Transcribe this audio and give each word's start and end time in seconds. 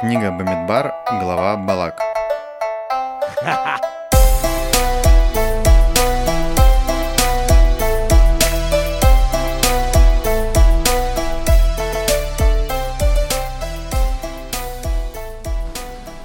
Книга 0.00 0.30
Бамидбар, 0.30 0.92
глава 1.08 1.56
Балак. 1.56 1.98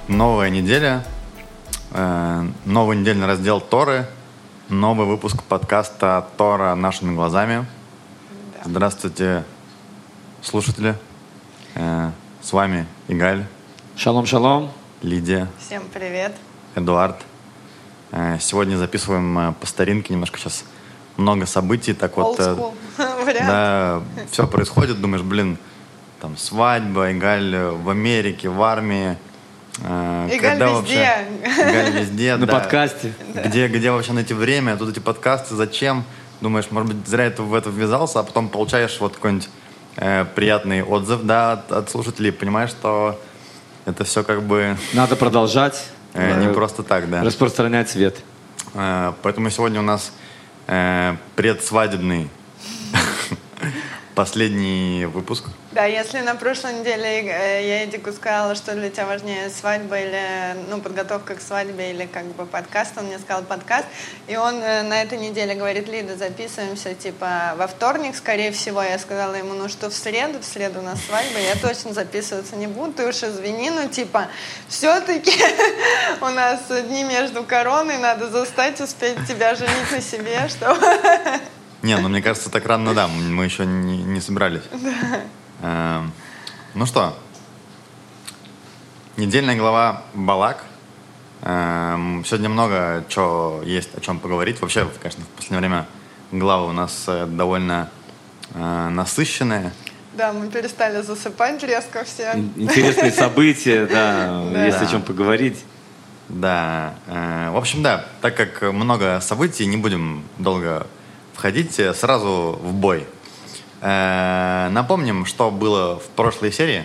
Новая 0.06 0.50
неделя, 0.50 1.02
э, 1.92 2.44
новый 2.66 2.98
недельный 2.98 3.26
раздел 3.26 3.58
Торы, 3.62 4.06
новый 4.68 5.06
выпуск 5.06 5.42
подкаста 5.44 6.26
Тора 6.36 6.74
нашими 6.74 7.14
глазами. 7.14 7.64
Здравствуйте, 8.66 9.44
слушатели. 10.42 10.94
Э, 11.74 12.10
с 12.42 12.52
вами 12.52 12.86
Игаль, 13.08 13.46
Шалом, 13.96 14.26
шалом. 14.26 14.70
Лидия, 15.02 15.48
Всем 15.58 15.82
привет. 15.92 16.32
Эдуард. 16.76 17.16
Э, 18.12 18.38
Сегодня 18.40 18.76
записываем 18.76 19.36
э, 19.38 19.52
по 19.60 19.66
старинке, 19.66 20.12
немножко 20.14 20.38
сейчас 20.38 20.64
много 21.16 21.44
событий, 21.46 21.92
так 21.92 22.16
вот, 22.16 22.38
э, 22.38 22.42
Old 22.42 22.56
school 22.98 23.24
вариант. 23.24 23.46
да, 23.48 24.02
все 24.30 24.46
происходит, 24.46 25.00
думаешь, 25.00 25.22
блин, 25.24 25.58
там 26.20 26.36
свадьба, 26.36 27.10
Игаль 27.12 27.54
в 27.56 27.90
Америке, 27.90 28.48
в 28.48 28.62
армии. 28.62 29.16
Игаль 29.80 30.38
когда 30.38 30.66
везде. 30.66 30.74
вообще- 30.76 31.26
Игаль 31.70 31.90
везде, 32.00 32.36
На 32.36 32.46
да. 32.46 32.52
подкасте. 32.60 33.12
Где, 33.34 33.66
где 33.68 33.90
вообще 33.90 34.12
найти 34.12 34.34
время? 34.34 34.76
Тут 34.76 34.90
эти 34.90 35.00
подкасты, 35.00 35.56
зачем? 35.56 36.04
Думаешь, 36.40 36.70
может 36.70 36.94
быть, 36.94 37.08
зря 37.08 37.24
это 37.24 37.42
в 37.42 37.54
это 37.54 37.70
ввязался, 37.70 38.20
а 38.20 38.22
потом 38.22 38.48
получаешь 38.48 38.98
вот 39.00 39.14
какой-нибудь 39.14 39.48
э, 39.96 40.24
приятный 40.36 40.82
отзыв, 40.84 41.22
да, 41.24 41.52
от, 41.52 41.72
от 41.72 41.90
слушателей, 41.90 42.30
понимаешь, 42.32 42.70
что 42.70 43.20
это 43.84 44.04
все 44.04 44.22
как 44.22 44.42
бы 44.42 44.76
Надо 44.92 45.16
продолжать. 45.16 45.84
э, 46.14 46.40
не 46.40 46.46
э, 46.46 46.52
просто 46.52 46.82
так, 46.82 47.08
да. 47.10 47.22
Распространять 47.22 47.90
свет. 47.90 48.16
Э, 48.74 49.12
поэтому 49.22 49.50
сегодня 49.50 49.80
у 49.80 49.84
нас 49.84 50.12
предсвадебный 51.34 52.30
последний 54.14 55.06
выпуск. 55.06 55.44
Да, 55.72 55.86
если 55.86 56.20
на 56.20 56.34
прошлой 56.34 56.74
неделе 56.74 57.22
э, 57.22 57.66
я 57.66 57.84
Эдику 57.84 58.12
сказала, 58.12 58.54
что 58.54 58.74
для 58.74 58.90
тебя 58.90 59.06
важнее 59.06 59.48
свадьба 59.48 59.98
или 59.98 60.56
ну, 60.68 60.80
подготовка 60.80 61.34
к 61.34 61.40
свадьбе 61.40 61.92
или 61.92 62.06
как 62.06 62.26
бы 62.26 62.44
подкаст, 62.44 62.92
он 62.98 63.06
мне 63.06 63.18
сказал 63.18 63.42
подкаст, 63.42 63.86
и 64.28 64.36
он 64.36 64.56
э, 64.56 64.82
на 64.82 65.02
этой 65.02 65.16
неделе 65.16 65.54
говорит, 65.54 65.88
Лида, 65.88 66.16
записываемся 66.16 66.94
типа 66.94 67.54
во 67.56 67.66
вторник, 67.66 68.14
скорее 68.14 68.52
всего, 68.52 68.82
я 68.82 68.98
сказала 68.98 69.34
ему, 69.34 69.54
ну 69.54 69.68
что 69.68 69.88
в 69.88 69.94
среду, 69.94 70.40
в 70.40 70.44
среду 70.44 70.80
у 70.80 70.82
нас 70.82 71.00
свадьба, 71.04 71.38
я 71.38 71.56
точно 71.56 71.94
записываться 71.94 72.56
не 72.56 72.66
буду, 72.66 72.92
ты 72.92 73.08
уж 73.08 73.22
извини, 73.22 73.70
ну 73.70 73.88
типа 73.88 74.28
все-таки 74.68 75.32
у 76.20 76.26
нас 76.26 76.60
дни 76.86 77.04
между 77.04 77.44
короной, 77.44 77.96
надо 77.96 78.30
застать, 78.30 78.78
успеть 78.80 79.26
тебя 79.26 79.54
женить 79.54 79.90
на 79.90 80.02
себе, 80.02 80.48
что 80.48 80.76
Не, 81.82 81.96
ну 81.98 82.08
мне 82.08 82.22
кажется, 82.22 82.48
так 82.50 82.64
рано, 82.66 82.94
да, 82.94 83.08
мы 83.08 83.44
еще 83.44 83.66
не, 83.66 84.02
не 84.02 84.20
собирались. 84.20 84.62
Эм, 85.62 86.12
ну 86.74 86.86
что, 86.86 87.16
недельная 89.16 89.56
глава 89.56 90.02
Балак. 90.14 90.64
Эм, 91.42 92.24
сегодня 92.24 92.48
много 92.48 93.04
чего 93.08 93.62
есть, 93.64 93.90
о 93.96 94.00
чем 94.00 94.20
поговорить. 94.20 94.60
Вообще, 94.60 94.86
конечно, 95.00 95.24
в 95.24 95.28
последнее 95.36 95.58
время 95.60 95.86
главы 96.30 96.68
у 96.68 96.72
нас 96.72 97.04
э, 97.08 97.26
довольно 97.26 97.90
э, 98.54 98.88
насыщенные. 98.90 99.72
Да, 100.14 100.32
мы 100.32 100.48
перестали 100.48 101.02
засыпать 101.02 101.62
резко 101.64 102.04
все. 102.04 102.32
Ин- 102.34 102.52
Интересные 102.56 103.10
события, 103.10 103.86
да, 103.86 104.44
Да. 104.52 104.66
есть 104.66 104.80
о 104.80 104.86
чем 104.86 105.02
поговорить. 105.02 105.64
Да, 106.28 106.94
э, 107.08 107.50
в 107.50 107.56
общем, 107.56 107.82
да, 107.82 108.06
так 108.20 108.36
как 108.36 108.62
много 108.72 109.20
событий, 109.20 109.66
не 109.66 109.76
будем 109.76 110.22
долго 110.38 110.86
входить, 111.34 111.80
сразу 111.96 112.58
в 112.62 112.72
бой. 112.72 113.06
Э, 113.80 114.68
напомним, 114.70 115.24
что 115.26 115.50
было 115.50 115.98
в 115.98 116.06
прошлой 116.16 116.52
серии. 116.52 116.84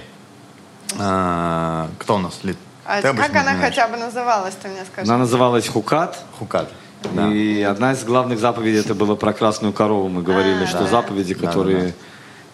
Э, 1.00 1.88
кто 2.00 2.16
у 2.16 2.20
нас? 2.20 2.40
Лид? 2.44 2.58
А 2.86 3.02
Ты 3.02 3.10
обычно 3.10 3.28
как 3.28 3.36
она 3.42 3.56
знаешь. 3.56 3.76
хотя 3.76 3.88
бы 3.88 3.98
называлась, 3.98 4.56
ты 4.56 4.70
мне 4.70 4.86
скажи? 4.92 5.08
Она 5.10 5.18
называлась 5.20 5.68
Хукат. 5.68 6.18
Хукат. 6.40 6.70
Да. 7.14 7.28
И 7.32 7.62
одна 7.62 7.92
из 7.92 8.04
главных 8.04 8.40
заповедей 8.40 8.80
это 8.80 8.96
было 8.96 9.16
про 9.16 9.34
красную 9.34 9.74
корову. 9.74 10.08
Мы 10.10 10.24
говорили, 10.24 10.64
А, 10.64 10.68
что 10.68 10.80
да. 10.80 10.88
заповеди, 10.88 11.36
Да, 11.36 11.48
которые... 11.48 11.94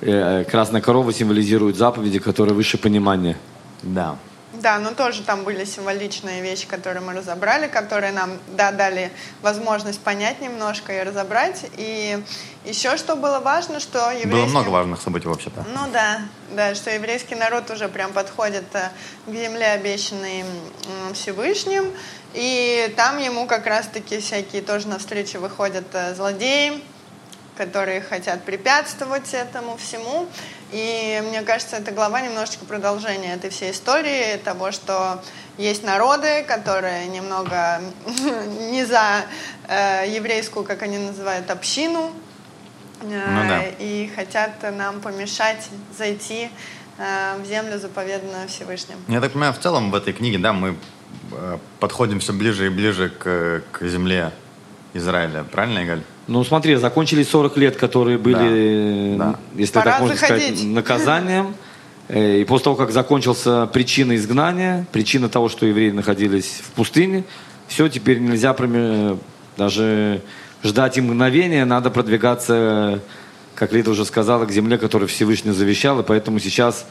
э, 0.02 0.44
Красная 0.50 0.82
корова 0.82 1.14
символизирует 1.14 1.78
заповеди, 1.78 2.20
которые 2.20 2.54
выше 2.56 2.78
понимания. 2.78 3.38
Да. 3.84 4.16
Да, 4.54 4.78
но 4.78 4.94
тоже 4.94 5.24
там 5.24 5.44
были 5.44 5.66
символичные 5.66 6.42
вещи, 6.42 6.68
которые 6.68 7.02
мы 7.02 7.14
разобрали, 7.14 7.68
которые 7.68 8.12
нам 8.12 8.38
да, 8.50 8.72
дали 8.72 9.12
возможность 9.42 10.00
понять 10.00 10.42
немножко 10.42 10.94
и 10.94 11.04
разобрать. 11.04 11.66
И 11.76 12.24
еще 12.64 12.98
что 12.98 13.16
было 13.16 13.40
важно, 13.40 13.80
что 13.80 14.12
еврейский... 14.12 14.30
Было 14.30 14.46
много 14.46 14.70
важных 14.70 15.02
событий 15.02 15.28
вообще-то. 15.28 15.66
Ну 15.68 15.92
да, 15.92 16.22
да, 16.52 16.76
что 16.76 16.92
еврейский 16.92 17.36
народ 17.36 17.70
уже 17.72 17.90
прям 17.90 18.14
подходит 18.14 18.66
э, 18.74 18.90
к 19.26 19.32
земле, 19.32 19.72
обещанной 19.72 20.46
Всевышним, 21.14 21.92
и 22.34 22.94
там 22.96 23.18
ему 23.18 23.48
как 23.48 23.66
раз-таки 23.66 24.20
всякие 24.20 24.62
тоже 24.62 24.88
навстречу 24.88 25.40
выходят 25.40 25.86
э, 25.94 26.14
злодеи, 26.14 26.82
которые 27.56 28.02
хотят 28.02 28.44
препятствовать 28.44 29.34
этому 29.34 29.78
всему. 29.78 30.28
И 30.72 31.22
мне 31.28 31.42
кажется, 31.44 31.78
эта 31.78 31.92
глава 31.92 32.22
немножечко 32.22 32.66
продолжение 32.66 33.36
этой 33.36 33.50
всей 33.50 33.72
истории, 33.72 34.38
того, 34.38 34.72
что 34.72 35.22
есть 35.58 35.84
народы, 35.84 36.44
которые 36.48 37.06
немного 37.08 37.82
не 38.72 38.86
за 38.86 39.26
э, 39.68 40.06
еврейскую, 40.10 40.66
как 40.66 40.82
они 40.82 40.98
называют, 40.98 41.52
общину, 41.52 42.12
э, 43.02 43.06
Ну 43.06 43.48
да. 43.48 43.64
и 43.80 44.10
хотят 44.16 44.52
нам 44.76 45.00
помешать 45.00 45.70
зайти 45.96 46.50
э, 46.98 47.36
в 47.40 47.46
землю, 47.46 47.78
заповеданную 47.78 48.48
Всевышним. 48.48 48.98
Я 49.08 49.22
так 49.22 49.34
понимаю, 49.34 49.54
в 49.54 49.60
целом 49.60 49.92
в 49.92 49.96
этой 49.96 50.14
книге, 50.14 50.40
да, 50.40 50.54
мы 50.54 50.76
э, 51.32 51.58
подходим 51.80 52.20
все 52.20 52.34
ближе 52.34 52.66
и 52.66 52.70
ближе 52.70 53.10
к, 53.10 53.62
к 53.72 53.86
земле 53.86 54.32
Израиля. 54.96 55.44
Правильно, 55.44 55.84
Игаль? 55.84 56.02
Ну, 56.28 56.44
смотри, 56.44 56.76
закончились 56.76 57.28
40 57.30 57.58
лет, 57.58 57.76
которые 57.76 58.18
были, 58.18 59.16
Да, 59.18 59.26
да. 59.26 59.40
э, 59.56 59.60
если 59.60 59.74
Пора 59.74 59.92
так 59.92 60.00
можно 60.02 60.16
заходить. 60.16 60.58
сказать, 60.58 60.64
наказанием. 60.74 61.56
Э, 62.08 62.40
И 62.42 62.46
после 62.46 62.64
того, 62.66 62.76
как 62.76 62.92
закончился 62.92 63.66
причина 63.68 64.16
изгнания, 64.16 64.86
причина 64.92 65.28
того, 65.30 65.50
что 65.50 65.66
евреи 65.66 65.92
находились 65.92 66.62
в 66.64 66.72
пустыне, 66.72 67.24
все, 67.68 67.88
теперь 67.90 68.20
нельзя 68.20 68.56
даже 69.58 70.22
ждать 70.64 70.98
им 70.98 71.06
мгновения, 71.08 71.66
надо 71.66 71.90
продвигаться, 71.90 73.00
как 73.56 73.74
Лида 73.74 73.92
уже 73.92 74.06
сказала, 74.06 74.46
к 74.46 74.52
земле, 74.52 74.78
которую 74.78 75.08
Всевышний 75.10 75.52
завещал, 75.52 76.00
и 76.00 76.04
поэтому 76.04 76.40
сейчас 76.40 76.86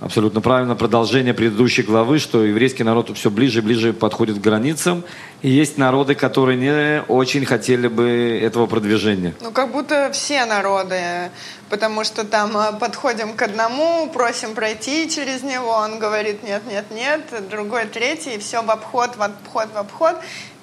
Абсолютно 0.00 0.40
правильно. 0.40 0.76
Продолжение 0.76 1.34
предыдущей 1.34 1.82
главы, 1.82 2.20
что 2.20 2.44
еврейский 2.44 2.84
народ 2.84 3.10
все 3.16 3.30
ближе 3.30 3.58
и 3.58 3.62
ближе 3.62 3.92
подходит 3.92 4.38
к 4.38 4.40
границам. 4.40 5.02
И 5.42 5.48
есть 5.48 5.76
народы, 5.76 6.14
которые 6.14 6.56
не 6.56 7.02
очень 7.08 7.44
хотели 7.44 7.88
бы 7.88 8.40
этого 8.40 8.68
продвижения. 8.68 9.34
Ну, 9.40 9.50
как 9.50 9.72
будто 9.72 10.12
все 10.12 10.44
народы, 10.44 11.30
потому 11.68 12.04
что 12.04 12.24
там 12.24 12.56
э, 12.56 12.78
подходим 12.78 13.34
к 13.34 13.42
одному, 13.42 14.08
просим 14.12 14.54
пройти 14.54 15.10
через 15.10 15.42
него, 15.42 15.70
он 15.70 15.98
говорит 15.98 16.44
нет, 16.44 16.62
нет, 16.70 16.84
нет, 16.92 17.48
другой, 17.50 17.86
третий, 17.86 18.36
и 18.36 18.38
все 18.38 18.62
в 18.62 18.70
обход, 18.70 19.16
в 19.16 19.22
обход, 19.22 19.68
в 19.74 19.78
обход, 19.78 20.16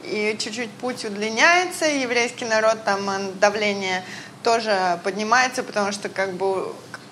и 0.04 0.36
чуть-чуть 0.40 0.70
путь 0.70 1.04
удлиняется, 1.04 1.86
и 1.86 2.02
еврейский 2.02 2.46
народ, 2.46 2.86
там 2.86 3.10
э, 3.10 3.32
давление 3.42 4.04
тоже 4.44 5.00
поднимается, 5.04 5.64
потому 5.64 5.92
что 5.92 6.08
как 6.08 6.34
бы 6.34 6.68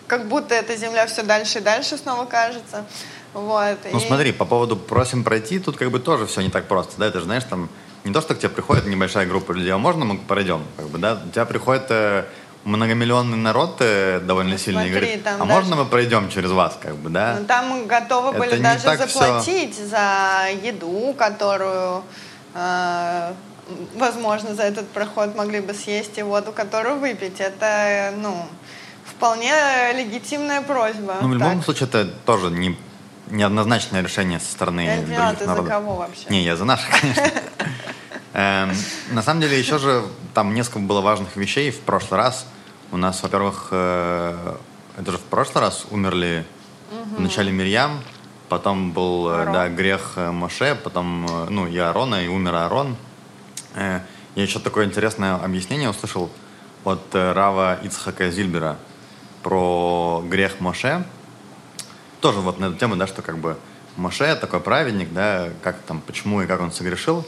как 0.07 0.27
будто 0.27 0.53
эта 0.55 0.75
земля 0.75 1.05
все 1.07 1.23
дальше 1.23 1.59
и 1.59 1.61
дальше 1.61 1.97
снова 1.97 2.25
кажется. 2.25 2.85
Вот. 3.33 3.77
Ну 3.91 3.99
и- 3.99 4.07
смотри, 4.07 4.31
по 4.31 4.45
поводу 4.45 4.75
просим 4.77 5.23
пройти, 5.23 5.59
тут 5.59 5.77
как 5.77 5.89
бы 5.91 5.99
тоже 5.99 6.25
все 6.27 6.41
не 6.41 6.49
так 6.49 6.67
просто, 6.67 6.93
да, 6.97 7.07
это 7.07 7.19
же, 7.19 7.25
знаешь, 7.25 7.43
там 7.49 7.69
не 8.03 8.13
то, 8.13 8.21
что 8.21 8.35
к 8.35 8.39
тебе 8.39 8.49
приходит 8.49 8.85
небольшая 8.85 9.25
группа 9.25 9.53
людей, 9.53 9.71
а 9.71 9.77
можно 9.77 10.05
мы 10.05 10.17
пройдем, 10.19 10.63
как 10.77 10.87
бы, 10.89 10.97
да, 10.99 11.19
у 11.25 11.29
тебя 11.31 11.45
приходит 11.45 11.85
э, 11.89 12.25
многомиллионный 12.63 13.37
народ 13.37 13.77
э, 13.79 14.19
довольно 14.19 14.51
Ну, 14.51 14.57
сильный 14.57 14.89
смотри, 14.89 14.91
говорит, 14.93 15.27
а 15.27 15.37
даже- 15.37 15.45
можно 15.45 15.75
мы 15.77 15.85
пройдем 15.85 16.29
через 16.29 16.51
вас, 16.51 16.77
как 16.81 16.95
бы, 16.95 17.09
да? 17.09 17.37
Ну, 17.39 17.45
там 17.45 17.87
готовы 17.87 18.29
Это 18.29 18.39
были 18.39 18.61
даже 18.61 18.97
заплатить 18.97 19.75
за 19.77 20.49
еду, 20.63 21.15
которую, 21.17 22.03
э, 22.53 23.33
возможно, 23.95 24.53
за 24.53 24.63
этот 24.63 24.87
проход 24.89 25.35
могли 25.35 25.59
бы 25.61 25.73
съесть, 25.73 26.17
и 26.17 26.23
воду, 26.23 26.51
которую 26.51 26.97
выпить. 26.99 27.39
Это, 27.39 28.13
ну, 28.17 28.45
вполне 29.23 29.53
легитимная 29.95 30.61
просьба. 30.61 31.15
Ну, 31.21 31.29
в 31.29 31.33
любом 31.33 31.55
Так. 31.55 31.63
случае, 31.63 31.87
это 31.87 32.05
тоже 32.25 32.51
не, 32.51 32.77
неоднозначное 33.29 34.03
решение 34.03 34.39
со 34.41 34.51
стороны 34.51 34.81
Я 34.81 35.01
поняла, 35.01 35.21
других 35.21 35.39
ты 35.39 35.45
за 35.45 35.49
народов. 35.51 35.71
кого 35.71 35.95
вообще? 35.95 36.25
Не, 36.29 36.43
я 36.43 36.57
за 36.57 36.65
наших, 36.65 36.89
конечно. 36.99 37.23
Эм, 38.33 38.71
На 39.11 39.21
самом 39.21 39.39
деле, 39.39 39.57
еще 39.57 39.77
же 39.77 40.03
там 40.33 40.53
несколько 40.53 40.79
было 40.79 40.99
важных 40.99 41.37
вещей 41.37 41.71
в 41.71 41.79
прошлый 41.79 42.19
раз. 42.19 42.45
У 42.91 42.97
нас, 42.97 43.23
во-первых, 43.23 43.69
э, 43.71 44.55
это 44.97 45.11
же 45.11 45.17
в 45.17 45.21
прошлый 45.21 45.61
раз 45.63 45.85
умерли 45.89 46.45
вначале 47.17 47.51
Мирьям, 47.51 48.01
потом 48.49 48.91
был, 48.91 49.29
э, 49.29 49.45
да, 49.53 49.69
грех 49.69 50.13
э, 50.17 50.31
Моше, 50.31 50.75
потом, 50.75 51.25
э, 51.29 51.45
ну, 51.49 51.65
и 51.65 51.77
Аарона, 51.77 52.25
и 52.25 52.27
умер 52.27 52.55
Аарон. 52.55 52.97
Э, 53.75 54.01
Я 54.35 54.43
еще 54.43 54.59
такое 54.59 54.85
интересное 54.85 55.35
объяснение 55.35 55.89
услышал 55.89 56.29
от 56.83 57.03
э, 57.13 57.31
Рава 57.31 57.79
Ицхака 57.83 58.29
Зильбера 58.29 58.77
про 59.43 60.23
грех 60.27 60.59
Моше. 60.59 61.05
Тоже 62.21 62.39
вот 62.39 62.59
на 62.59 62.65
эту 62.65 62.77
тему, 62.77 62.95
да, 62.95 63.05
что 63.05 63.21
как 63.21 63.37
бы 63.37 63.57
Моше 63.97 64.35
такой 64.35 64.59
праведник, 64.59 65.13
да, 65.13 65.49
как 65.61 65.77
там, 65.81 66.01
почему 66.01 66.41
и 66.41 66.47
как 66.47 66.61
он 66.61 66.71
согрешил. 66.71 67.25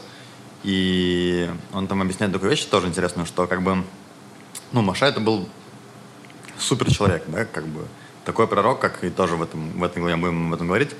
И 0.64 1.48
он 1.72 1.86
там 1.86 2.02
объясняет 2.02 2.32
такую 2.32 2.50
вещь 2.50 2.64
тоже 2.64 2.88
интересную, 2.88 3.26
что 3.26 3.46
как 3.46 3.62
бы, 3.62 3.84
ну, 4.72 4.82
Моше 4.82 5.04
это 5.04 5.20
был 5.20 5.48
супер 6.58 6.90
человек, 6.92 7.22
да, 7.28 7.44
как 7.44 7.66
бы 7.66 7.86
такой 8.24 8.48
пророк, 8.48 8.80
как 8.80 9.04
и 9.04 9.10
тоже 9.10 9.36
в 9.36 9.42
этом 9.42 9.70
в 9.78 9.84
этой 9.84 10.00
главе 10.00 10.16
будем 10.16 10.48
об 10.48 10.54
этом 10.54 10.66
говорить, 10.66 10.90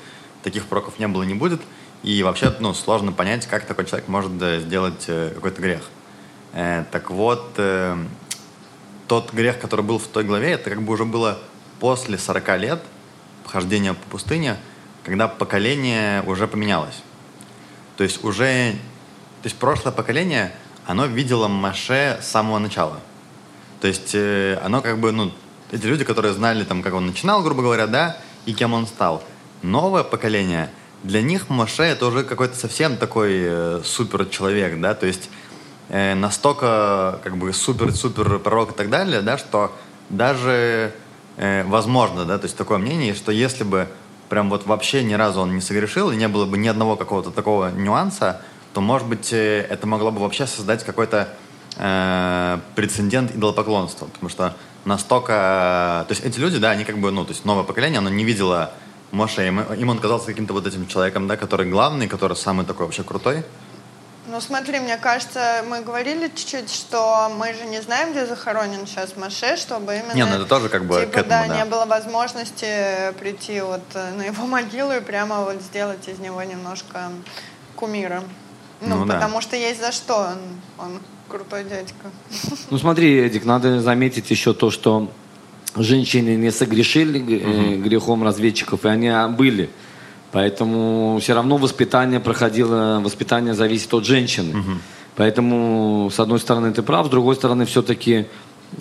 таких 0.44 0.66
пророков 0.66 0.98
не 0.98 1.08
было 1.08 1.24
и 1.24 1.26
не 1.26 1.34
будет, 1.34 1.60
и 2.02 2.22
вообще, 2.22 2.54
ну, 2.60 2.74
сложно 2.74 3.10
понять, 3.10 3.46
как 3.46 3.64
такой 3.64 3.86
человек 3.86 4.06
может 4.06 4.30
сделать 4.62 5.04
э, 5.08 5.32
какой-то 5.34 5.60
грех. 5.60 5.82
Э, 6.52 6.84
так 6.92 7.10
вот, 7.10 7.54
э, 7.56 7.96
тот 9.08 9.32
грех, 9.32 9.58
который 9.58 9.84
был 9.84 9.98
в 9.98 10.06
той 10.06 10.24
главе, 10.24 10.52
это 10.52 10.70
как 10.70 10.82
бы 10.82 10.92
уже 10.92 11.04
было 11.04 11.38
после 11.80 12.18
40 12.18 12.58
лет 12.58 12.82
хождения 13.46 13.94
по 13.94 14.10
пустыне, 14.10 14.56
когда 15.04 15.28
поколение 15.28 16.22
уже 16.22 16.48
поменялось. 16.48 17.02
То 17.96 18.04
есть 18.04 18.22
уже, 18.24 18.72
то 19.42 19.46
есть 19.46 19.56
прошлое 19.56 19.92
поколение, 19.92 20.52
оно 20.86 21.06
видело 21.06 21.48
Маше 21.48 22.18
с 22.20 22.26
самого 22.26 22.58
начала. 22.58 23.00
То 23.80 23.88
есть 23.88 24.14
э, 24.14 24.58
оно 24.64 24.82
как 24.82 24.98
бы, 24.98 25.12
ну, 25.12 25.32
эти 25.70 25.84
люди, 25.86 26.04
которые 26.04 26.32
знали, 26.32 26.64
там, 26.64 26.82
как 26.82 26.94
он 26.94 27.06
начинал, 27.06 27.42
грубо 27.42 27.62
говоря, 27.62 27.86
да, 27.86 28.16
и 28.46 28.52
кем 28.52 28.74
он 28.74 28.86
стал. 28.86 29.22
Новое 29.62 30.02
поколение, 30.02 30.70
для 31.02 31.22
них 31.22 31.48
Моше 31.48 31.82
это 31.82 32.06
уже 32.06 32.24
какой-то 32.24 32.56
совсем 32.56 32.96
такой 32.96 33.32
э, 33.34 33.80
супер 33.84 34.26
человек, 34.26 34.80
да, 34.80 34.94
то 34.94 35.06
есть 35.06 35.30
э, 35.88 36.14
настолько 36.14 37.20
как 37.22 37.36
бы 37.36 37.52
супер-супер 37.52 38.38
пророк 38.38 38.72
и 38.72 38.74
так 38.74 38.90
далее, 38.90 39.22
да, 39.22 39.38
что 39.38 39.72
даже 40.10 40.92
э, 41.36 41.64
возможно, 41.64 42.24
да, 42.24 42.38
то 42.38 42.44
есть 42.44 42.56
такое 42.56 42.78
мнение, 42.78 43.14
что 43.14 43.32
если 43.32 43.64
бы 43.64 43.88
прям 44.28 44.50
вот 44.50 44.66
вообще 44.66 45.04
ни 45.04 45.14
разу 45.14 45.40
он 45.40 45.54
не 45.54 45.60
согрешил 45.60 46.10
и 46.10 46.16
не 46.16 46.28
было 46.28 46.46
бы 46.46 46.58
ни 46.58 46.68
одного 46.68 46.96
какого-то 46.96 47.30
такого 47.30 47.70
нюанса, 47.70 48.42
то, 48.74 48.80
может 48.80 49.08
быть, 49.08 49.32
э, 49.32 49.66
это 49.68 49.86
могло 49.86 50.10
бы 50.10 50.20
вообще 50.20 50.46
создать 50.46 50.84
какой-то 50.84 51.28
э, 51.76 52.58
прецедент 52.74 53.34
идолопоклонства, 53.34 54.06
потому 54.06 54.28
что 54.28 54.54
настолько... 54.84 56.04
То 56.08 56.12
есть 56.12 56.24
эти 56.24 56.38
люди, 56.38 56.58
да, 56.58 56.70
они 56.70 56.84
как 56.84 56.98
бы, 56.98 57.10
ну, 57.10 57.24
то 57.24 57.32
есть 57.32 57.44
новое 57.44 57.64
поколение, 57.64 57.98
оно 57.98 58.10
не 58.10 58.24
видело 58.24 58.72
Моше, 59.12 59.46
им, 59.46 59.60
им 59.60 59.88
он 59.88 59.98
казался 59.98 60.26
каким-то 60.26 60.52
вот 60.52 60.66
этим 60.66 60.86
человеком, 60.86 61.26
да, 61.26 61.36
который 61.36 61.70
главный, 61.70 62.08
который 62.08 62.36
самый 62.36 62.66
такой 62.66 62.86
вообще 62.86 63.02
крутой. 63.02 63.44
Ну 64.28 64.40
смотри, 64.40 64.80
мне 64.80 64.96
кажется, 64.96 65.64
мы 65.68 65.82
говорили 65.82 66.28
чуть-чуть, 66.34 66.72
что 66.72 67.30
мы 67.38 67.54
же 67.54 67.64
не 67.66 67.80
знаем, 67.80 68.10
где 68.10 68.26
захоронен 68.26 68.86
сейчас 68.86 69.16
Маше, 69.16 69.56
чтобы 69.56 69.94
именно... 69.94 70.14
Не, 70.14 70.24
ну 70.24 70.34
это 70.34 70.46
тоже 70.46 70.68
как 70.68 70.84
бы 70.84 71.00
типа, 71.00 71.12
к 71.12 71.16
этому, 71.18 71.28
да, 71.28 71.46
да. 71.46 71.56
не 71.56 71.64
было 71.64 71.84
возможности 71.84 73.12
прийти 73.20 73.60
вот 73.60 73.82
э, 73.94 74.14
на 74.14 74.22
его 74.22 74.46
могилу 74.46 74.92
и 74.92 75.00
прямо 75.00 75.42
вот 75.42 75.62
сделать 75.62 76.08
из 76.08 76.18
него 76.18 76.42
немножко 76.42 77.10
кумира. 77.76 78.24
Ну, 78.80 78.96
Ну 78.96 79.06
да. 79.06 79.14
потому 79.14 79.40
что 79.40 79.56
есть 79.56 79.80
за 79.80 79.92
что, 79.92 80.16
он, 80.78 80.86
он 80.86 81.00
крутой 81.28 81.64
дядька. 81.64 82.10
Ну 82.70 82.78
смотри, 82.78 83.18
Эдик, 83.20 83.44
надо 83.44 83.80
заметить 83.80 84.30
еще 84.30 84.54
то, 84.54 84.70
что 84.70 85.08
женщины 85.76 86.36
не 86.36 86.50
согрешили 86.50 87.20
э, 87.20 87.76
грехом 87.76 88.24
разведчиков, 88.24 88.84
и 88.84 88.88
они 88.88 89.08
а, 89.08 89.28
были. 89.28 89.70
Поэтому 90.32 91.18
все 91.20 91.34
равно 91.34 91.56
воспитание 91.56 92.20
проходило, 92.20 93.00
воспитание 93.02 93.54
зависит 93.54 93.92
от 93.94 94.04
женщины. 94.04 94.80
Поэтому, 95.16 96.10
с 96.12 96.20
одной 96.20 96.38
стороны, 96.38 96.72
ты 96.72 96.82
прав, 96.82 97.06
с 97.06 97.08
другой 97.08 97.36
стороны, 97.36 97.64
все-таки 97.64 98.26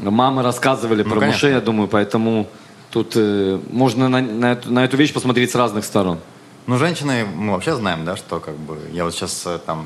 мамы 0.01 0.43
рассказывали 0.43 1.03
Ну, 1.03 1.09
про 1.11 1.19
конечно. 1.21 1.47
Я 1.47 1.61
думаю, 1.61 1.87
поэтому 1.87 2.47
тут 2.91 3.13
э, 3.15 3.59
можно 3.71 4.09
на, 4.09 4.19
на 4.21 4.51
эту, 4.51 4.71
на 4.71 4.83
эту 4.83 4.97
вещь 4.97 5.13
посмотреть 5.13 5.51
с 5.51 5.55
разных 5.55 5.85
сторон. 5.85 6.19
Ну, 6.67 6.77
женщины, 6.77 7.25
мы 7.25 7.53
вообще 7.53 7.75
знаем, 7.75 8.03
да, 8.03 8.17
что 8.17 8.39
как 8.39 8.55
бы... 8.55 8.77
Я 8.91 9.05
вот 9.05 9.13
сейчас 9.13 9.47
там 9.65 9.85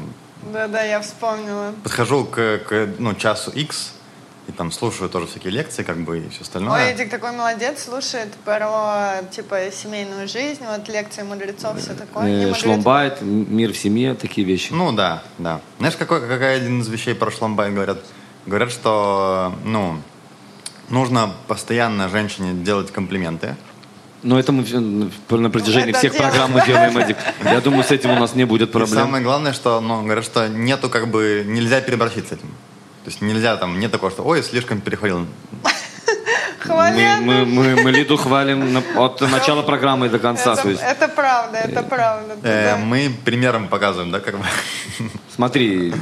Да-да, 0.51 0.81
я 0.81 1.01
вспомнила. 1.01 1.73
подхожу 1.83 2.25
к, 2.25 2.59
к, 2.67 2.89
ну, 2.97 3.13
часу 3.13 3.51
X 3.51 3.93
и 4.49 4.51
там 4.51 4.71
слушаю 4.71 5.09
тоже 5.09 5.27
всякие 5.27 5.51
лекции, 5.53 5.83
как 5.83 5.97
бы, 5.97 6.17
и 6.17 6.29
все 6.29 6.41
остальное. 6.41 6.73
Ой, 6.73 6.91
Эдик 6.91 7.11
такой 7.11 7.31
молодец, 7.31 7.83
слушает 7.83 8.33
про, 8.43 9.21
типа, 9.29 9.69
семейную 9.71 10.27
жизнь, 10.27 10.63
вот 10.65 10.89
лекции 10.89 11.21
мудрецов, 11.21 11.79
все 11.79 11.93
такое. 11.93 12.51
Э. 12.51 12.55
Шломбайт, 12.55 13.21
мир 13.21 13.71
в 13.73 13.77
семье, 13.77 14.15
такие 14.15 14.45
вещи. 14.45 14.73
Ну 14.73 14.91
да, 14.91 15.21
да. 15.37 15.61
Знаешь, 15.77 15.95
какой, 15.95 16.21
какая 16.21 16.57
один 16.57 16.81
из 16.81 16.87
вещей 16.87 17.13
про 17.13 17.29
Шломбай 17.29 17.71
говорят? 17.71 17.99
Говорят, 18.47 18.71
что, 18.71 19.53
ну, 19.63 20.01
нужно 20.89 21.31
постоянно 21.47 22.09
женщине 22.09 22.53
делать 22.53 22.91
комплименты. 22.91 23.55
Но 24.23 24.39
это 24.39 24.51
мы 24.51 24.63
на 25.29 25.49
протяжении 25.51 25.91
Это 25.91 25.99
всех 25.99 26.13
делаем. 26.13 26.31
программ 26.31 26.51
мы 26.51 26.65
делаем, 26.65 26.97
Эдик. 26.97 27.17
Я 27.43 27.61
думаю, 27.61 27.83
с 27.83 27.91
этим 27.91 28.09
у 28.11 28.19
нас 28.19 28.33
не 28.33 28.45
будет 28.45 28.69
И 28.69 28.71
проблем. 28.71 28.97
самое 29.05 29.23
главное, 29.23 29.53
что, 29.53 29.79
ну, 29.79 30.03
говорят, 30.03 30.25
что 30.25 30.49
нету 30.49 30.89
как 30.89 31.07
бы, 31.09 31.43
нельзя 31.45 31.79
переборщить 31.81 32.27
с 32.27 32.31
этим. 32.31 32.49
То 33.03 33.09
есть 33.09 33.21
нельзя 33.21 33.55
там, 33.57 33.79
нет 33.79 33.91
такого, 33.91 34.11
что, 34.11 34.23
ой, 34.23 34.43
слишком 34.43 34.81
перехвалил. 34.81 35.25
Мы, 36.67 37.17
мы, 37.21 37.45
мы, 37.45 37.75
мы 37.83 37.91
Лиду 37.91 38.17
хвалим 38.17 38.83
от 38.97 39.21
начала 39.31 39.61
программы 39.63 40.09
до 40.09 40.19
конца. 40.19 40.53
Это, 40.53 40.61
То 40.63 40.69
есть, 40.69 40.81
это 40.83 41.07
правда, 41.07 41.57
это 41.57 41.83
правда. 41.83 42.35
Э, 42.43 42.71
да. 42.71 42.77
мы 42.77 43.11
примером 43.25 43.69
показываем, 43.69 44.11
да, 44.11 44.19
как 44.19 44.37
бы. 44.37 44.43
смотри, 45.35 45.93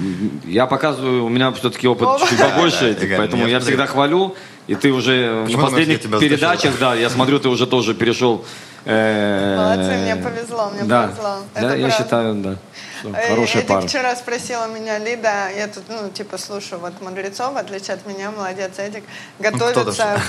я 0.46 0.66
показываю, 0.66 1.26
у 1.26 1.30
меня 1.30 1.52
все-таки 1.54 1.88
опыт 1.88 2.08
О. 2.08 2.20
чуть 2.28 2.40
побольше, 2.40 2.98
Да, 3.00 3.08
да, 3.08 3.16
поэтому 3.18 3.44
я 3.46 3.50
я 3.54 3.60
всегда 3.60 3.86
хвалю, 3.86 4.36
и 4.66 4.76
ты 4.76 4.92
уже 4.92 5.44
Почему 5.46 5.62
на 5.62 5.70
думаешь, 5.70 5.72
последних 5.72 5.98
я 5.98 6.04
тебя 6.04 6.20
передачах, 6.20 6.74
услышал? 6.74 6.80
да, 6.80 6.96
я 6.96 7.10
смотрю, 7.10 7.40
ты 7.40 7.50
уже 7.50 7.68
тоже 7.68 7.94
перешел. 7.94 8.44
э, 8.86 9.56
Молодцы, 9.58 9.98
мне 9.98 10.16
повезло, 10.16 10.70
мне 10.72 10.84
да, 10.84 11.04
повезло. 11.08 11.36
Да, 11.54 11.62
Это 11.62 11.76
я 11.76 11.88
правда. 11.88 12.04
считаю, 12.04 12.36
да. 12.36 12.56
Э, 13.04 13.30
Хорошая 13.30 13.62
Эдик 13.64 13.68
пара. 13.68 13.88
вчера 13.88 14.16
спросила 14.16 14.66
меня, 14.68 14.98
Лида, 14.98 15.50
я 15.56 15.68
тут, 15.68 15.84
ну, 15.90 16.10
типа, 16.10 16.38
слушаю 16.38 16.80
вот 16.82 17.00
мудрецов, 17.02 17.54
в 17.54 17.58
отличие 17.58 17.96
от 17.96 18.06
меня, 18.06 18.32
молодец, 18.32 18.72
Эдик, 18.78 19.04
готовится 19.40 20.22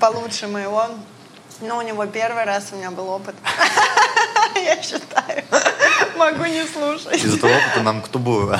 получше 0.00 0.48
моего. 0.48 0.86
Но 1.60 1.78
у 1.78 1.82
него 1.82 2.04
первый 2.06 2.44
раз 2.44 2.66
у 2.72 2.76
меня 2.76 2.90
был 2.90 3.08
опыт. 3.08 3.34
Я 4.54 4.82
считаю. 4.82 5.44
Могу 6.16 6.44
не 6.44 6.64
слушать. 6.66 7.22
Из 7.24 7.34
этого 7.34 7.50
опыта 7.50 7.80
нам 7.82 8.02
к 8.02 8.08
тубу 8.08 8.50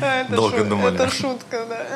Это 0.00 0.26
долго 0.28 0.58
шу- 0.58 0.64
думали. 0.64 0.94
Это 0.94 1.10
шутка, 1.10 1.64
да. 1.66 1.86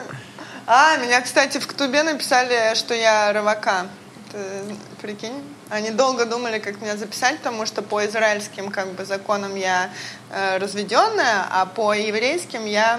А, 0.66 0.96
меня, 0.96 1.20
кстати, 1.20 1.58
в 1.58 1.66
Ктубе 1.66 2.02
написали, 2.02 2.74
что 2.74 2.94
я 2.94 3.32
рывака. 3.34 3.86
Ты 4.34 4.74
прикинь? 5.00 5.42
Они 5.70 5.90
долго 5.90 6.26
думали, 6.26 6.58
как 6.58 6.80
меня 6.80 6.96
записать, 6.96 7.38
потому 7.38 7.66
что 7.66 7.82
по 7.82 8.04
израильским 8.04 8.70
как 8.70 8.88
бы 8.92 9.04
законам 9.04 9.54
я 9.54 9.90
э, 10.30 10.58
разведенная, 10.58 11.46
а 11.50 11.66
по 11.66 11.94
еврейским 11.94 12.66
я 12.66 12.98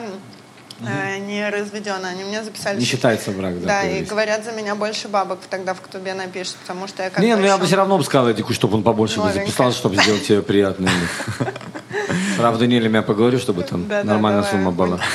э, 0.79 1.17
не 1.17 1.49
разведенная. 1.49 2.11
Они 2.11 2.23
меня 2.23 2.43
записали. 2.43 2.79
Не 2.79 2.85
считается 2.85 3.31
брак, 3.31 3.59
да. 3.61 3.67
Да, 3.67 3.83
и 3.83 4.03
говорят, 4.03 4.45
за 4.45 4.53
меня 4.53 4.75
больше 4.75 5.09
бабок 5.09 5.39
тогда 5.49 5.73
в 5.73 5.81
Ктубе 5.81 6.13
напишут, 6.13 6.55
потому 6.55 6.87
что 6.87 7.03
я 7.03 7.09
как 7.09 7.19
Не, 7.19 7.35
ну 7.35 7.45
я 7.45 7.57
бы 7.57 7.65
все 7.65 7.75
равно 7.75 7.97
бы 7.97 8.05
сказал 8.05 8.31
Эдику, 8.31 8.53
чтобы 8.53 8.77
он 8.77 8.83
побольше 8.83 9.19
бы 9.19 9.31
записал, 9.33 9.73
чтобы 9.73 9.97
сделать 9.97 10.25
тебе 10.25 10.41
приятно. 10.41 10.89
Правда, 12.37 12.67
Нелем 12.67 12.93
я 12.93 13.01
поговорю, 13.01 13.39
чтобы 13.39 13.63
там 13.63 13.87
Да-да, 13.87 14.03
нормальная 14.03 14.43
давай. 14.43 14.51
сумма 14.51 14.71
была. 14.71 14.99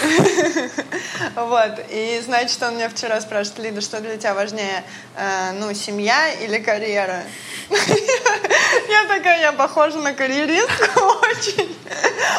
Вот, 1.37 1.79
и 1.91 2.21
значит, 2.25 2.63
он 2.63 2.77
меня 2.77 2.89
вчера 2.89 3.21
спрашивает, 3.21 3.61
Лида, 3.61 3.81
что 3.81 4.01
для 4.01 4.17
тебя 4.17 4.35
важнее, 4.35 4.85
э, 5.17 5.53
ну, 5.53 5.73
семья 5.75 6.33
или 6.33 6.59
карьера? 6.59 7.23
Я 8.89 9.05
такая, 9.09 9.41
я 9.41 9.53
похожа 9.53 9.99
на 9.99 10.13
карьеристку 10.13 11.01
очень. 11.31 11.77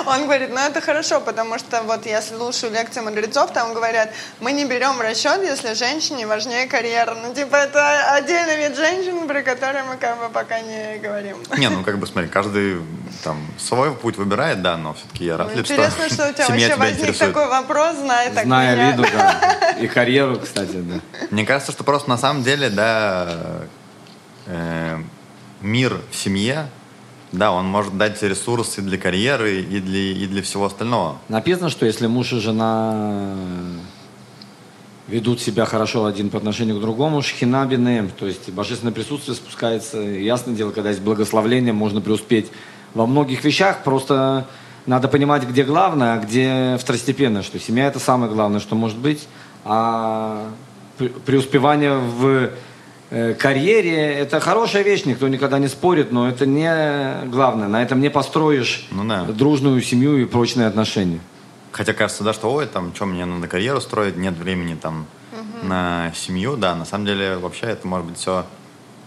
Он 0.05 0.23
говорит, 0.23 0.49
ну 0.51 0.59
это 0.59 0.81
хорошо, 0.81 1.21
потому 1.21 1.57
что 1.57 1.81
вот 1.83 2.05
я 2.05 2.21
слушаю 2.21 2.73
лекции 2.73 3.01
мудрецов, 3.01 3.51
там 3.51 3.73
говорят, 3.73 4.13
мы 4.39 4.51
не 4.51 4.65
берем 4.65 4.97
в 4.97 5.01
расчет, 5.01 5.41
если 5.43 5.73
женщине 5.73 6.27
важнее 6.27 6.67
карьера. 6.67 7.15
Ну, 7.15 7.33
типа, 7.33 7.55
это 7.55 8.13
отдельный 8.13 8.57
вид 8.57 8.77
женщин, 8.77 9.27
про 9.27 9.41
который 9.41 9.83
мы 9.83 9.97
как 9.97 10.19
бы 10.19 10.29
пока 10.29 10.59
не 10.59 10.97
говорим. 10.99 11.37
Не, 11.57 11.69
ну 11.69 11.83
как 11.83 11.97
бы 11.97 12.07
смотри, 12.07 12.29
каждый 12.29 12.81
там 13.23 13.37
свой 13.57 13.93
путь 13.93 14.17
выбирает, 14.17 14.61
да, 14.61 14.77
но 14.77 14.93
все-таки 14.93 15.25
я 15.25 15.37
рад, 15.37 15.47
Ну, 15.55 15.63
что 15.63 15.73
Интересно, 15.73 16.09
что 16.09 16.29
у 16.29 16.33
тебя 16.33 16.45
семья 16.47 16.47
вообще 16.47 16.65
тебя 16.67 16.77
возник 16.77 16.99
интересует. 16.99 17.33
такой 17.33 17.49
вопрос, 17.49 17.97
зная 17.97 18.33
так 18.33 18.45
Зная 18.45 18.75
меня. 18.75 18.91
Лиду, 18.91 19.03
да. 19.11 19.71
И 19.81 19.87
карьеру, 19.87 20.39
кстати, 20.39 20.77
да. 20.77 20.99
Мне 21.29 21.45
кажется, 21.45 21.71
что 21.71 21.83
просто 21.83 22.09
на 22.09 22.17
самом 22.17 22.43
деле, 22.43 22.69
да, 22.69 23.61
э, 24.47 24.97
мир 25.61 25.99
в 26.11 26.15
семье, 26.15 26.67
да, 27.31 27.51
он 27.51 27.65
может 27.65 27.97
дать 27.97 28.21
ресурсы 28.23 28.81
для 28.81 28.97
карьеры 28.97 29.61
и 29.61 29.79
для, 29.79 29.99
и 30.11 30.27
для 30.27 30.41
всего 30.41 30.65
остального. 30.65 31.17
Написано, 31.29 31.69
что 31.69 31.85
если 31.85 32.07
муж 32.07 32.33
и 32.33 32.39
жена 32.39 33.35
ведут 35.07 35.41
себя 35.41 35.65
хорошо 35.65 36.05
один 36.05 36.29
по 36.29 36.37
отношению 36.37 36.77
к 36.77 36.81
другому, 36.81 37.21
шхина 37.21 37.65
бинеем, 37.65 38.09
то 38.09 38.25
есть 38.27 38.49
божественное 38.49 38.93
присутствие 38.93 39.35
спускается. 39.35 39.97
Ясное 39.99 40.55
дело, 40.55 40.71
когда 40.71 40.89
есть 40.89 41.01
благословление, 41.01 41.73
можно 41.73 42.01
преуспеть 42.01 42.51
во 42.93 43.05
многих 43.05 43.43
вещах 43.43 43.83
просто 43.83 44.47
надо 44.85 45.07
понимать, 45.07 45.43
где 45.43 45.63
главное, 45.63 46.15
а 46.15 46.17
где 46.19 46.77
второстепенное, 46.79 47.43
что 47.43 47.59
семья 47.59 47.87
это 47.87 47.99
самое 47.99 48.31
главное, 48.31 48.59
что 48.59 48.75
может 48.75 48.97
быть, 48.97 49.27
а 49.63 50.49
преуспевание 50.97 51.97
в 51.97 52.49
э, 53.09 53.33
карьере 53.33 54.13
это 54.13 54.39
хорошая 54.39 54.83
вещь, 54.83 55.05
никто 55.05 55.27
никогда 55.27 55.59
не 55.59 55.67
спорит, 55.67 56.11
но 56.11 56.27
это 56.27 56.45
не 56.45 57.25
главное. 57.27 57.67
На 57.67 57.81
этом 57.81 58.01
не 58.01 58.09
построишь 58.09 58.87
ну, 58.91 59.03
да. 59.05 59.23
дружную 59.25 59.81
семью 59.81 60.17
и 60.17 60.25
прочные 60.25 60.67
отношения. 60.67 61.19
Хотя 61.71 61.93
кажется, 61.93 62.23
да, 62.23 62.33
что 62.33 62.51
ой, 62.51 62.65
там, 62.65 62.93
что 62.93 63.05
мне 63.05 63.25
надо 63.25 63.47
карьеру 63.47 63.79
строить, 63.81 64.17
нет 64.17 64.35
времени 64.35 64.75
там 64.75 65.05
угу. 65.31 65.67
на 65.67 66.11
семью, 66.15 66.57
да, 66.57 66.75
на 66.75 66.85
самом 66.85 67.05
деле 67.05 67.37
вообще 67.37 67.67
это 67.67 67.87
может 67.87 68.07
быть 68.07 68.17
все 68.17 68.45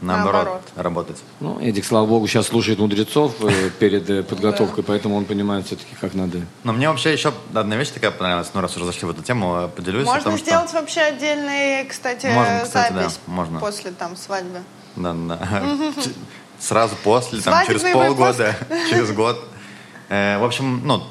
наоборот, 0.06 0.44
наоборот. 0.44 0.62
работать. 0.76 1.16
Ну, 1.40 1.58
Эдик, 1.60 1.84
слава 1.84 2.06
богу, 2.06 2.26
сейчас 2.26 2.46
слушает 2.46 2.78
мудрецов 2.78 3.34
э, 3.40 3.70
перед 3.78 4.08
э, 4.08 4.22
подготовкой, 4.22 4.84
поэтому 4.84 5.16
он 5.16 5.24
понимает 5.24 5.66
все-таки, 5.66 5.94
как 6.00 6.14
надо. 6.14 6.42
Но 6.62 6.72
мне 6.72 6.88
вообще 6.88 7.12
еще 7.12 7.32
одна 7.54 7.76
вещь 7.76 7.90
такая 7.90 8.10
понравилась, 8.10 8.50
ну, 8.54 8.60
раз 8.60 8.76
уже 8.76 8.84
зашли 8.84 9.06
в 9.06 9.10
эту 9.10 9.22
тему, 9.22 9.64
э, 9.64 9.68
поделюсь. 9.68 10.06
Можно 10.06 10.36
сделать 10.38 10.72
вообще 10.72 11.00
отдельный, 11.00 11.84
кстати, 11.86 12.28
запись 12.66 13.18
после 13.60 13.90
там 13.90 14.16
свадьбы. 14.16 14.62
Да, 14.96 15.12
да. 15.12 15.38
Сразу 16.58 16.94
после, 17.02 17.40
там, 17.40 17.66
через 17.66 17.82
полгода, 17.82 18.56
через 18.90 19.12
год. 19.12 19.42
В 20.08 20.44
общем, 20.44 20.82
ну, 20.84 21.02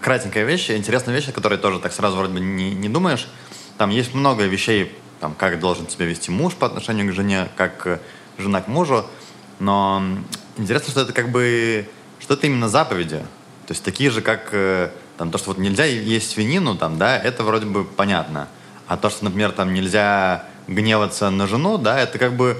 кратенькая 0.00 0.44
вещь, 0.44 0.70
интересная 0.70 1.14
вещь, 1.14 1.28
о 1.28 1.32
которой 1.32 1.58
тоже 1.58 1.78
так 1.78 1.92
сразу 1.92 2.16
вроде 2.16 2.34
бы 2.34 2.40
не, 2.40 2.74
не 2.74 2.88
думаешь. 2.88 3.28
Там 3.78 3.90
есть 3.90 4.14
много 4.14 4.44
вещей 4.44 4.94
там, 5.20 5.34
как 5.34 5.60
должен 5.60 5.88
себя 5.88 6.06
вести 6.06 6.30
муж 6.30 6.54
по 6.54 6.66
отношению 6.66 7.10
к 7.10 7.14
жене, 7.14 7.48
как 7.56 7.86
э, 7.86 7.98
жена 8.38 8.60
к 8.62 8.68
мужу. 8.68 9.04
Но 9.58 10.02
интересно, 10.56 10.90
что 10.90 11.02
это 11.02 11.12
как 11.12 11.30
бы, 11.30 11.86
что 12.18 12.34
это 12.34 12.46
именно 12.46 12.68
заповеди. 12.68 13.18
То 13.66 13.72
есть 13.72 13.84
такие 13.84 14.10
же, 14.10 14.22
как 14.22 14.48
э, 14.52 14.90
там, 15.18 15.30
то, 15.30 15.38
что 15.38 15.50
вот 15.50 15.58
нельзя 15.58 15.84
есть 15.84 16.30
свинину, 16.30 16.76
там, 16.76 16.98
да, 16.98 17.16
это 17.16 17.44
вроде 17.44 17.66
бы 17.66 17.84
понятно. 17.84 18.48
А 18.88 18.96
то, 18.96 19.10
что, 19.10 19.24
например, 19.24 19.52
там 19.52 19.72
нельзя 19.74 20.46
гневаться 20.66 21.30
на 21.30 21.46
жену, 21.46 21.78
да, 21.78 22.00
это 22.00 22.18
как 22.18 22.34
бы 22.34 22.56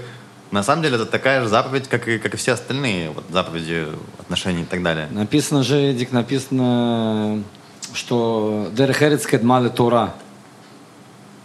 на 0.50 0.62
самом 0.62 0.82
деле 0.82 0.96
это 0.96 1.06
такая 1.06 1.42
же 1.42 1.48
заповедь, 1.48 1.88
как 1.88 2.08
и, 2.08 2.18
как 2.18 2.34
и 2.34 2.36
все 2.36 2.52
остальные 2.52 3.10
вот, 3.10 3.24
заповеди 3.30 3.86
отношений 4.18 4.62
и 4.62 4.66
так 4.66 4.82
далее. 4.82 5.08
Написано 5.10 5.62
же, 5.62 5.76
Эдик, 5.76 6.12
написано, 6.12 7.42
что 7.94 8.68
«Дерехерецкет 8.72 9.42
малы 9.42 9.70
Тора». 9.70 10.14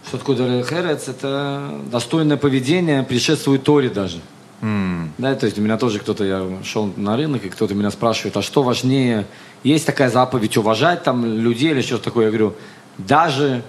Что 0.06 0.18
такое 0.18 0.36
Дарехерец? 0.36 1.08
Это 1.08 1.80
достойное 1.90 2.36
поведение 2.36 3.02
предшествует 3.02 3.64
Торе 3.64 3.88
даже. 3.88 4.20
Mm. 4.62 5.08
Да, 5.18 5.34
то 5.34 5.46
есть 5.46 5.58
у 5.58 5.62
меня 5.62 5.76
тоже 5.76 5.98
кто-то, 5.98 6.24
я 6.24 6.46
шел 6.64 6.92
на 6.96 7.16
рынок, 7.16 7.44
и 7.44 7.48
кто-то 7.48 7.74
меня 7.74 7.90
спрашивает, 7.90 8.36
а 8.36 8.42
что 8.42 8.62
важнее? 8.62 9.26
Есть 9.64 9.84
такая 9.84 10.08
заповедь 10.08 10.56
уважать 10.56 11.02
там 11.02 11.24
людей 11.24 11.72
или 11.72 11.82
что-то 11.82 12.04
такое? 12.04 12.26
Я 12.26 12.30
говорю, 12.30 12.54
даже 12.98 13.62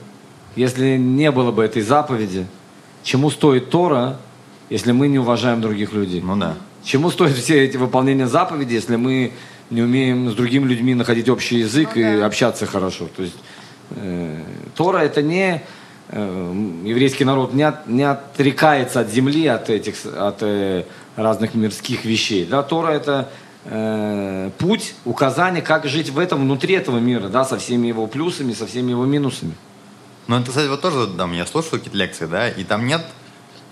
если 0.55 0.97
не 0.97 1.31
было 1.31 1.51
бы 1.51 1.63
этой 1.63 1.81
заповеди, 1.81 2.45
чему 3.03 3.31
стоит 3.31 3.69
Тора, 3.69 4.17
если 4.69 4.91
мы 4.91 5.07
не 5.07 5.19
уважаем 5.19 5.59
других 5.59 5.91
людей? 5.93 6.21
Ну 6.21 6.35
да. 6.35 6.55
Чему 6.83 7.09
стоят 7.09 7.35
все 7.35 7.65
эти 7.65 7.77
выполнения 7.77 8.27
заповедей, 8.27 8.75
если 8.75 8.95
мы 8.95 9.33
не 9.69 9.81
умеем 9.81 10.29
с 10.29 10.35
другими 10.35 10.67
людьми 10.67 10.93
находить 10.93 11.27
общий 11.29 11.57
язык 11.57 11.89
ну, 11.95 12.01
и 12.01 12.19
да. 12.19 12.25
общаться 12.25 12.65
хорошо? 12.65 13.09
То 13.15 13.23
есть 13.23 13.35
э, 13.91 14.41
Тора 14.75 14.99
это 14.99 15.21
не 15.21 15.63
еврейский 16.09 17.25
народ 17.25 17.53
не, 17.53 17.63
от, 17.63 17.87
не 17.87 18.03
отрекается 18.03 19.01
от 19.01 19.09
земли, 19.09 19.45
от 19.47 19.69
этих, 19.69 20.05
от 20.05 20.37
э, 20.41 20.85
разных 21.15 21.53
мирских 21.53 22.05
вещей. 22.05 22.45
Да, 22.45 22.63
Тора 22.63 22.91
это 22.91 23.29
э, 23.65 24.49
путь, 24.57 24.93
указание, 25.03 25.61
как 25.61 25.85
жить 25.85 26.09
в 26.09 26.17
этом, 26.17 26.41
внутри 26.41 26.75
этого 26.75 26.99
мира, 26.99 27.27
да, 27.27 27.43
со 27.43 27.57
всеми 27.57 27.87
его 27.87 28.07
плюсами, 28.07 28.53
со 28.53 28.67
всеми 28.67 28.91
его 28.91 29.05
минусами. 29.05 29.53
Ну, 30.27 30.37
это, 30.37 30.49
кстати, 30.49 30.67
вот 30.67 30.81
тоже, 30.81 31.07
да, 31.07 31.27
я 31.27 31.45
слушаю 31.45 31.79
какие-то 31.79 31.97
лекции, 31.97 32.25
да, 32.25 32.49
и 32.49 32.63
там 32.63 32.85
нет, 32.85 33.05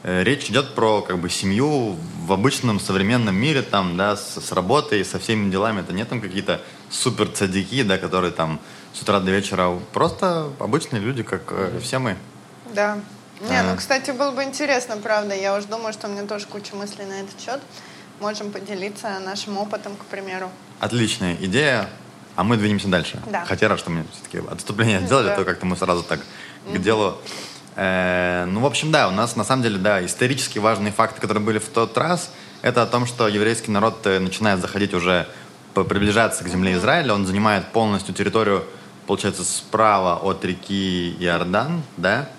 речь 0.05 0.49
идет 0.49 0.75
про, 0.75 1.01
как 1.01 1.17
бы, 1.17 1.29
семью 1.29 1.97
в 2.25 2.31
обычном 2.31 2.79
современном 2.79 3.35
мире, 3.35 3.61
там, 3.61 3.97
да, 3.97 4.15
с, 4.15 4.39
с 4.39 4.51
работой, 4.51 5.03
со 5.03 5.19
всеми 5.19 5.49
делами, 5.49 5.81
это 5.81 5.93
нет 5.93 6.09
там 6.09 6.21
какие-то 6.21 6.61
супер 6.89 7.27
цадики, 7.27 7.83
да, 7.83 7.97
которые 7.97 8.31
там 8.31 8.59
с 8.93 9.01
утра 9.01 9.19
до 9.19 9.31
вечера. 9.31 9.77
Просто 9.93 10.49
обычные 10.59 11.01
люди, 11.01 11.23
как 11.23 11.41
э, 11.49 11.79
все 11.81 11.99
мы. 11.99 12.17
Да. 12.73 12.99
Не, 13.41 13.63
ну, 13.63 13.75
кстати, 13.75 14.11
было 14.11 14.31
бы 14.31 14.43
интересно, 14.43 14.97
правда. 14.97 15.35
Я 15.35 15.57
уже 15.57 15.67
думаю, 15.67 15.91
что 15.91 16.07
у 16.07 16.11
меня 16.11 16.23
тоже 16.23 16.45
куча 16.45 16.75
мыслей 16.75 17.05
на 17.05 17.21
этот 17.21 17.39
счет. 17.41 17.59
Можем 18.21 18.51
поделиться 18.51 19.19
нашим 19.19 19.57
опытом, 19.57 19.95
к 19.97 20.05
примеру. 20.05 20.49
Отличная 20.79 21.35
идея. 21.41 21.89
А 22.35 22.43
мы 22.43 22.57
двинемся 22.57 22.87
дальше. 22.87 23.21
Да. 23.27 23.45
Хотя 23.45 23.67
раз, 23.67 23.79
что 23.79 23.91
мы 23.91 24.05
все-таки 24.11 24.45
отступление 24.49 25.01
сделали, 25.01 25.27
да. 25.27 25.35
то 25.35 25.45
как-то 25.45 25.65
мы 25.65 25.75
сразу 25.77 26.03
так 26.03 26.21
к 26.65 26.77
делу. 26.77 27.17
Э, 27.75 28.45
ну, 28.45 28.61
в 28.61 28.65
общем, 28.65 28.91
да, 28.91 29.07
у 29.07 29.11
нас 29.11 29.35
на 29.35 29.43
самом 29.43 29.63
деле, 29.63 29.77
да, 29.77 30.05
исторически 30.05 30.59
важные 30.59 30.91
факты, 30.91 31.21
которые 31.21 31.43
были 31.43 31.59
в 31.59 31.67
тот 31.69 31.97
раз, 31.97 32.31
это 32.61 32.81
о 32.81 32.85
том, 32.85 33.05
что 33.05 33.27
еврейский 33.27 33.71
народ 33.71 34.05
э, 34.05 34.19
начинает 34.19 34.59
заходить 34.61 34.93
уже, 34.93 35.27
приближаться 35.73 36.43
к 36.45 36.47
земле 36.47 36.75
Израиля, 36.75 37.13
он 37.13 37.25
занимает 37.25 37.67
полностью 37.67 38.15
территорию 38.15 38.63
получается, 39.05 39.43
справа 39.43 40.15
от 40.17 40.43
реки 40.43 41.15
Иордан, 41.19 41.83
да, 41.97 42.29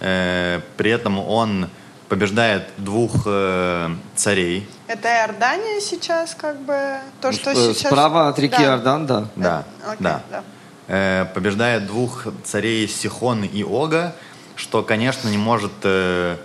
э, 0.00 0.60
при 0.76 0.90
этом 0.90 1.18
он 1.18 1.68
побеждает 2.08 2.64
двух 2.76 3.22
э, 3.26 3.88
царей. 4.16 4.68
Это 4.88 5.08
Иордания 5.08 5.80
сейчас, 5.80 6.34
как 6.34 6.60
бы, 6.60 6.98
то, 7.20 7.32
что 7.32 7.50
э, 7.50 7.54
сейчас... 7.54 7.92
Справа 7.92 8.28
от 8.28 8.38
реки 8.38 8.56
да. 8.56 8.64
Иордан, 8.64 9.06
да. 9.06 9.20
Да, 9.36 9.64
да. 9.82 9.96
да. 9.98 10.22
да. 10.30 10.42
Э, 10.88 11.26
побеждает 11.34 11.86
двух 11.86 12.26
царей 12.44 12.88
Сихон 12.88 13.44
и 13.44 13.62
Ога, 13.62 14.14
что, 14.60 14.82
конечно, 14.82 15.28
не 15.28 15.38
может 15.38 15.72
э, 15.84 16.36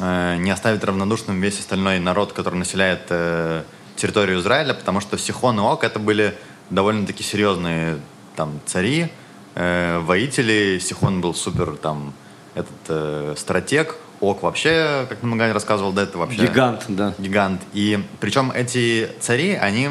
э, 0.00 0.36
не 0.38 0.50
оставить 0.50 0.82
равнодушным 0.82 1.40
весь 1.40 1.60
остальной 1.60 2.00
народ, 2.00 2.32
который 2.32 2.56
населяет 2.56 3.06
э, 3.10 3.62
территорию 3.96 4.40
Израиля, 4.40 4.74
потому 4.74 5.00
что 5.00 5.16
Сихон 5.16 5.58
и 5.58 5.62
Ог 5.62 5.84
это 5.84 5.98
были 5.98 6.34
довольно-таки 6.70 7.22
серьезные 7.22 8.00
там 8.34 8.60
цари, 8.66 9.08
э, 9.54 10.00
воители. 10.00 10.80
Сихон 10.80 11.20
был 11.20 11.32
супер 11.32 11.76
там 11.76 12.12
этот 12.54 12.72
э, 12.88 13.34
стратег. 13.36 13.96
Ок 14.20 14.42
вообще, 14.42 15.06
как 15.08 15.22
Магань 15.22 15.52
рассказывал, 15.52 15.92
да, 15.92 16.02
это 16.02 16.18
вообще... 16.18 16.46
Гигант, 16.46 16.84
да. 16.88 17.14
Гигант. 17.18 17.62
И 17.72 18.02
причем 18.20 18.50
эти 18.50 19.10
цари, 19.20 19.52
они 19.52 19.90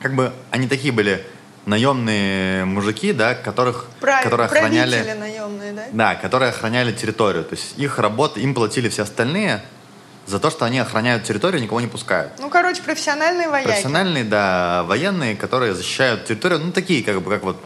как 0.00 0.14
бы, 0.14 0.32
они 0.50 0.68
такие 0.68 0.92
были 0.92 1.24
наемные 1.66 2.64
мужики, 2.64 3.12
да, 3.12 3.34
которых, 3.34 3.86
Прав... 4.00 4.22
которые 4.22 4.46
охраняли... 4.46 5.14
наемные, 5.18 5.72
да? 5.72 5.82
Да, 5.92 6.14
которые 6.14 6.50
охраняли 6.50 6.92
территорию. 6.92 7.44
То 7.44 7.56
есть 7.56 7.74
их 7.76 7.98
работа, 7.98 8.40
им 8.40 8.54
платили 8.54 8.88
все 8.88 9.02
остальные, 9.02 9.62
за 10.26 10.40
то, 10.40 10.50
что 10.50 10.64
они 10.64 10.78
охраняют 10.78 11.24
территорию, 11.24 11.62
никого 11.62 11.80
не 11.80 11.86
пускают. 11.86 12.32
Ну, 12.38 12.48
короче, 12.48 12.82
профессиональные 12.82 13.48
вояки. 13.48 13.68
Профессиональные, 13.68 14.24
да, 14.24 14.84
военные, 14.84 15.36
которые 15.36 15.74
защищают 15.74 16.24
территорию, 16.24 16.60
ну, 16.60 16.72
такие, 16.72 17.04
как 17.04 17.20
бы, 17.22 17.30
как 17.30 17.42
вот 17.44 17.56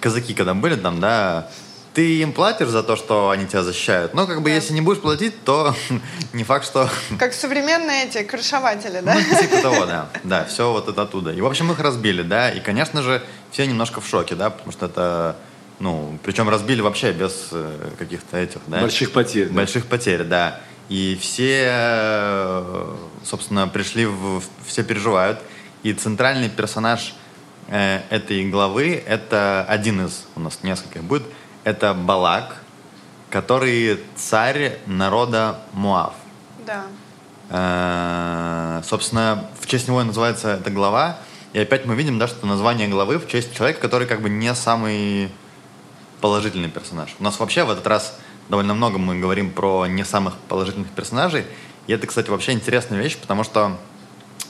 казаки, 0.00 0.34
когда 0.34 0.54
были 0.54 0.76
там, 0.76 1.00
да, 1.00 1.48
ты 1.94 2.18
им 2.18 2.32
платишь 2.32 2.68
за 2.68 2.82
то, 2.82 2.96
что 2.96 3.30
они 3.30 3.46
тебя 3.46 3.62
защищают, 3.62 4.14
но 4.14 4.26
как 4.26 4.42
бы 4.42 4.50
да. 4.50 4.56
если 4.56 4.74
не 4.74 4.80
будешь 4.80 5.00
платить, 5.00 5.44
то 5.44 5.74
не 6.32 6.44
факт, 6.44 6.66
что... 6.66 6.90
Как 7.18 7.32
современные 7.32 8.06
эти 8.06 8.22
крышеватели, 8.24 9.00
да? 9.00 9.14
Ну, 9.14 9.40
типа 9.40 9.62
того, 9.62 9.86
да. 9.86 10.08
Да, 10.24 10.44
все 10.44 10.72
вот 10.72 10.88
это 10.88 11.02
оттуда. 11.02 11.32
И, 11.32 11.40
в 11.40 11.46
общем, 11.46 11.70
их 11.70 11.78
разбили, 11.78 12.22
да, 12.22 12.50
и, 12.50 12.60
конечно 12.60 13.02
же, 13.02 13.22
все 13.52 13.66
немножко 13.66 14.00
в 14.00 14.08
шоке, 14.08 14.34
да, 14.34 14.50
потому 14.50 14.72
что 14.72 14.86
это 14.86 15.36
ну, 15.80 16.18
причем 16.22 16.48
разбили 16.48 16.80
вообще 16.80 17.12
без 17.12 17.48
э, 17.50 17.90
каких-то 17.98 18.36
этих, 18.38 18.60
да? 18.68 18.80
Больших 18.80 19.12
потерь. 19.12 19.48
Больших 19.48 19.84
да. 19.84 19.90
потерь, 19.90 20.22
да. 20.22 20.60
И 20.88 21.18
все, 21.20 21.66
э, 21.68 22.96
собственно, 23.24 23.66
пришли, 23.68 24.06
в, 24.06 24.42
все 24.66 24.84
переживают. 24.84 25.40
И 25.82 25.92
центральный 25.92 26.48
персонаж 26.48 27.14
э, 27.68 28.00
этой 28.10 28.48
главы, 28.50 29.02
это 29.06 29.64
один 29.68 30.06
из, 30.06 30.26
у 30.36 30.40
нас 30.40 30.60
несколько 30.62 31.00
будет, 31.00 31.24
это 31.64 31.94
Балак, 31.94 32.56
который 33.30 34.00
царь 34.16 34.78
народа 34.86 35.60
Муав. 35.72 36.14
Да. 36.64 36.84
Э, 37.50 38.82
собственно, 38.84 39.48
в 39.60 39.66
честь 39.66 39.88
него 39.88 40.00
и 40.00 40.04
называется 40.04 40.58
эта 40.60 40.70
глава. 40.70 41.18
И 41.52 41.58
опять 41.58 41.86
мы 41.86 41.94
видим, 41.94 42.18
да, 42.18 42.28
что 42.28 42.46
название 42.46 42.88
главы 42.88 43.18
в 43.18 43.28
честь 43.28 43.54
человека, 43.54 43.80
который 43.80 44.06
как 44.06 44.22
бы 44.22 44.28
не 44.28 44.54
самый 44.54 45.30
положительный 46.20 46.70
персонаж. 46.70 47.14
У 47.18 47.24
нас 47.24 47.38
вообще 47.38 47.64
в 47.64 47.70
этот 47.70 47.86
раз 47.86 48.18
довольно 48.48 48.74
много 48.74 48.98
мы 48.98 49.18
говорим 49.18 49.50
про 49.50 49.86
не 49.86 50.04
самых 50.04 50.34
положительных 50.48 50.90
персонажей. 50.90 51.44
И 51.86 51.92
это, 51.92 52.06
кстати, 52.06 52.30
вообще 52.30 52.52
интересная 52.52 52.98
вещь, 53.00 53.18
потому 53.18 53.44
что, 53.44 53.78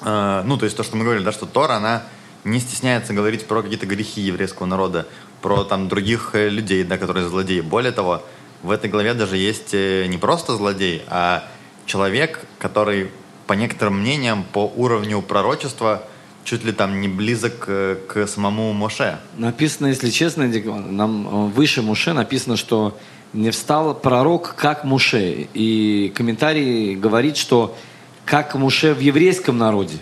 э, 0.02 0.42
ну, 0.44 0.56
то 0.56 0.64
есть 0.64 0.76
то, 0.76 0.82
что 0.82 0.96
мы 0.96 1.04
говорили, 1.04 1.24
да, 1.24 1.32
что 1.32 1.46
Тора, 1.46 1.74
она 1.74 2.04
не 2.44 2.60
стесняется 2.60 3.12
говорить 3.12 3.46
про 3.46 3.62
какие-то 3.62 3.86
грехи 3.86 4.20
еврейского 4.20 4.66
народа, 4.66 5.06
про 5.44 5.62
там 5.64 5.88
других 5.88 6.30
э, 6.32 6.48
людей, 6.48 6.84
да, 6.84 6.96
которые 6.96 7.28
злодеи. 7.28 7.60
Более 7.60 7.92
того, 7.92 8.22
в 8.62 8.70
этой 8.70 8.88
главе 8.88 9.12
даже 9.12 9.36
есть 9.36 9.74
э, 9.74 10.06
не 10.06 10.16
просто 10.16 10.56
злодей, 10.56 11.02
а 11.06 11.44
человек, 11.84 12.46
который, 12.58 13.10
по 13.46 13.52
некоторым 13.52 14.00
мнениям, 14.00 14.46
по 14.54 14.64
уровню 14.74 15.20
пророчества 15.20 16.02
чуть 16.44 16.64
ли 16.64 16.72
там 16.72 16.98
не 17.02 17.08
близок 17.08 17.58
к, 17.58 17.98
к 18.08 18.26
самому 18.26 18.72
Моше. 18.72 19.18
Написано, 19.36 19.88
если 19.88 20.08
честно, 20.08 20.46
нам 20.46 21.28
э, 21.28 21.30
выше 21.50 21.82
Муше 21.82 22.14
написано, 22.14 22.56
что 22.56 22.98
не 23.34 23.50
встал 23.50 23.94
пророк 23.94 24.54
как 24.56 24.84
Муше. 24.84 25.48
И 25.52 26.10
комментарий 26.16 26.94
говорит, 26.94 27.36
что 27.36 27.76
как 28.24 28.54
Муше 28.54 28.94
в 28.94 29.00
еврейском 29.00 29.58
народе. 29.58 29.98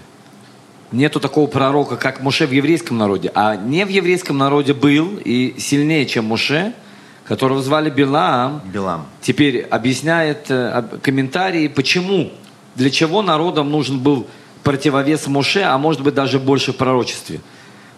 Нету 0.93 1.21
такого 1.21 1.47
пророка, 1.47 1.97
как 1.97 2.21
Муше 2.21 2.47
в 2.47 2.53
еврейском 2.53 2.99
народе. 2.99 3.33
А 3.35 3.57
не 3.57 3.87
в 3.87 3.89
еврейском 3.89 4.37
народе 4.37 4.75
был 4.75 5.19
и 5.25 5.55
сильнее, 5.59 6.05
чем 6.05 6.27
Муше, 6.27 6.75
которого 7.25 7.63
звали 7.63 7.89
Билам. 7.89 8.61
Билам. 8.67 9.07
Теперь 9.23 9.63
объясняет 9.63 10.51
э, 10.51 10.85
комментарии, 11.03 11.69
почему, 11.69 12.31
для 12.75 12.91
чего 12.91 13.23
народам 13.23 13.71
нужен 13.71 14.01
был 14.01 14.27
противовес 14.63 15.27
Муше, 15.29 15.63
а 15.63 15.79
может 15.79 16.03
быть 16.03 16.15
даже 16.15 16.39
больше 16.39 16.73
в 16.73 16.77
пророчестве. 16.77 17.41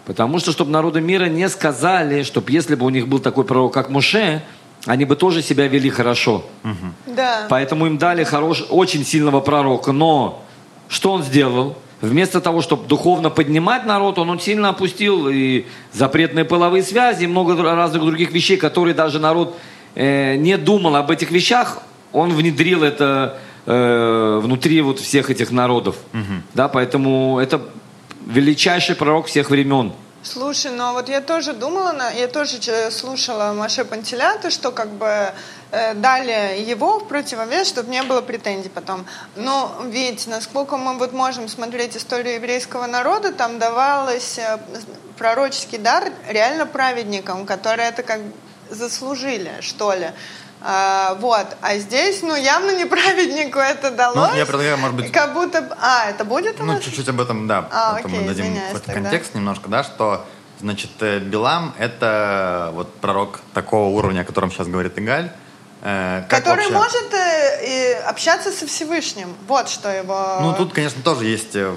Потому 0.05 0.39
что, 0.39 0.51
чтобы 0.51 0.71
народы 0.71 1.01
мира 1.01 1.25
не 1.25 1.49
сказали, 1.49 2.23
чтобы 2.23 2.51
если 2.51 2.75
бы 2.75 2.85
у 2.85 2.89
них 2.89 3.07
был 3.07 3.19
такой 3.19 3.43
пророк, 3.43 3.73
как 3.73 3.89
Муше, 3.89 4.41
они 4.85 5.03
бы 5.03 5.15
тоже 5.15 5.41
себя 5.41 5.67
вели 5.67 5.89
хорошо. 5.89 6.45
Угу. 6.63 7.15
Да. 7.15 7.47
Поэтому 7.49 7.87
им 7.87 7.97
дали 7.97 8.23
хорош, 8.23 8.63
очень 8.69 9.03
сильного 9.03 9.41
пророка. 9.41 9.91
Но 9.91 10.43
что 10.87 11.11
он 11.11 11.23
сделал? 11.23 11.75
Вместо 12.01 12.41
того, 12.41 12.61
чтобы 12.61 12.87
духовно 12.87 13.29
поднимать 13.29 13.85
народ, 13.85 14.19
он, 14.19 14.29
он 14.29 14.39
сильно 14.39 14.69
опустил 14.69 15.29
и 15.29 15.65
запретные 15.93 16.45
половые 16.45 16.83
связи, 16.83 17.23
и 17.23 17.27
много 17.27 17.55
разных 17.61 18.03
других 18.03 18.31
вещей, 18.31 18.57
которые 18.57 18.93
даже 18.93 19.19
народ 19.19 19.57
э, 19.95 20.35
не 20.35 20.57
думал 20.57 20.95
об 20.97 21.09
этих 21.09 21.31
вещах, 21.31 21.79
он 22.11 22.33
внедрил 22.33 22.83
это 22.83 23.37
э, 23.65 24.39
внутри 24.43 24.81
вот 24.81 24.99
всех 24.99 25.29
этих 25.29 25.51
народов. 25.51 25.95
Угу. 26.13 26.43
Да, 26.53 26.67
поэтому 26.67 27.39
это 27.39 27.61
величайший 28.25 28.95
пророк 28.95 29.27
всех 29.27 29.49
времен. 29.49 29.93
Слушай, 30.25 30.71
ну 30.71 30.83
а 30.85 30.93
вот 30.93 31.07
я 31.07 31.21
тоже 31.21 31.53
думала, 31.53 32.11
я 32.17 32.27
тоже 32.27 32.57
слушала 32.89 33.53
Маше 33.53 33.85
Пантелята, 33.85 34.49
что 34.49 34.71
как 34.71 34.89
бы 34.89 35.31
дали 35.71 36.61
его 36.61 36.99
в 36.99 37.07
противовес, 37.07 37.67
чтобы 37.67 37.89
не 37.89 38.03
было 38.03 38.21
претензий 38.21 38.69
потом. 38.69 39.05
Но 39.35 39.81
ведь, 39.85 40.27
насколько 40.27 40.77
мы 40.77 40.97
вот 40.97 41.13
можем 41.13 41.47
смотреть 41.47 41.97
историю 41.97 42.35
еврейского 42.35 42.85
народа, 42.87 43.31
там 43.31 43.59
давалось 43.59 44.37
э, 44.37 44.59
пророческий 45.17 45.77
дар 45.77 46.11
реально 46.29 46.65
праведникам, 46.65 47.45
которые 47.45 47.89
это 47.89 48.03
как 48.03 48.21
заслужили, 48.69 49.51
что 49.61 49.93
ли. 49.93 50.11
А, 50.61 51.15
вот, 51.19 51.45
а 51.61 51.77
здесь, 51.77 52.23
ну, 52.23 52.35
явно 52.35 52.75
неправеднику 52.75 53.59
это 53.59 53.91
далось. 53.91 54.31
Ну, 54.31 54.37
я 54.37 54.45
предлагаю, 54.45 54.77
может 54.77 54.95
быть... 54.95 55.11
Как 55.11 55.33
будто... 55.33 55.77
А, 55.79 56.09
это 56.09 56.25
будет 56.25 56.59
Ну, 56.59 56.79
чуть-чуть 56.79 57.07
об 57.09 57.21
этом, 57.21 57.47
да. 57.47 57.69
А, 57.71 57.99
это 57.99 58.07
окей, 58.07 58.19
мы 58.19 58.27
дадим 58.27 58.57
тогда. 58.73 58.93
контекст 58.93 59.35
немножко, 59.35 59.69
да, 59.69 59.83
что, 59.83 60.25
значит, 60.59 60.89
э, 61.01 61.19
Билам— 61.19 61.75
это 61.77 62.71
вот 62.73 62.91
пророк 62.95 63.41
такого 63.53 63.95
уровня, 63.95 64.21
о 64.21 64.23
котором 64.23 64.49
сейчас 64.49 64.67
говорит 64.67 64.97
Игаль. 64.97 65.31
Э, 65.87 66.23
Который 66.27 66.67
вообще... 66.71 66.73
может 66.73 67.13
э, 67.13 67.99
общаться 68.07 68.51
со 68.51 68.65
Всевышним. 68.65 69.35
Вот 69.47 69.69
что 69.69 69.87
его... 69.89 70.39
Ну, 70.41 70.53
тут, 70.55 70.73
конечно, 70.73 70.99
тоже 71.03 71.25
есть... 71.25 71.55
Э, 71.55 71.75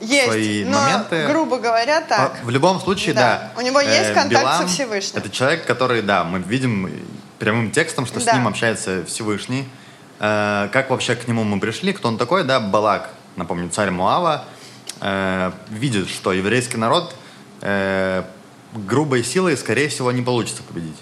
есть, 0.00 0.24
свои 0.24 0.64
но, 0.64 0.80
моменты. 0.80 1.26
грубо 1.28 1.58
говоря, 1.58 2.00
так. 2.00 2.42
В 2.42 2.50
любом 2.50 2.80
случае, 2.80 3.14
да. 3.14 3.52
да. 3.54 3.60
У 3.60 3.64
него 3.64 3.78
есть 3.78 4.14
контакт 4.14 4.30
Билам 4.42 4.62
со 4.62 4.66
Всевышним. 4.66 5.20
Это 5.20 5.28
человек, 5.28 5.66
который, 5.66 6.00
да, 6.00 6.24
мы 6.24 6.38
видим 6.38 6.90
прямым 7.38 7.70
текстом, 7.70 8.06
что 8.06 8.24
Да. 8.24 8.32
с 8.32 8.34
ним 8.34 8.48
общается 8.48 9.04
Всевышний. 9.04 9.68
Э, 10.18 10.70
как 10.72 10.88
вообще 10.88 11.14
к 11.14 11.28
нему 11.28 11.44
мы 11.44 11.60
пришли? 11.60 11.92
Кто 11.92 12.08
он 12.08 12.16
такой? 12.16 12.44
Да, 12.44 12.58
Балак, 12.58 13.10
напомню, 13.36 13.68
царь 13.68 13.90
Муава, 13.90 14.46
э, 15.02 15.52
видит, 15.68 16.08
что 16.08 16.32
еврейский 16.32 16.78
народ 16.78 17.14
э, 17.60 18.24
грубой 18.72 19.22
силой, 19.22 19.58
скорее 19.58 19.90
всего, 19.90 20.10
не 20.10 20.22
получится 20.22 20.62
победить. 20.62 20.96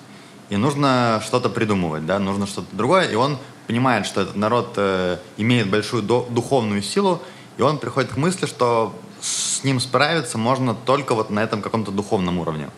И 0.50 0.56
нужно 0.56 1.22
что-то 1.24 1.48
придумывать, 1.48 2.04
да, 2.06 2.18
нужно 2.18 2.46
что-то 2.46 2.74
другое. 2.76 3.08
И 3.08 3.14
он 3.14 3.38
понимает, 3.66 4.04
что 4.04 4.20
этот 4.20 4.36
народ 4.36 4.74
э, 4.76 5.18
имеет 5.36 5.70
большую 5.70 6.02
до- 6.02 6.26
духовную 6.28 6.82
силу, 6.82 7.22
и 7.56 7.62
он 7.62 7.78
приходит 7.78 8.12
к 8.12 8.16
мысли, 8.16 8.46
что 8.46 8.94
с 9.20 9.62
ним 9.62 9.78
справиться 9.80 10.38
можно 10.38 10.74
только 10.74 11.14
вот 11.14 11.30
на 11.30 11.40
этом 11.40 11.62
каком-то 11.62 11.92
духовном 11.92 12.38
уровне. 12.38 12.68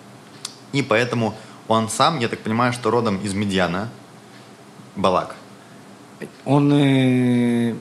И 0.73 0.83
поэтому 0.83 1.35
он 1.67 1.89
сам, 1.89 2.19
я 2.19 2.29
так 2.29 2.41
понимаю, 2.41 2.75
что 2.75 2.91
родом 2.91 3.17
из 3.19 3.33
Медьяна, 3.35 3.89
Балак. 4.95 5.35
Он... 6.45 6.73
Э, 6.75 7.75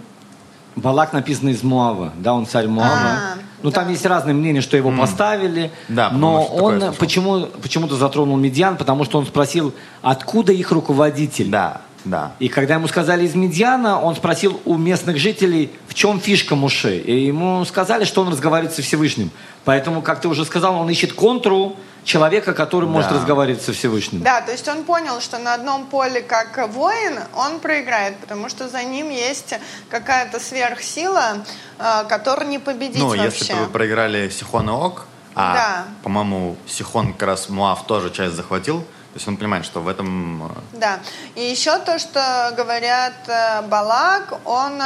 Балак 0.78 1.12
написано 1.12 1.50
из 1.50 1.64
Муава, 1.64 2.14
да, 2.18 2.34
он 2.34 2.46
царь 2.46 2.68
Муава. 2.68 2.90
А, 2.94 3.38
ну, 3.64 3.72
там 3.72 3.86
да. 3.86 3.92
есть 3.92 4.06
разные 4.06 4.34
мнения, 4.34 4.62
что 4.62 4.78
его 4.78 4.90
М. 4.90 5.00
поставили. 5.00 5.72
Да, 5.88 6.10
но 6.10 6.46
он 6.46 6.94
почему, 6.98 7.48
почему-то 7.62 7.96
затронул 7.96 8.38
Медьян, 8.38 8.78
потому 8.78 9.04
что 9.06 9.18
он 9.20 9.26
спросил, 9.26 9.74
откуда 10.02 10.52
их 10.52 10.72
руководитель. 10.72 11.50
Да, 11.50 11.82
да. 12.06 12.34
И 12.40 12.48
когда 12.48 12.76
ему 12.76 12.88
сказали 12.88 13.26
из 13.26 13.36
Медьяна, 13.36 14.02
он 14.02 14.16
спросил 14.16 14.60
у 14.66 14.78
местных 14.78 15.18
жителей, 15.18 15.72
в 15.88 15.94
чем 15.94 16.20
фишка 16.20 16.56
Муше. 16.56 16.98
И 16.98 17.26
ему 17.26 17.64
сказали, 17.66 18.06
что 18.06 18.22
он 18.22 18.30
разговаривает 18.30 18.74
со 18.74 18.82
Всевышним. 18.82 19.30
Поэтому, 19.66 20.02
как 20.02 20.22
ты 20.22 20.28
уже 20.28 20.46
сказал, 20.46 20.76
он 20.76 20.90
ищет 20.90 21.14
контру 21.14 21.76
человека, 22.04 22.54
который 22.54 22.88
может 22.90 23.10
Да. 23.12 23.18
разговаривать 23.18 23.62
со 23.62 23.74
Всевышним. 23.74 24.22
Да, 24.24 24.42
то 24.42 24.52
есть 24.52 24.68
он 24.68 24.84
понял, 24.84 25.22
что 25.22 25.38
на 25.38 25.54
одном 25.54 25.86
поле 25.86 26.22
как 26.22 26.68
воин 26.70 27.20
он 27.36 27.60
проиграет, 27.60 28.18
потому 28.18 28.50
что 28.50 28.68
за 28.68 28.84
ним 28.84 29.10
есть 29.10 29.54
какая-то 29.90 30.40
сверхсила, 30.40 31.38
э, 31.80 32.04
которую 32.10 32.50
не 32.50 32.60
победить 32.60 32.98
Ну, 33.00 33.10
вообще. 33.10 33.24
если 33.26 33.54
бы 33.54 33.60
вы 33.66 33.68
проиграли 33.68 34.30
Сихон 34.30 34.70
и 34.70 34.74
Ок, 34.74 35.06
а, 35.36 35.54
Да. 35.54 35.84
по-моему, 36.04 36.58
Сихон 36.68 37.14
как 37.14 37.24
раз 37.28 37.50
Муав 37.50 37.86
тоже 37.86 38.10
часть 38.10 38.36
захватил, 38.36 38.80
то 38.82 39.16
есть 39.18 39.28
он 39.28 39.38
понимает, 39.38 39.66
что 39.66 39.82
в 39.82 39.88
этом... 39.88 40.46
э, 40.48 40.78
Да. 40.80 41.00
И 41.36 41.42
еще 41.44 41.78
то, 41.80 42.00
что 42.00 42.54
говорят 42.58 43.14
э, 43.28 43.62
Балак, 43.64 44.40
он 44.46 44.82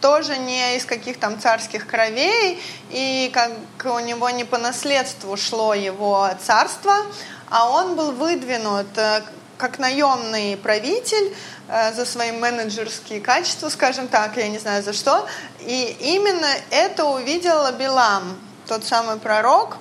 тоже 0.00 0.36
не 0.38 0.76
из 0.76 0.84
каких 0.84 1.18
там 1.18 1.38
царских 1.38 1.86
кровей, 1.86 2.62
и 2.90 3.30
как 3.32 3.52
у 3.94 3.98
него 4.00 4.30
не 4.30 4.44
по 4.44 4.58
наследству 4.58 5.36
шло 5.36 5.74
его 5.74 6.28
царство, 6.44 6.94
а 7.50 7.68
он 7.70 7.96
был 7.96 8.12
выдвинут 8.12 8.96
э, 8.96 9.22
как 9.58 9.78
наемный 9.78 10.56
правитель 10.56 11.34
э, 11.68 11.92
за 11.92 12.04
свои 12.04 12.32
менеджерские 12.32 13.20
качества, 13.20 13.68
скажем 13.68 14.08
так, 14.08 14.36
я 14.36 14.48
не 14.48 14.58
знаю 14.58 14.82
за 14.82 14.92
что. 14.92 15.26
И 15.60 15.96
именно 16.00 16.48
это 16.70 17.04
увидел 17.04 17.70
Билам, 17.72 18.38
тот 18.66 18.84
самый 18.84 19.18
пророк, 19.18 19.76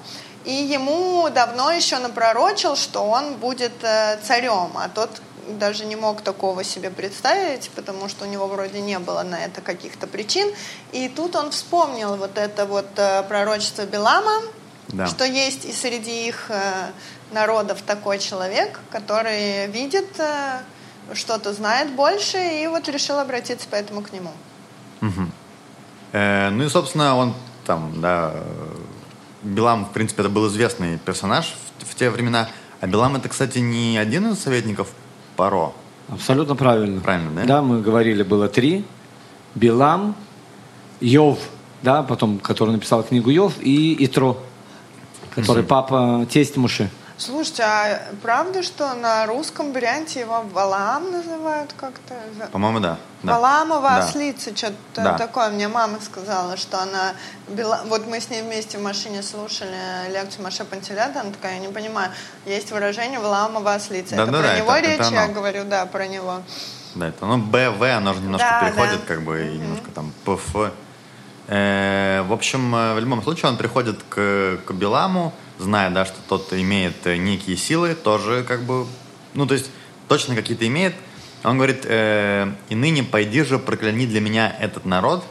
и 0.45 0.53
ему 0.53 1.29
давно 1.29 1.71
еще 1.71 1.99
напророчил, 1.99 2.75
что 2.75 3.03
он 3.03 3.36
будет 3.36 3.84
э, 3.84 4.19
царем, 4.25 4.71
а 4.75 4.89
тот 4.89 5.21
даже 5.57 5.85
не 5.85 5.95
мог 5.95 6.21
такого 6.21 6.63
себе 6.63 6.89
представить, 6.89 7.69
потому 7.75 8.09
что 8.09 8.25
у 8.25 8.27
него 8.27 8.47
вроде 8.47 8.81
не 8.81 8.99
было 8.99 9.23
на 9.23 9.35
это 9.39 9.62
каких-то 9.62 10.07
причин. 10.07 10.53
И 10.91 11.09
тут 11.09 11.35
он 11.35 11.51
вспомнил 11.51 12.15
вот 12.15 12.38
это 12.38 12.65
вот 12.65 12.88
э, 12.97 13.23
пророчество 13.23 13.85
Билама, 13.85 14.41
Да. 14.89 15.07
что 15.07 15.25
есть 15.25 15.65
и 15.65 15.71
среди 15.73 16.27
их 16.27 16.49
э, 16.49 16.91
народов 17.31 17.81
такой 17.81 18.19
человек, 18.19 18.79
который 18.91 19.67
видит, 19.67 20.07
э, 20.19 20.59
что-то 21.13 21.53
знает 21.53 21.91
больше, 21.95 22.38
и 22.38 22.67
вот 22.67 22.88
решил 22.89 23.17
обратиться 23.19 23.67
поэтому 23.71 24.01
к 24.01 24.12
нему. 24.13 24.31
мгм. 25.01 25.31
Э, 26.12 26.49
ну 26.49 26.63
и, 26.65 26.69
собственно, 26.69 27.15
он 27.15 27.33
там, 27.65 28.01
да, 28.01 28.33
Билам, 29.43 29.85
в 29.85 29.91
принципе, 29.93 30.23
это 30.23 30.29
был 30.29 30.47
известный 30.47 30.97
персонаж 30.97 31.55
в, 31.79 31.85
в 31.91 31.95
те 31.95 32.09
времена. 32.09 32.49
А 32.81 32.88
Билам 32.88 33.15
это, 33.15 33.29
кстати, 33.29 33.59
не 33.59 33.97
один 33.97 34.31
из 34.31 34.39
советников 34.39 34.89
Паро. 35.39 35.71
Абсолютно 36.10 36.54
правильно. 36.54 36.99
Правильно, 36.99 37.32
да? 37.34 37.45
Да, 37.45 37.62
мы 37.62 37.80
говорили, 37.82 38.23
было 38.23 38.49
три. 38.49 38.84
Билам, 39.56 40.13
Йов, 40.99 41.39
да, 41.82 42.04
потом, 42.04 42.39
который 42.39 42.71
написал 42.71 43.04
книгу 43.04 43.30
Йов, 43.30 43.54
и 43.62 43.95
Итро, 44.04 44.38
который 45.34 45.63
папа, 45.63 46.28
тесть 46.30 46.58
Муши. 46.58 46.89
Слушайте, 47.19 47.63
а 47.63 48.01
правда, 48.21 48.63
что 48.63 48.93
на 48.93 49.25
русском 49.25 49.73
варианте 49.73 50.21
его 50.21 50.41
Валаам 50.53 51.12
называют 51.12 51.73
как-то? 51.75 52.15
По-моему, 52.53 52.79
да. 52.79 52.97
да. 53.23 53.34
Валаамова 53.34 53.89
Да. 53.89 53.97
ослица, 53.97 54.55
что-то 54.55 54.73
Да. 54.95 55.17
такое. 55.17 55.49
Мне 55.49 55.67
мама 55.67 55.99
сказала, 55.99 56.55
что 56.55 56.82
она... 56.82 57.12
бела- 57.49 57.82
Вот 57.88 58.08
мы 58.08 58.21
с 58.21 58.29
ней 58.29 58.41
вместе 58.41 58.77
в 58.77 58.82
машине 58.82 59.21
слушали 59.21 59.75
лекцию 60.13 60.43
Маше 60.45 60.63
Пантелята, 60.63 61.19
она 61.19 61.32
такая, 61.32 61.55
я 61.55 61.60
не 61.60 61.67
понимаю, 61.67 62.10
есть 62.45 62.71
выражение 62.71 63.19
Валаамова 63.19 63.73
ослица. 63.73 64.15
Да, 64.15 64.23
это 64.23 64.32
да, 64.32 64.39
про 64.39 64.47
да, 64.47 64.58
него 64.58 64.71
это- 64.71 64.88
речь? 64.88 64.99
это 65.01 65.13
я 65.13 65.27
говорю, 65.27 65.65
да, 65.65 65.86
про 65.88 66.08
него. 66.08 66.41
Да, 66.95 67.10
это, 67.10 67.25
ну, 67.25 67.38
БВ, 67.38 67.82
оно 67.97 68.13
же 68.13 68.21
немножко 68.21 68.47
Да, 68.49 68.62
переходит, 68.69 69.01
да. 69.01 69.05
как 69.08 69.23
бы, 69.23 69.45
и 69.45 69.58
немножко 69.58 69.91
там 69.91 70.13
ПФ. 70.23 70.71
Э, 71.49 72.21
в 72.27 72.32
общем, 72.32 72.73
э, 72.75 72.93
в 72.93 72.99
любом 72.99 73.21
случае, 73.23 73.49
он 73.51 73.58
приходит 73.58 74.01
к, 74.08 74.60
к 74.65 74.71
Биламу, 74.71 75.34
зная, 75.59 75.91
да, 75.91 76.05
что 76.05 76.17
тот 76.27 76.51
имеет 76.53 77.05
э, 77.05 77.17
некие 77.17 77.57
силы, 77.57 77.93
тоже, 77.93 78.43
как 78.43 78.63
бы, 78.63 78.87
ну, 79.33 79.45
то 79.45 79.53
есть, 79.53 79.69
точно 80.07 80.35
какие-то 80.35 80.65
имеет. 80.67 80.95
Он 81.43 81.57
говорит, 81.57 81.85
э, 81.85 82.51
«И 82.69 82.75
ныне 82.75 83.03
пойди 83.03 83.43
же, 83.43 83.59
прокляни 83.59 84.07
для 84.07 84.21
меня 84.21 84.55
этот 84.59 84.85
народ, 84.85 85.23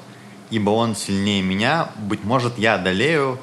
ибо 0.50 0.70
он 0.70 0.94
сильнее 0.94 1.42
меня, 1.42 1.90
быть 1.96 2.24
может, 2.24 2.58
я 2.58 2.74
одолею 2.74 3.38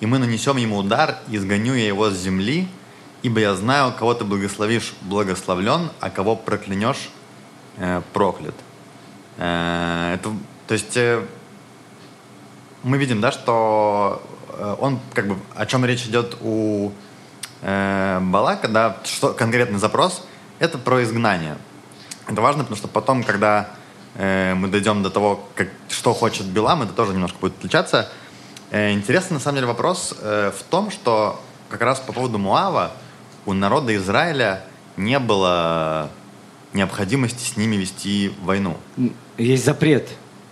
и 0.00 0.06
мы 0.06 0.18
нанесем 0.18 0.56
ему 0.56 0.78
удар, 0.78 1.18
и 1.28 1.36
изгоню 1.36 1.74
я 1.74 1.86
его 1.86 2.10
с 2.10 2.14
земли, 2.14 2.68
ибо 3.22 3.40
я 3.40 3.54
знаю, 3.54 3.92
кого 3.96 4.14
ты 4.14 4.24
благословишь, 4.24 4.94
благословлен, 5.02 5.90
а 6.00 6.10
кого 6.10 6.36
проклянешь, 6.36 7.10
э, 7.76 8.00
проклят. 8.14 8.54
Э, 9.36 10.14
это, 10.14 10.30
то 10.66 10.74
есть 10.74 10.96
э, 10.96 11.22
мы 12.82 12.96
видим, 12.96 13.20
да, 13.20 13.30
что 13.30 14.22
он 14.80 15.00
как 15.14 15.28
бы 15.28 15.36
о 15.54 15.66
чем 15.66 15.84
речь 15.84 16.04
идет 16.04 16.36
у 16.40 16.92
э, 17.62 18.18
Балака, 18.20 18.68
да, 18.68 18.96
что 19.04 19.32
конкретный 19.32 19.78
запрос, 19.78 20.24
это 20.58 20.78
про 20.78 21.02
изгнание. 21.02 21.56
Это 22.26 22.40
важно, 22.40 22.62
потому 22.62 22.76
что 22.76 22.88
потом, 22.88 23.24
когда 23.24 23.70
э, 24.14 24.54
мы 24.54 24.68
дойдем 24.68 25.02
до 25.02 25.10
того, 25.10 25.48
как, 25.54 25.68
что 25.88 26.14
хочет 26.14 26.46
Билам, 26.46 26.82
это 26.82 26.92
тоже 26.92 27.12
немножко 27.12 27.38
будет 27.38 27.58
отличаться. 27.58 28.08
Э, 28.70 28.92
интересный, 28.92 29.34
на 29.34 29.40
самом 29.40 29.56
деле, 29.56 29.66
вопрос 29.66 30.14
э, 30.20 30.52
в 30.56 30.62
том, 30.64 30.90
что 30.90 31.40
как 31.68 31.80
раз 31.82 31.98
по 32.00 32.12
поводу 32.12 32.38
Муава 32.38 32.92
у 33.46 33.52
народа 33.52 33.94
Израиля 33.96 34.64
не 34.96 35.18
было 35.18 36.10
необходимости 36.72 37.42
с 37.42 37.56
ними 37.56 37.76
вести 37.76 38.32
войну. 38.42 38.76
Есть 39.38 39.64
запрет. 39.64 40.08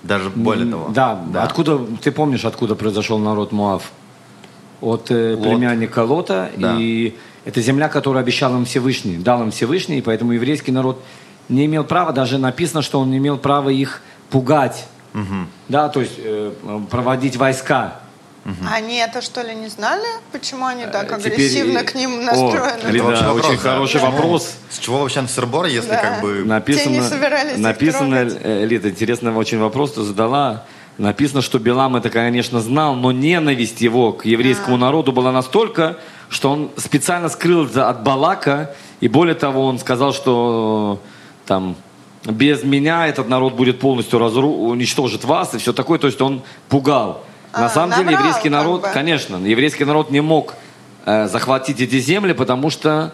Даже 0.09 0.31
более 0.31 0.71
того. 0.71 0.88
Да, 0.88 1.23
да. 1.33 1.42
Откуда, 1.42 1.79
ты 2.03 2.11
помнишь, 2.11 2.44
откуда 2.44 2.75
произошел 2.75 3.18
народ 3.18 3.53
Муав? 3.53 3.92
От 4.81 5.11
э, 5.11 5.35
Лот. 5.35 5.44
племянника 5.47 6.03
Лота. 6.05 6.51
Да. 6.57 6.77
И 6.79 7.14
это 7.44 7.61
земля, 7.61 7.88
которую 7.88 8.21
обещал 8.21 8.55
им 8.57 8.64
Всевышний, 8.64 9.16
дал 9.16 9.42
им 9.42 9.51
Всевышний, 9.51 9.99
и 9.99 10.01
поэтому 10.01 10.33
еврейский 10.33 10.73
народ 10.73 11.03
не 11.49 11.66
имел 11.66 11.85
права, 11.85 12.12
даже 12.12 12.38
написано, 12.38 12.83
что 12.83 13.01
он 13.01 13.11
не 13.11 13.18
имел 13.18 13.38
права 13.38 13.71
их 13.71 14.03
пугать. 14.31 14.87
Да, 15.68 15.88
то 15.88 16.01
есть 16.01 16.14
э, 16.18 16.53
проводить 16.90 17.37
войска. 17.37 18.01
Они 18.71 18.97
это 18.97 19.21
что 19.21 19.43
ли 19.43 19.55
не 19.55 19.69
знали? 19.69 20.07
Почему 20.33 20.67
они 20.67 20.87
так 20.87 21.13
Э, 21.13 21.19
теперь 21.19 21.33
агрессивно 21.35 21.83
к 21.85 21.95
ним 21.95 22.21
О, 22.21 22.23
настроены? 22.23 22.79
Это 22.79 22.91
Лида, 22.91 23.05
вообще 23.05 23.25
вопрос, 23.25 23.45
очень 23.47 23.63
да. 23.63 23.71
хороший 23.71 24.01
Почему- 24.01 24.13
вопрос. 24.13 24.55
С 24.71 24.79
чего 24.79 24.99
вообще 24.99 25.27
сырбор, 25.29 25.67
если 25.67 25.91
Да. 25.91 25.97
как 26.01 26.23
бы... 26.23 26.45
Написано, 26.45 26.85
Те 26.95 27.01
не 27.01 27.03
собирались 27.03 27.59
написано, 27.59 28.15
э, 28.43 28.65
Лида, 28.65 28.91
интересный 28.91 29.33
очень 29.33 29.59
вопрос 29.59 29.93
ты 29.93 30.03
задала. 30.03 30.65
Написано, 30.97 31.43
что 31.43 31.59
Билам 31.59 31.95
это, 31.97 32.11
конечно, 32.11 32.61
знал, 32.61 32.95
но 32.95 33.13
ненависть 33.13 33.81
его 33.81 34.13
к 34.13 34.25
еврейскому 34.25 34.77
А. 34.77 34.79
народу 34.79 35.13
была 35.13 35.31
настолько, 35.31 35.99
что 36.29 36.51
он 36.51 36.71
специально 36.77 37.29
скрыл 37.29 37.67
это 37.67 37.89
от 37.89 38.03
Балака, 38.03 38.75
и 39.01 39.09
более 39.09 39.35
того, 39.35 39.65
он 39.67 39.79
сказал, 39.79 40.13
что 40.13 41.01
там 41.47 41.77
без 42.25 42.65
меня 42.65 43.07
этот 43.07 43.29
народ 43.29 43.55
будет 43.55 43.79
полностью 43.79 44.19
разру... 44.19 44.49
уничтожит 44.51 45.25
вас 45.25 45.55
и 45.55 45.59
все 45.59 45.73
такое. 45.73 45.99
То 45.99 46.09
есть 46.09 46.21
он 46.21 46.43
пугал. 46.69 47.25
На 47.53 47.67
А, 47.67 47.69
самом 47.71 47.97
деле 47.99 48.13
еврейский 48.13 48.51
как 48.51 48.53
народ, 48.53 48.83
бы. 48.83 48.89
конечно, 48.93 49.37
еврейский 49.37 49.85
народ 49.85 50.11
не 50.11 50.21
мог 50.21 50.55
э, 51.07 51.29
захватить 51.29 51.81
эти 51.81 51.99
земли, 51.99 52.33
потому 52.35 52.71
что 52.71 53.13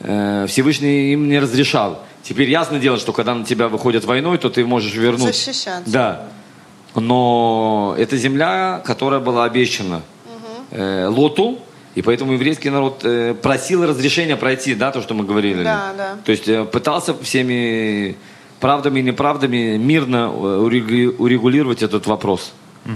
э, 0.00 0.46
Всевышний 0.48 1.12
им 1.12 1.28
не 1.28 1.38
разрешал. 1.38 2.02
Теперь 2.22 2.48
ясно 2.48 2.78
дело, 2.78 2.98
что 2.98 3.12
когда 3.12 3.34
на 3.34 3.44
тебя 3.44 3.68
выходят 3.68 4.04
войной, 4.04 4.38
то 4.38 4.48
ты 4.48 4.64
можешь 4.64 4.94
вернуть. 4.94 5.34
Защищаться. 5.36 5.82
Да. 5.90 6.22
Но 6.94 7.94
это 7.98 8.16
земля, 8.16 8.80
которая 8.84 9.20
была 9.20 9.44
обещана 9.44 10.02
э, 10.70 11.06
Лоту, 11.08 11.58
и 11.94 12.02
поэтому 12.02 12.32
еврейский 12.32 12.70
народ 12.70 13.00
э, 13.04 13.34
просил 13.34 13.84
разрешения 13.86 14.36
пройти, 14.36 14.74
да, 14.74 14.90
то, 14.90 15.02
что 15.02 15.14
мы 15.14 15.24
говорили. 15.24 15.62
Да, 15.62 15.92
да. 15.96 16.16
То 16.24 16.32
есть 16.32 16.48
э, 16.48 16.64
пытался 16.64 17.14
всеми 17.14 18.16
правдами 18.60 19.00
и 19.00 19.02
неправдами 19.02 19.76
мирно 19.76 20.30
э, 20.32 20.58
урегу- 20.62 21.14
урегулировать 21.18 21.82
этот 21.82 22.06
вопрос. 22.06 22.52
Э, 22.86 22.90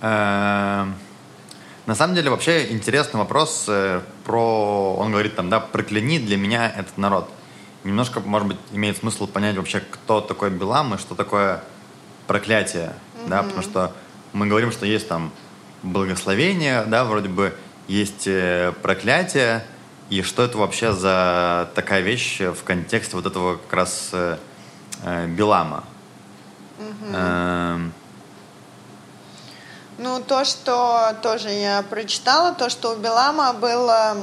На 0.00 1.94
самом 1.94 2.16
деле, 2.16 2.30
вообще 2.30 2.72
интересный 2.72 3.18
вопрос 3.18 3.66
э, 3.68 4.00
про... 4.24 4.96
Он 4.98 5.12
говорит 5.12 5.36
там, 5.36 5.48
да, 5.48 5.60
прокляни 5.60 6.18
для 6.18 6.36
меня 6.36 6.68
этот 6.68 6.98
народ. 6.98 7.30
Немножко, 7.84 8.18
может 8.18 8.48
быть, 8.48 8.56
имеет 8.72 8.96
смысл 8.96 9.28
понять 9.28 9.56
вообще, 9.56 9.78
кто 9.78 10.20
такой 10.20 10.50
Билам 10.50 10.94
и 10.94 10.98
что 10.98 11.14
такое 11.14 11.62
проклятие, 12.26 12.92
да, 13.28 13.44
потому 13.44 13.62
что 13.62 13.92
мы 14.32 14.48
говорим, 14.48 14.72
что 14.72 14.84
есть 14.84 15.06
там 15.06 15.30
благословение, 15.84 16.82
да, 16.86 17.04
вроде 17.04 17.28
бы 17.28 17.54
есть 17.86 18.26
э, 18.26 18.72
проклятие, 18.82 19.64
и 20.10 20.22
что 20.22 20.42
это 20.42 20.58
вообще 20.58 20.92
за 20.92 21.70
такая 21.76 22.00
вещь 22.00 22.40
в 22.40 22.64
контексте 22.64 23.14
вот 23.14 23.26
этого 23.26 23.58
как 23.58 23.72
раз 23.72 24.10
э, 24.12 24.38
э, 25.04 25.26
Билама. 25.28 25.84
Эм, 27.12 27.92
Ну, 29.98 30.20
то, 30.20 30.44
что 30.44 31.16
тоже 31.22 31.48
я 31.50 31.82
прочитала, 31.82 32.52
то, 32.52 32.68
что 32.68 32.92
у 32.92 32.96
Белама 32.96 33.54
была 33.54 34.16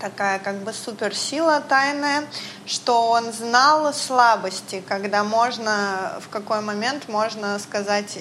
такая 0.00 0.40
как 0.40 0.56
бы 0.64 0.72
суперсила 0.72 1.60
тайная, 1.60 2.24
что 2.66 3.10
он 3.10 3.32
знал 3.32 3.92
слабости, 3.94 4.82
когда 4.88 5.22
можно, 5.22 6.18
в 6.20 6.28
какой 6.28 6.60
момент 6.60 7.08
можно 7.08 7.58
сказать 7.60 8.18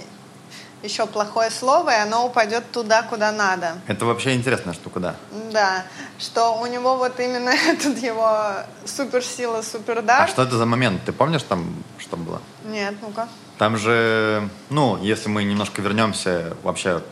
еще 0.84 1.06
плохое 1.06 1.50
слово, 1.52 1.92
и 1.92 2.00
оно 2.00 2.26
упадет 2.26 2.72
туда, 2.72 3.04
куда 3.04 3.32
надо. 3.32 3.80
Это 3.88 4.06
вообще 4.06 4.36
интересная 4.36 4.74
штука, 4.74 5.00
да. 5.00 5.16
Да, 5.52 5.86
что 6.18 6.60
у 6.62 6.66
него 6.66 6.98
вот 6.98 7.20
именно 7.20 7.50
этот 7.68 7.98
его 7.98 8.54
суперсила, 8.86 9.62
супердар. 9.62 10.24
А 10.24 10.28
что 10.28 10.44
это 10.44 10.58
за 10.58 10.66
момент? 10.66 11.02
Ты 11.06 11.12
помнишь 11.12 11.44
там, 11.44 11.84
что 11.98 12.18
было? 12.18 12.42
Нет, 12.66 12.96
ну-ка. 13.02 13.28
Там 13.58 13.78
же, 13.78 14.48
ну, 14.70 14.98
если 15.02 15.28
мы 15.28 15.44
немножко 15.44 15.82
вернемся 15.82 16.56
вообще 16.64 17.04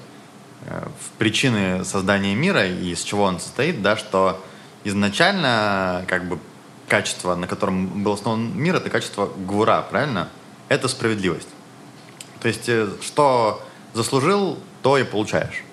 э, 0.66 0.88
в 1.02 1.18
причины 1.18 1.84
создания 1.84 2.36
мира 2.36 2.66
и 2.66 2.92
из 2.92 3.02
чего 3.02 3.24
он 3.24 3.40
состоит, 3.40 3.82
да, 3.82 3.98
что 3.98 4.42
изначально 4.86 6.06
как 6.08 6.26
бы 6.26 6.40
качество, 6.88 7.36
на 7.36 7.48
котором 7.48 8.04
был 8.04 8.14
основан 8.14 8.58
мир, 8.58 8.76
это 8.76 8.90
качество 8.90 9.26
гвура, 9.26 9.82
правильно? 9.90 10.30
Это 10.70 10.88
справедливость. 10.88 11.50
То 12.41 12.47
есть, 12.47 12.67
э, 12.69 12.88
что 13.02 13.62
заслужил, 13.93 14.58
то 14.82 14.97
и 14.97 15.04
получаешь. 15.04 15.63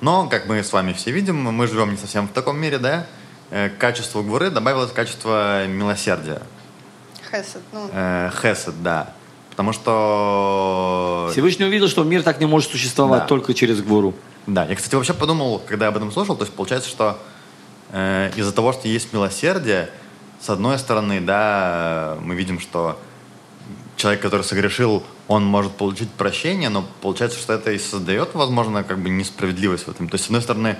Но, 0.00 0.28
как 0.28 0.46
мы 0.46 0.62
с 0.62 0.72
вами 0.72 0.92
все 0.92 1.10
видим, 1.10 1.36
мы 1.42 1.66
живем 1.66 1.90
не 1.90 1.96
совсем 1.96 2.28
в 2.28 2.32
таком 2.32 2.58
мире, 2.58 2.78
да? 2.78 3.06
Э, 3.50 3.68
К 3.68 3.78
качеству 3.78 4.22
гвуры 4.22 4.50
добавилось 4.50 4.92
качество 4.92 5.66
милосердия. 5.66 6.42
Хесед, 7.30 7.62
ну, 7.72 7.90
Э, 7.92 8.30
Хесед, 8.40 8.82
да. 8.82 9.12
Потому 9.50 9.72
что... 9.72 11.28
Всевышний 11.32 11.64
увидел, 11.66 11.88
что 11.88 12.04
мир 12.04 12.22
так 12.22 12.38
не 12.40 12.46
может 12.46 12.70
существовать 12.70 13.22
Да. 13.22 13.26
только 13.26 13.54
через 13.54 13.80
Гвору. 13.82 14.14
Да, 14.46 14.64
я, 14.64 14.76
кстати, 14.76 14.94
вообще 14.94 15.14
подумал, 15.14 15.60
когда 15.66 15.86
я 15.86 15.88
об 15.90 15.96
этом 15.96 16.12
слушал, 16.12 16.36
то 16.36 16.44
есть 16.44 16.54
получается, 16.54 16.88
что 16.88 17.18
э, 17.90 18.30
из-за 18.36 18.52
того, 18.52 18.72
что 18.72 18.86
есть 18.88 19.12
милосердие, 19.12 19.90
с 20.40 20.48
одной 20.48 20.78
стороны, 20.78 21.20
да, 21.20 22.16
мы 22.22 22.36
видим, 22.36 22.60
что 22.60 22.98
человек, 23.98 24.22
который 24.22 24.42
согрешил, 24.42 25.02
он 25.26 25.44
может 25.44 25.72
получить 25.72 26.08
прощение, 26.10 26.70
но 26.70 26.84
получается, 27.02 27.38
что 27.38 27.52
это 27.52 27.72
и 27.72 27.78
создает, 27.78 28.30
возможно, 28.32 28.84
как 28.84 28.98
бы 28.98 29.10
несправедливость 29.10 29.86
в 29.86 29.90
этом. 29.90 30.08
То 30.08 30.14
есть, 30.14 30.24
с 30.24 30.28
одной 30.28 30.40
стороны, 30.40 30.76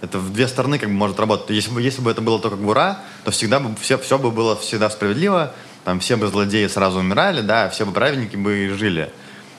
это 0.00 0.18
в 0.18 0.32
две 0.32 0.48
стороны 0.48 0.78
как 0.78 0.88
бы 0.88 0.94
может 0.94 1.20
работать. 1.20 1.50
Если 1.50 1.70
бы, 1.70 1.80
если 1.80 2.00
бы 2.00 2.10
это 2.10 2.22
было 2.22 2.40
только 2.40 2.56
гура, 2.56 2.98
то 3.24 3.30
всегда 3.30 3.60
бы 3.60 3.74
все, 3.80 3.98
все 3.98 4.18
бы 4.18 4.30
было 4.30 4.56
всегда 4.56 4.90
справедливо, 4.90 5.52
там 5.84 6.00
все 6.00 6.16
бы 6.16 6.26
злодеи 6.26 6.66
сразу 6.66 6.98
умирали, 6.98 7.42
да, 7.42 7.68
все 7.68 7.86
бы 7.86 7.92
праведники 7.92 8.36
бы 8.36 8.64
и 8.64 8.68
жили. 8.70 9.12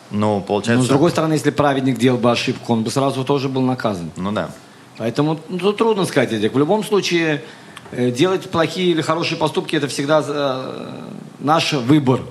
Но 0.10 0.42
получается... 0.42 0.82
Но 0.82 0.86
с 0.86 0.90
другой 0.90 1.12
стороны, 1.12 1.34
если 1.34 1.52
праведник 1.52 1.98
делал 1.98 2.18
бы 2.18 2.32
ошибку, 2.32 2.74
он 2.74 2.84
бы 2.84 2.92
сразу 2.92 3.24
тоже 3.24 3.48
был 3.48 3.62
наказан. 3.62 4.12
Ну 4.16 4.32
да. 4.32 4.52
Поэтому 4.98 5.40
ну, 5.50 5.60
тут 5.60 5.78
трудно 5.78 6.06
сказать, 6.06 6.34
Эдик. 6.34 6.54
В 6.54 6.58
любом 6.58 6.84
случае, 6.84 7.44
э, 7.92 8.10
делать 8.10 8.50
плохие 8.50 8.92
или 8.92 9.02
хорошие 9.02 9.38
поступки 9.38 9.76
это 9.76 9.88
всегда 9.88 10.24
э, 10.26 11.12
наш 11.40 11.74
выбор. 11.74 12.22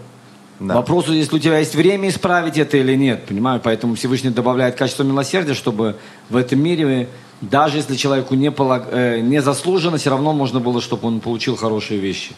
Да. 0.58 0.74
Вопрос, 0.74 1.08
если 1.08 1.36
у 1.36 1.38
тебя 1.38 1.58
есть 1.58 1.74
время 1.74 2.08
исправить 2.08 2.56
это 2.56 2.78
или 2.78 2.94
нет, 2.94 3.26
понимаю, 3.26 3.60
поэтому 3.62 3.94
Всевышний 3.94 4.30
добавляет 4.30 4.76
качество 4.76 5.02
милосердия, 5.02 5.52
чтобы 5.52 5.96
в 6.30 6.36
этом 6.36 6.60
мире, 6.60 7.08
даже 7.42 7.76
если 7.76 7.94
человеку 7.94 8.34
не, 8.34 8.50
полаг... 8.50 8.88
э, 8.90 9.20
не 9.20 9.42
заслуженно, 9.42 9.98
все 9.98 10.10
равно 10.10 10.32
можно 10.32 10.58
было, 10.58 10.80
чтобы 10.80 11.08
он 11.08 11.20
получил 11.20 11.56
хорошие 11.56 12.00
вещи. 12.00 12.32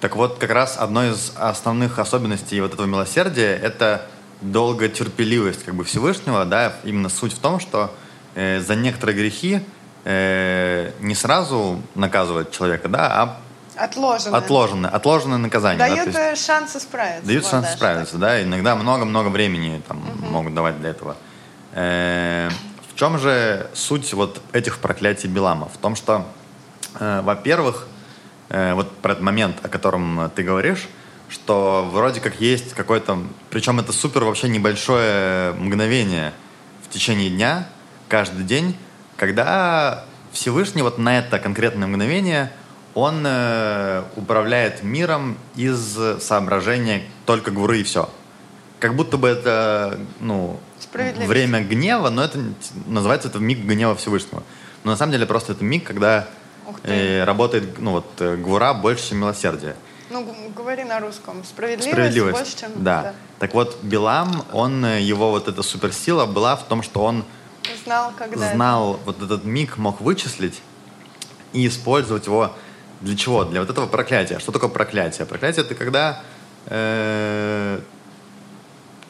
Так 0.00 0.16
вот, 0.16 0.36
как 0.38 0.50
раз 0.50 0.76
одной 0.78 1.10
из 1.10 1.32
основных 1.36 1.98
особенностей 1.98 2.60
вот 2.60 2.74
этого 2.74 2.86
милосердия– 2.86 3.58
это 3.62 4.06
долготерпеливость 4.42 5.64
как 5.64 5.74
бы 5.74 5.84
Всевышнего, 5.84 6.44
да, 6.44 6.74
именно 6.84 7.08
суть 7.08 7.32
в 7.32 7.38
том, 7.38 7.60
что 7.60 7.94
э, 8.34 8.60
за 8.60 8.74
некоторые 8.74 9.16
грехи 9.16 9.60
э, 10.04 10.92
не 11.00 11.14
сразу 11.14 11.80
наказывает 11.94 12.50
человека, 12.50 12.88
да, 12.88 13.22
а 13.22 13.40
отложено. 13.84 14.36
отложенное, 14.36 14.90
отложенное 14.90 15.38
наказание. 15.38 15.78
да, 15.78 15.88
Дают 15.88 16.06
есть 16.06 16.18
э, 16.18 16.36
шанс 16.36 16.76
исправиться. 16.76 17.26
дают 17.26 17.44
вот 17.44 17.50
шанс 17.50 17.64
даже 17.66 17.76
справиться, 17.76 18.18
да, 18.18 18.42
иногда 18.42 18.76
много-много 18.76 19.28
времени 19.28 19.82
там 19.86 20.02
могут 20.30 20.54
давать 20.54 20.78
для 20.80 20.90
этого. 20.90 21.16
Э, 21.72 22.48
в 22.88 22.98
чем 22.98 23.18
же 23.18 23.70
суть 23.74 24.12
вот 24.12 24.40
этих 24.52 24.78
проклятий 24.78 25.28
Билама? 25.28 25.68
В 25.68 25.78
том, 25.78 25.96
что, 25.96 26.26
э, 26.98 27.20
во-первых, 27.22 27.86
э, 28.48 28.74
вот 28.74 28.90
про 28.98 29.12
этот 29.12 29.24
момент, 29.24 29.56
о 29.64 29.68
котором 29.68 30.20
э, 30.20 30.28
ты 30.34 30.42
говоришь, 30.42 30.88
что 31.28 31.88
вроде 31.90 32.20
как 32.20 32.40
есть 32.40 32.74
какой-то, 32.74 33.18
причем 33.50 33.78
это 33.78 33.92
супер 33.92 34.24
вообще 34.24 34.48
небольшое 34.48 35.52
мгновение 35.52 36.32
в 36.82 36.92
течение 36.92 37.30
дня, 37.30 37.68
каждый 38.08 38.44
день, 38.44 38.76
когда 39.16 40.04
Всевышний 40.32 40.82
вот 40.82 40.98
на 40.98 41.18
это 41.18 41.38
конкретное 41.38 41.86
мгновение 41.86 42.52
он 42.94 43.24
э, 43.26 44.02
управляет 44.16 44.82
миром 44.82 45.38
из 45.56 45.98
соображения 46.20 47.02
только 47.26 47.50
гуры 47.50 47.80
и 47.80 47.82
все. 47.82 48.10
Как 48.78 48.96
будто 48.96 49.16
бы 49.16 49.28
это, 49.28 49.98
ну, 50.20 50.58
время 50.94 51.60
гнева, 51.60 52.10
но 52.10 52.24
это 52.24 52.38
называется 52.86 53.28
это 53.28 53.38
миг 53.38 53.58
гнева 53.58 53.94
Всевышнего. 53.94 54.42
Но 54.84 54.92
на 54.92 54.96
самом 54.96 55.12
деле 55.12 55.26
просто 55.26 55.52
это 55.52 55.62
миг, 55.64 55.84
когда 55.84 56.26
э, 56.84 57.24
работает, 57.24 57.78
ну 57.78 57.92
вот, 57.92 58.06
э, 58.18 58.36
гвура 58.36 58.74
больше, 58.74 59.10
чем 59.10 59.18
милосердие. 59.18 59.76
Ну, 60.10 60.26
говори 60.56 60.82
на 60.84 60.98
русском. 60.98 61.44
Справедливость, 61.44 61.92
Справедливость. 61.92 62.38
больше, 62.38 62.58
чем... 62.58 62.70
да. 62.82 63.14
Так 63.38 63.54
вот, 63.54 63.78
Билам, 63.82 64.44
он, 64.52 64.84
э, 64.84 65.00
его 65.00 65.30
вот 65.30 65.46
эта 65.46 65.62
суперсила 65.62 66.26
была 66.26 66.56
в 66.56 66.64
том, 66.64 66.82
что 66.82 67.04
он 67.04 67.24
Знал, 67.84 68.12
когда... 68.18 68.46
это. 68.46 68.54
знал 68.54 68.98
вот 69.04 69.22
этот 69.22 69.44
миг, 69.44 69.76
мог 69.76 70.00
вычислить 70.00 70.60
и 71.52 71.66
использовать 71.66 72.26
его 72.26 72.52
для 73.00 73.16
чего? 73.16 73.44
Для 73.44 73.60
вот 73.60 73.70
этого 73.70 73.86
проклятия. 73.86 74.38
Что 74.38 74.52
такое 74.52 74.70
проклятие? 74.70 75.26
Проклятие 75.26 75.64
это 75.64 75.74
когда 75.74 76.22
э, 76.66 77.80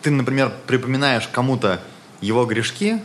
ты, 0.03 0.11
например, 0.11 0.53
припоминаешь 0.67 1.29
кому-то 1.29 1.81
его 2.21 2.45
грешки, 2.45 3.03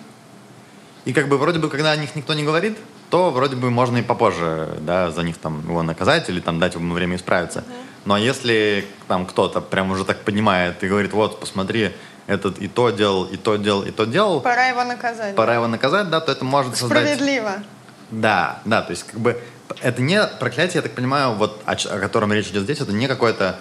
и 1.05 1.13
как 1.13 1.27
бы 1.27 1.37
вроде 1.37 1.59
бы, 1.59 1.69
когда 1.69 1.91
о 1.91 1.95
них 1.95 2.15
никто 2.15 2.33
не 2.33 2.43
говорит, 2.43 2.77
то 3.09 3.29
вроде 3.29 3.55
бы 3.55 3.69
можно 3.69 3.97
и 3.97 4.01
попозже, 4.01 4.77
да, 4.81 5.11
за 5.11 5.21
них 5.23 5.37
там 5.37 5.61
его 5.61 5.83
наказать 5.83 6.29
или 6.29 6.39
там 6.39 6.59
дать 6.59 6.75
ему 6.75 6.93
время 6.93 7.15
исправиться. 7.15 7.63
Но 8.05 8.17
если 8.17 8.87
там 9.07 9.25
кто-то 9.25 9.61
прям 9.61 9.91
уже 9.91 10.05
так 10.05 10.21
поднимает 10.21 10.83
и 10.83 10.87
говорит, 10.87 11.13
вот, 11.13 11.39
посмотри, 11.39 11.93
этот 12.27 12.59
и 12.59 12.67
то 12.67 12.89
делал, 12.89 13.25
и 13.25 13.37
то 13.37 13.55
делал, 13.55 13.83
и 13.83 13.91
то 13.91 14.05
делал, 14.05 14.41
Пора 14.41 14.67
его 14.67 14.83
наказать. 14.83 15.35
пора 15.35 15.55
его 15.55 15.67
наказать, 15.67 16.09
да, 16.09 16.19
то 16.19 16.31
это 16.31 16.43
может 16.43 16.75
создать... 16.75 17.03
Справедливо. 17.03 17.53
Да, 18.11 18.61
да, 18.65 18.81
то 18.81 18.91
есть 18.91 19.03
как 19.03 19.19
бы 19.19 19.41
это 19.82 20.01
не 20.01 20.21
проклятие, 20.39 20.75
я 20.75 20.82
так 20.82 20.93
понимаю, 20.93 21.34
вот 21.34 21.62
о, 21.65 21.71
о 21.71 21.99
котором 21.99 22.32
речь 22.34 22.47
идет 22.47 22.63
здесь, 22.63 22.82
это 22.82 22.91
не 22.91 23.08
какое-то 23.08 23.60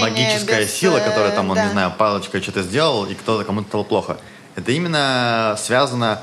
магическая 0.00 0.60
без, 0.60 0.74
сила, 0.74 0.98
которая 0.98 1.32
э, 1.32 1.34
там, 1.34 1.50
он, 1.50 1.56
да. 1.56 1.64
не 1.64 1.70
знаю, 1.70 1.92
палочкой 1.96 2.42
что-то 2.42 2.62
сделал, 2.62 3.06
и 3.06 3.14
кто-то 3.14 3.44
кому-то 3.44 3.68
стало 3.68 3.84
плохо. 3.84 4.18
Это 4.56 4.72
именно 4.72 5.56
связано... 5.58 6.20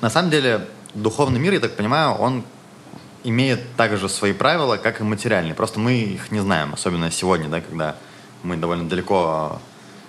На 0.00 0.10
самом 0.10 0.30
деле, 0.30 0.68
духовный 0.94 1.40
мир, 1.40 1.54
я 1.54 1.60
так 1.60 1.74
понимаю, 1.74 2.12
он 2.12 2.44
имеет 3.24 3.74
также 3.76 4.08
свои 4.08 4.32
правила, 4.32 4.76
как 4.76 5.00
и 5.00 5.04
материальный. 5.04 5.54
Просто 5.54 5.80
мы 5.80 5.94
их 5.94 6.30
не 6.30 6.40
знаем, 6.40 6.74
особенно 6.74 7.10
сегодня, 7.10 7.48
да, 7.48 7.60
когда 7.60 7.96
мы 8.42 8.56
довольно 8.56 8.88
далеко 8.88 9.60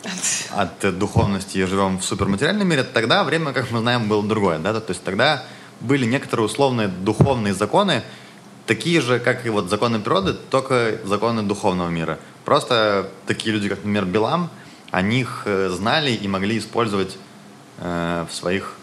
от 0.55 0.97
духовности 0.97 1.57
и 1.57 1.63
живем 1.63 1.99
в 1.99 2.05
суперматериальном 2.05 2.67
мире, 2.67 2.83
тогда 2.83 3.23
время, 3.23 3.53
как 3.53 3.71
мы 3.71 3.79
знаем, 3.79 4.07
было 4.07 4.23
другое. 4.23 4.59
Да? 4.59 4.79
То 4.79 4.91
есть 4.91 5.03
тогда 5.03 5.43
были 5.79 6.05
некоторые 6.05 6.45
условные 6.45 6.87
духовные 6.87 7.53
законы, 7.53 8.03
такие 8.69 9.01
же, 9.01 9.19
как 9.19 9.47
и 9.47 9.49
вот 9.49 9.67
законы 9.69 9.99
природы, 9.99 10.33
только 10.33 10.99
законы 11.03 11.41
духовного 11.41 11.89
мира. 11.89 12.19
Просто 12.45 13.09
такие 13.25 13.51
люди, 13.55 13.67
как, 13.67 13.79
например, 13.79 14.05
Билам, 14.05 14.51
они 14.91 15.21
их 15.21 15.41
э, 15.45 15.69
знали 15.69 16.11
и 16.11 16.27
могли 16.27 16.59
использовать 16.59 17.17
э, 17.79 18.25
в 18.29 18.35
своих 18.35 18.75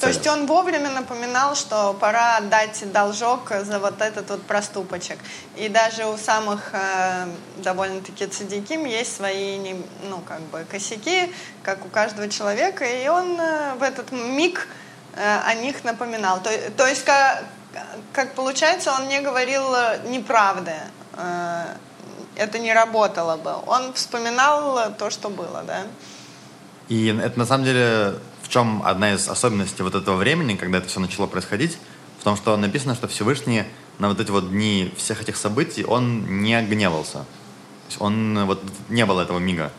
То 0.00 0.08
есть 0.08 0.26
он 0.26 0.46
вовремя 0.46 0.90
напоминал, 0.90 1.54
что 1.54 1.94
пора 2.00 2.38
отдать 2.38 2.92
должок 2.92 3.52
за 3.62 3.78
вот 3.78 4.02
этот 4.02 4.30
вот 4.30 4.42
проступочек. 4.42 5.18
И 5.54 5.68
даже 5.68 6.06
у 6.06 6.16
самых 6.16 6.70
э, 6.72 7.28
довольно-таки 7.58 8.26
цадиким 8.26 8.84
есть 8.84 9.14
свои, 9.16 9.74
ну, 10.10 10.18
как 10.26 10.40
бы, 10.50 10.66
косяки, 10.68 11.32
как 11.62 11.86
у 11.86 11.88
каждого 11.88 12.28
человека, 12.28 12.84
и 12.84 13.06
он 13.06 13.40
э, 13.40 13.74
в 13.78 13.82
этот 13.84 14.10
миг 14.10 14.66
э, 15.14 15.40
о 15.50 15.54
них 15.54 15.84
напоминал. 15.84 16.42
То, 16.42 16.50
то 16.76 16.86
есть, 16.88 17.04
как, 18.12 18.34
получается, 18.34 18.92
он 18.92 19.08
не 19.08 19.20
говорил 19.20 19.74
э, 19.74 20.00
неправды. 20.08 20.74
Э, 21.16 21.76
это 22.36 22.58
не 22.58 22.72
работало 22.72 23.36
бы. 23.36 23.54
Он 23.66 23.92
вспоминал 23.92 24.78
э, 24.78 24.90
то, 24.90 25.10
что 25.10 25.28
было, 25.30 25.62
да. 25.66 25.82
И 26.88 27.06
это 27.06 27.38
на 27.38 27.46
самом 27.46 27.64
деле 27.64 28.18
в 28.42 28.48
чем 28.48 28.82
одна 28.84 29.14
из 29.14 29.28
особенностей 29.28 29.82
вот 29.82 29.94
этого 29.94 30.16
времени, 30.16 30.54
когда 30.56 30.78
это 30.78 30.88
все 30.88 31.00
начало 31.00 31.26
происходить, 31.26 31.78
в 32.20 32.24
том, 32.24 32.36
что 32.36 32.56
написано, 32.56 32.94
что 32.94 33.08
Всевышний 33.08 33.64
на 33.98 34.08
вот 34.08 34.20
эти 34.20 34.30
вот 34.30 34.50
дни 34.50 34.92
всех 34.96 35.22
этих 35.22 35.36
событий, 35.36 35.84
он 35.84 36.42
не 36.42 36.60
гневался. 36.62 37.24
Он 37.98 38.44
вот 38.46 38.62
не 38.88 39.06
было 39.06 39.22
этого 39.22 39.38
мига. 39.38 39.70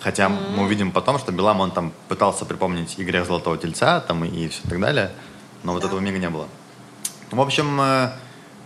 Хотя 0.00 0.28
мы 0.28 0.64
увидим 0.64 0.92
потом, 0.92 1.18
что 1.18 1.30
Билам, 1.30 1.60
он 1.60 1.70
там 1.70 1.92
пытался 2.08 2.44
припомнить 2.46 2.98
и 2.98 3.04
грех 3.04 3.26
Золотого 3.26 3.58
Тельца, 3.58 4.00
там, 4.00 4.24
и 4.24 4.48
все 4.48 4.62
так 4.68 4.80
далее, 4.80 5.12
но 5.62 5.72
вот 5.72 5.82
Да. 5.82 5.88
этого 5.88 6.00
мига 6.00 6.18
не 6.18 6.30
было. 6.30 6.48
В 7.30 7.40
общем, 7.40 7.80
э, 7.80 8.10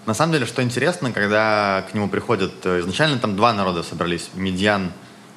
на 0.07 0.15
самом 0.15 0.33
деле, 0.33 0.47
что 0.47 0.63
интересно, 0.63 1.13
когда 1.13 1.85
к 1.91 1.95
нему 1.95 2.09
приходят, 2.09 2.55
э, 2.65 2.81
изначально 2.81 3.19
там 3.19 3.37
два 3.37 3.53
народа 3.53 3.83
собрались, 3.83 4.31
Медьян 4.35 4.93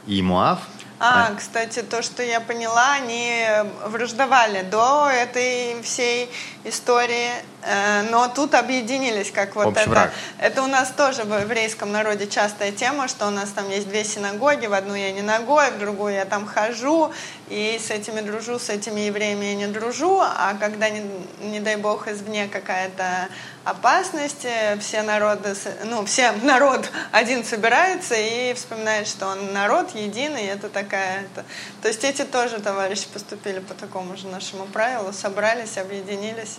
и 0.05 0.21
Муав. 0.21 0.59
А, 0.99 1.35
кстати, 1.37 1.83
то, 1.83 2.01
что 2.01 2.23
я 2.23 2.39
поняла, 2.39 2.93
они 2.93 3.45
враждовали 3.85 4.63
до 4.63 5.07
этой 5.07 5.79
всей 5.83 6.29
истории, 6.69 7.29
э, 7.63 8.01
но 8.09 8.27
тут 8.27 8.53
объединились, 8.55 9.31
как 9.31 9.55
вот 9.55 9.67
Общий 9.67 9.81
это. 9.81 9.89
враг. 9.89 10.11
Это 10.39 10.63
у 10.63 10.67
нас 10.67 10.89
тоже 10.89 11.23
в 11.23 11.33
еврейском 11.39 11.91
народе 11.91 12.27
частая 12.27 12.71
тема, 12.71 13.07
что 13.07 13.27
у 13.27 13.29
нас 13.31 13.49
там 13.49 13.69
есть 13.69 13.87
две 13.87 14.03
синагоги, 14.03 14.67
в 14.67 14.73
одну 14.73 14.95
я 14.95 15.11
не 15.11 15.21
ногой, 15.21 15.71
в 15.71 15.79
другую 15.79 16.13
я 16.13 16.25
там 16.25 16.45
хожу, 16.45 17.11
и 17.49 17.79
с 17.83 17.89
этими 17.91 18.21
дружу, 18.21 18.59
с 18.59 18.69
этими 18.69 19.01
евреями 19.01 19.45
я 19.45 19.55
не 19.55 19.67
дружу, 19.67 20.19
а 20.21 20.55
когда, 20.59 20.89
не, 20.89 21.01
не 21.41 21.59
дай 21.59 21.75
бог, 21.77 22.07
извне 22.07 22.47
какая-то 22.47 23.27
опасность, 23.63 24.45
э, 24.45 24.77
все 24.79 25.01
народы, 25.01 25.55
ну, 25.85 26.05
все 26.05 26.31
народ 26.43 26.89
один 27.11 27.43
собирается 27.43 28.15
и 28.15 28.53
вспоминает, 28.53 29.07
что 29.07 29.27
он 29.27 29.53
народ 29.53 29.93
единый, 29.95 30.43
и 30.43 30.47
это 30.47 30.69
такая... 30.69 31.21
это- 31.21 31.45
То 31.81 31.87
есть 31.89 32.03
эти 32.03 32.23
тоже 32.23 32.59
товарищи 32.59 33.07
поступили 33.13 33.59
по 33.59 33.73
такому 33.73 34.15
же 34.17 34.27
нашему 34.27 34.65
правилу, 34.65 35.11
собрались, 35.13 35.77
объединились 35.77 36.56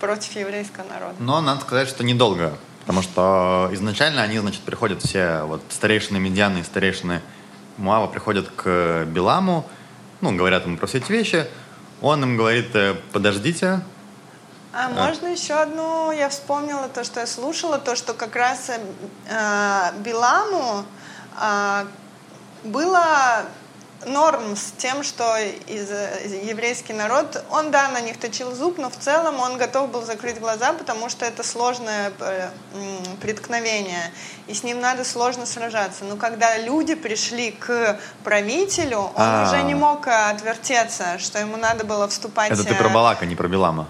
против 0.00 0.36
еврейского 0.36 0.84
народа. 0.84 1.14
Но 1.18 1.40
надо 1.40 1.62
сказать, 1.62 1.88
что 1.88 2.04
недолго. 2.04 2.56
Потому 2.80 3.00
что 3.00 3.70
изначально 3.72 4.22
они, 4.22 4.38
значит, 4.38 4.60
приходят 4.60 5.02
все, 5.02 5.44
вот 5.44 5.62
старейшины 5.70 6.18
Медианы 6.18 6.58
и 6.58 6.62
старейшины 6.62 7.22
Муава 7.78 8.06
приходят 8.06 8.48
к 8.50 9.04
Биламу, 9.06 9.66
ну, 10.20 10.36
говорят 10.36 10.66
ему 10.66 10.76
про 10.76 10.86
все 10.86 10.98
эти 10.98 11.10
вещи. 11.10 11.46
Он 12.02 12.22
им 12.22 12.36
говорит, 12.36 12.74
э, 12.74 12.94
подождите, 13.12 13.80
А 14.72 14.88
можно 14.88 15.28
еще 15.28 15.54
одну, 15.54 16.12
я 16.12 16.28
вспомнила 16.28 16.88
то, 16.88 17.04
что 17.04 17.20
я 17.20 17.26
слушала, 17.26 17.78
то, 17.78 17.96
что 17.96 18.12
как 18.12 18.36
раз 18.36 18.68
э, 18.68 18.80
э, 19.28 19.92
Биламу 20.00 20.84
э, 21.40 21.86
было 22.64 23.46
норм 24.06 24.56
с 24.56 24.72
тем, 24.78 25.02
что 25.02 25.36
из, 25.38 25.90
из- 25.90 26.44
еврейский 26.44 26.92
народ, 26.92 27.42
он, 27.50 27.70
да, 27.70 27.88
на 27.88 28.00
них 28.00 28.18
точил 28.18 28.54
зуб, 28.54 28.78
но 28.78 28.90
в 28.90 28.96
целом 28.96 29.40
он 29.40 29.56
готов 29.56 29.90
был 29.90 30.02
закрыть 30.02 30.38
глаза, 30.40 30.72
потому 30.72 31.08
что 31.08 31.24
это 31.24 31.42
сложное 31.42 32.12
э, 32.20 32.48
преткновение, 33.20 34.12
и 34.46 34.54
с 34.54 34.62
ним 34.62 34.80
надо 34.80 35.04
сложно 35.04 35.46
сражаться. 35.46 36.04
Но 36.04 36.16
когда 36.16 36.58
люди 36.58 36.94
пришли 36.94 37.50
к 37.52 37.98
правителю, 38.22 38.98
он 38.98 39.12
А. 39.16 39.44
уже 39.48 39.62
не 39.62 39.74
мог 39.74 40.06
э, 40.06 40.30
отвертеться, 40.30 41.18
что 41.18 41.38
ему 41.38 41.56
надо 41.56 41.84
было 41.84 42.08
вступать... 42.08 42.50
это 42.50 42.64
ты 42.64 42.74
э, 42.74 42.78
про 42.78 42.88
Балака, 42.88 43.26
не 43.26 43.36
про 43.36 43.48
Билама. 43.48 43.86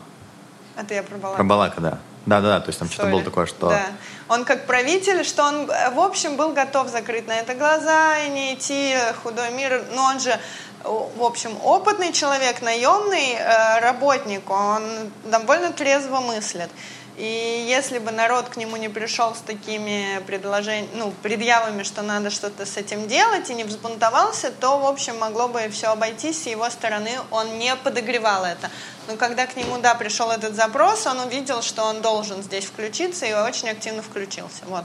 Это 0.76 0.94
я 0.94 1.02
про 1.02 1.16
Балака. 1.16 1.36
Про 1.36 1.44
Балака, 1.44 1.80
да. 1.80 1.98
Да-да-да, 2.26 2.60
то 2.60 2.68
есть 2.68 2.78
там 2.78 2.88
что-то 2.90 3.10
было 3.10 3.22
такое, 3.22 3.46
что... 3.46 3.68
Да. 3.68 3.86
Он 4.28 4.44
как 4.44 4.66
правитель, 4.66 5.24
что 5.24 5.44
он, 5.44 5.70
э, 5.70 5.90
в 5.90 6.00
общем, 6.00 6.36
был 6.36 6.52
готов 6.52 6.88
закрыть 6.88 7.26
на 7.26 7.32
это 7.32 7.54
глаза 7.54 8.18
и 8.18 8.30
не 8.30 8.54
идти 8.54 8.94
в 9.14 9.22
худой 9.22 9.50
мир. 9.50 9.84
Но 9.92 10.04
он 10.04 10.20
же, 10.20 10.30
э, 10.30 10.38
в 10.84 11.22
общем, 11.22 11.56
опытный 11.62 12.12
человек, 12.12 12.62
наемный 12.62 13.34
э, 13.34 13.80
работник, 13.80 14.48
он 14.48 14.82
довольно 15.24 15.72
трезво 15.72 16.20
мыслит. 16.20 16.70
И 17.16 17.66
если 17.68 18.00
бы 18.00 18.10
народ 18.10 18.48
к 18.48 18.56
нему 18.56 18.76
не 18.76 18.88
пришел 18.88 19.34
с 19.34 19.38
такими 19.38 20.20
предложениями, 20.26 20.88
ну, 20.94 21.14
предъявами, 21.22 21.84
что 21.84 22.02
надо 22.02 22.30
что-то 22.30 22.66
с 22.66 22.76
этим 22.76 23.06
делать, 23.06 23.48
и 23.50 23.54
не 23.54 23.62
взбунтовался, 23.62 24.50
то, 24.50 24.78
в 24.80 24.86
общем, 24.86 25.18
могло 25.18 25.46
бы 25.46 25.68
все 25.70 25.88
обойтись, 25.88 26.42
с 26.42 26.46
его 26.46 26.68
стороны 26.70 27.10
он 27.30 27.58
не 27.58 27.76
подогревал 27.76 28.44
это. 28.44 28.68
Но 29.06 29.16
когда 29.16 29.46
к 29.46 29.54
нему, 29.56 29.78
да, 29.78 29.94
пришел 29.94 30.30
этот 30.30 30.56
запрос, 30.56 31.06
он 31.06 31.20
увидел, 31.20 31.62
что 31.62 31.84
он 31.84 32.02
должен 32.02 32.42
здесь 32.42 32.64
включиться, 32.64 33.26
и 33.26 33.32
очень 33.32 33.68
активно 33.68 34.02
включился. 34.02 34.64
Вот. 34.66 34.84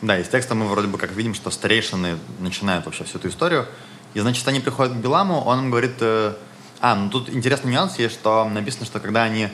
Да, 0.00 0.18
из 0.18 0.28
текста 0.28 0.56
мы 0.56 0.66
вроде 0.66 0.88
бы 0.88 0.98
как 0.98 1.12
видим, 1.12 1.32
что 1.32 1.52
старейшины 1.52 2.18
начинают 2.40 2.86
вообще 2.86 3.04
всю 3.04 3.18
эту 3.18 3.28
историю. 3.28 3.68
И, 4.14 4.20
значит, 4.20 4.46
они 4.48 4.58
приходят 4.58 4.94
к 4.94 4.96
Биламу, 4.96 5.40
он 5.42 5.60
им 5.60 5.70
говорит... 5.70 5.94
э, 6.00 6.34
А, 6.80 6.96
ну 6.96 7.08
тут 7.08 7.30
интересный 7.30 7.70
нюанс 7.70 8.00
есть, 8.00 8.14
что 8.14 8.48
написано, 8.48 8.84
что 8.84 8.98
когда 8.98 9.22
они 9.22 9.48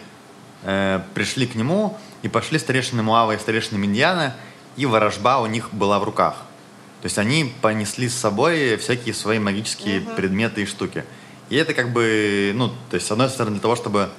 э, 0.63 1.01
пришли 1.15 1.47
к 1.47 1.55
нему, 1.55 1.97
и 2.23 2.29
пошли 2.29 2.59
старейшины 2.59 3.03
Муава 3.03 3.33
и 3.33 3.39
старейшины 3.39 3.79
Миньяна, 3.79 4.35
и 4.77 4.87
ворожба 4.87 5.39
у 5.39 5.47
них 5.47 5.73
была 5.73 5.99
в 5.99 6.05
руках. 6.05 6.37
То 7.01 7.07
есть 7.07 7.19
они 7.19 7.53
понесли 7.63 8.09
с 8.09 8.17
собой 8.17 8.77
всякие 8.77 9.15
свои 9.15 9.39
магические 9.39 10.01
предметы 10.01 10.63
и 10.63 10.67
штуки. 10.67 11.05
И 11.49 11.57
это 11.57 11.75
как 11.75 11.93
бы, 11.93 12.53
ну, 12.55 12.69
то 12.91 12.95
есть, 12.95 13.07
с 13.07 13.11
одной 13.11 13.29
стороны, 13.29 13.53
для 13.53 13.63
того, 13.63 13.77
чтобы 13.77 14.11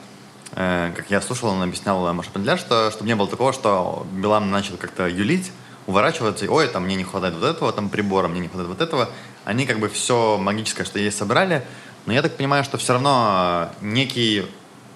э, 0.54 0.92
как 0.96 1.12
я 1.12 1.22
слушал, 1.22 1.50
он 1.50 1.62
объяснял 1.62 2.14
Маша 2.14 2.32
Пендля, 2.32 2.58
что 2.58 2.90
чтобы 2.92 3.08
не 3.08 3.16
было 3.16 3.28
такого, 3.28 3.54
что 3.54 4.08
Билам 4.14 4.50
начал 4.50 4.78
как-то 4.78 5.08
юлить, 5.08 5.52
уворачиваться, 5.88 6.46
и, 6.46 6.48
ой, 6.48 6.68
там 6.68 6.86
мне 6.86 6.96
не 6.96 7.04
хватает 7.04 7.36
вот 7.36 7.44
этого 7.44 7.72
там 7.74 7.90
прибора, 7.90 8.28
мне 8.28 8.40
не 8.40 8.48
хватает 8.48 8.70
вот 8.70 8.82
этого. 8.82 9.10
Они 9.46 9.66
как 9.66 9.80
бы 9.80 9.90
все 9.90 10.38
магическое, 10.38 10.86
что 10.86 11.00
есть, 11.00 11.18
собрали. 11.18 11.66
Но 12.06 12.14
я 12.14 12.22
так 12.22 12.38
понимаю, 12.38 12.64
что 12.64 12.78
все 12.78 12.94
равно 12.94 13.72
некий 13.82 14.46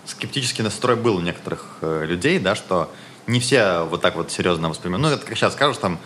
скептический 0.05 0.63
настрой 0.63 0.95
был 0.95 1.17
у 1.17 1.21
некоторых 1.21 1.77
э, 1.81 2.05
людей, 2.05 2.39
да, 2.39 2.55
что 2.55 2.91
не 3.27 3.39
все 3.39 3.83
вот 3.83 4.01
так 4.01 4.15
вот 4.15 4.31
серьезно 4.31 4.69
воспринимают. 4.69 5.03
Ну, 5.03 5.09
это 5.09 5.25
как 5.25 5.37
сейчас 5.37 5.53
скажешь, 5.53 5.77
там, 5.77 5.99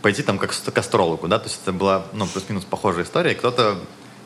пойти 0.00 0.22
там 0.22 0.38
как 0.38 0.52
к 0.52 0.78
астрологу, 0.78 1.28
да, 1.28 1.38
то 1.38 1.48
есть 1.48 1.60
это 1.62 1.72
была, 1.72 2.06
ну, 2.12 2.26
плюс-минус 2.26 2.64
похожая 2.64 3.04
история. 3.04 3.34
Кто-то 3.34 3.78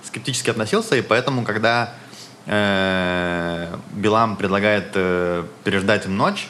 скептически 0.02 0.50
относился, 0.50 0.96
и 0.96 1.02
поэтому, 1.02 1.44
когда 1.44 1.94
э, 2.46 3.76
Билам 3.92 4.36
предлагает 4.36 4.92
э, 4.94 5.44
переждать 5.64 6.06
им 6.06 6.16
ночь, 6.16 6.48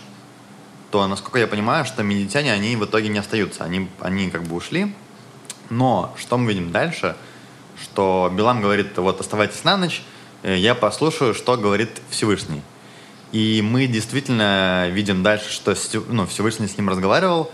то, 0.90 1.06
насколько 1.06 1.38
я 1.38 1.46
понимаю, 1.46 1.84
что 1.84 2.02
медитяне, 2.02 2.52
они 2.52 2.76
в 2.76 2.84
итоге 2.84 3.08
не 3.08 3.18
остаются. 3.18 3.64
Они, 3.64 3.90
они 4.00 4.30
как 4.30 4.44
бы 4.44 4.54
ушли. 4.56 4.94
Но 5.68 6.14
что 6.16 6.38
мы 6.38 6.52
видим 6.52 6.70
дальше? 6.70 7.16
Что 7.82 8.32
Билам 8.32 8.60
говорит, 8.62 8.96
вот 8.96 9.20
оставайтесь 9.20 9.64
на 9.64 9.76
ночь, 9.76 10.02
я 10.54 10.74
послушаю, 10.74 11.34
что 11.34 11.56
говорит 11.56 11.90
Всевышний. 12.10 12.62
И 13.32 13.60
мы 13.62 13.86
действительно 13.86 14.88
видим 14.88 15.22
дальше, 15.22 15.50
что 15.50 15.74
ну, 16.08 16.26
Всевышний 16.26 16.68
с 16.68 16.76
ним 16.76 16.88
разговаривал. 16.88 17.50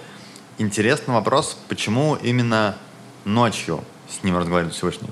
Интересный 0.59 1.14
вопрос, 1.14 1.57
почему 1.68 2.16
именно 2.22 2.76
ночью 3.24 3.83
с 4.09 4.22
ним 4.22 4.37
разговаривает 4.37 4.74
Всевышний? 4.74 5.09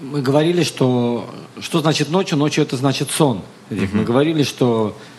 Мы 0.00 0.22
говорили, 0.22 0.64
что 0.64 1.28
что 1.60 1.80
значит 1.80 2.08
ночью? 2.08 2.36
Ночью 2.36 2.64
это 2.64 2.76
значит 2.76 3.10
сон. 3.10 3.42
Mm-hmm. 3.70 3.90
Мы 3.92 4.04
говорили, 4.04 4.42
что 4.42 4.96
э, 4.98 5.13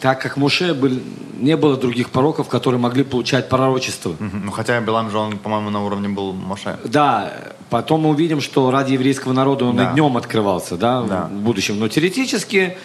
так 0.00 0.20
как 0.20 0.36
Муше 0.36 0.74
был, 0.74 0.98
не 1.38 1.56
было 1.56 1.76
других 1.76 2.10
пророков, 2.10 2.48
которые 2.48 2.80
могли 2.80 3.04
получать 3.04 3.48
пророчество. 3.48 4.16
Ну 4.18 4.50
хотя 4.50 4.80
Билам 4.80 5.10
же 5.10 5.18
он, 5.18 5.38
по-моему, 5.38 5.70
на 5.70 5.84
уровне 5.84 6.08
был 6.08 6.32
Моше. 6.32 6.78
Да, 6.84 7.32
потом 7.70 8.02
мы 8.02 8.10
увидим, 8.10 8.40
что 8.40 8.70
ради 8.70 8.92
еврейского 8.94 9.32
народа 9.32 9.66
он 9.66 9.76
да. 9.76 9.90
и 9.90 9.92
днем 9.94 10.16
открывался, 10.16 10.76
да, 10.76 11.02
да, 11.02 11.24
в 11.26 11.32
будущем. 11.32 11.78
Но 11.78 11.88
теоретически 11.88 12.76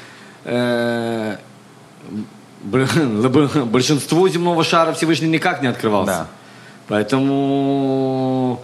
э, 0.45 1.37
большинству 2.63 4.27
земного 4.27 4.63
шара 4.63 4.93
Всевышний 4.93 5.29
никак 5.29 5.61
не 5.63 5.67
открывался. 5.67 6.11
Да. 6.11 6.27
Поэтому 6.87 8.61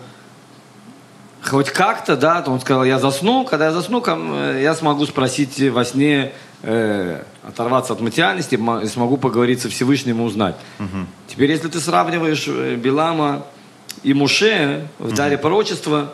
хоть 1.42 1.70
как-то, 1.70 2.18
да, 2.18 2.44
он 2.46 2.60
сказал, 2.60 2.84
я 2.84 3.00
засну, 3.00 3.46
когда 3.46 3.66
я 3.66 3.72
засну, 3.72 4.04
э, 4.06 4.60
я 4.62 4.74
смогу 4.76 5.06
спросить 5.06 5.60
во 5.72 5.86
сне, 5.86 6.34
э, 6.66 7.24
оторваться 7.44 7.94
от 7.94 8.02
материальности, 8.02 8.56
и 8.56 8.88
смогу 8.88 9.18
поговорить 9.18 9.62
со 9.62 9.70
Всевышним 9.70 10.22
и 10.22 10.24
узнать. 10.24 10.56
Угу. 10.80 11.06
Теперь, 11.28 11.52
если 11.52 11.70
ты 11.70 11.80
сравниваешь 11.80 12.46
э, 12.48 12.76
Билама 12.76 13.46
и 14.04 14.14
Муше 14.14 14.88
в 15.00 15.14
даре 15.14 15.36
угу. 15.36 15.44
пророчества, 15.44 16.14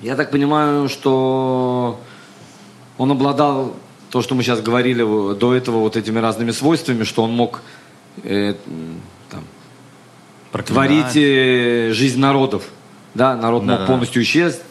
я 0.00 0.16
так 0.16 0.30
понимаю, 0.30 0.88
что 0.88 2.00
он 2.98 3.10
обладал 3.10 3.74
то, 4.10 4.20
что 4.20 4.34
мы 4.34 4.42
сейчас 4.42 4.60
говорили 4.60 5.02
до 5.34 5.54
этого, 5.54 5.78
вот 5.78 5.96
этими 5.96 6.18
разными 6.18 6.50
свойствами, 6.50 7.04
что 7.04 7.22
он 7.22 7.32
мог 7.32 7.62
э, 8.24 8.54
там, 9.30 9.44
творить 10.64 11.16
э, 11.16 11.92
жизнь 11.92 12.18
народов 12.18 12.64
да, 13.14 13.36
народ 13.36 13.66
да, 13.66 13.72
мог 13.72 13.80
да. 13.80 13.86
полностью 13.86 14.22
исчезнуть, 14.22 14.62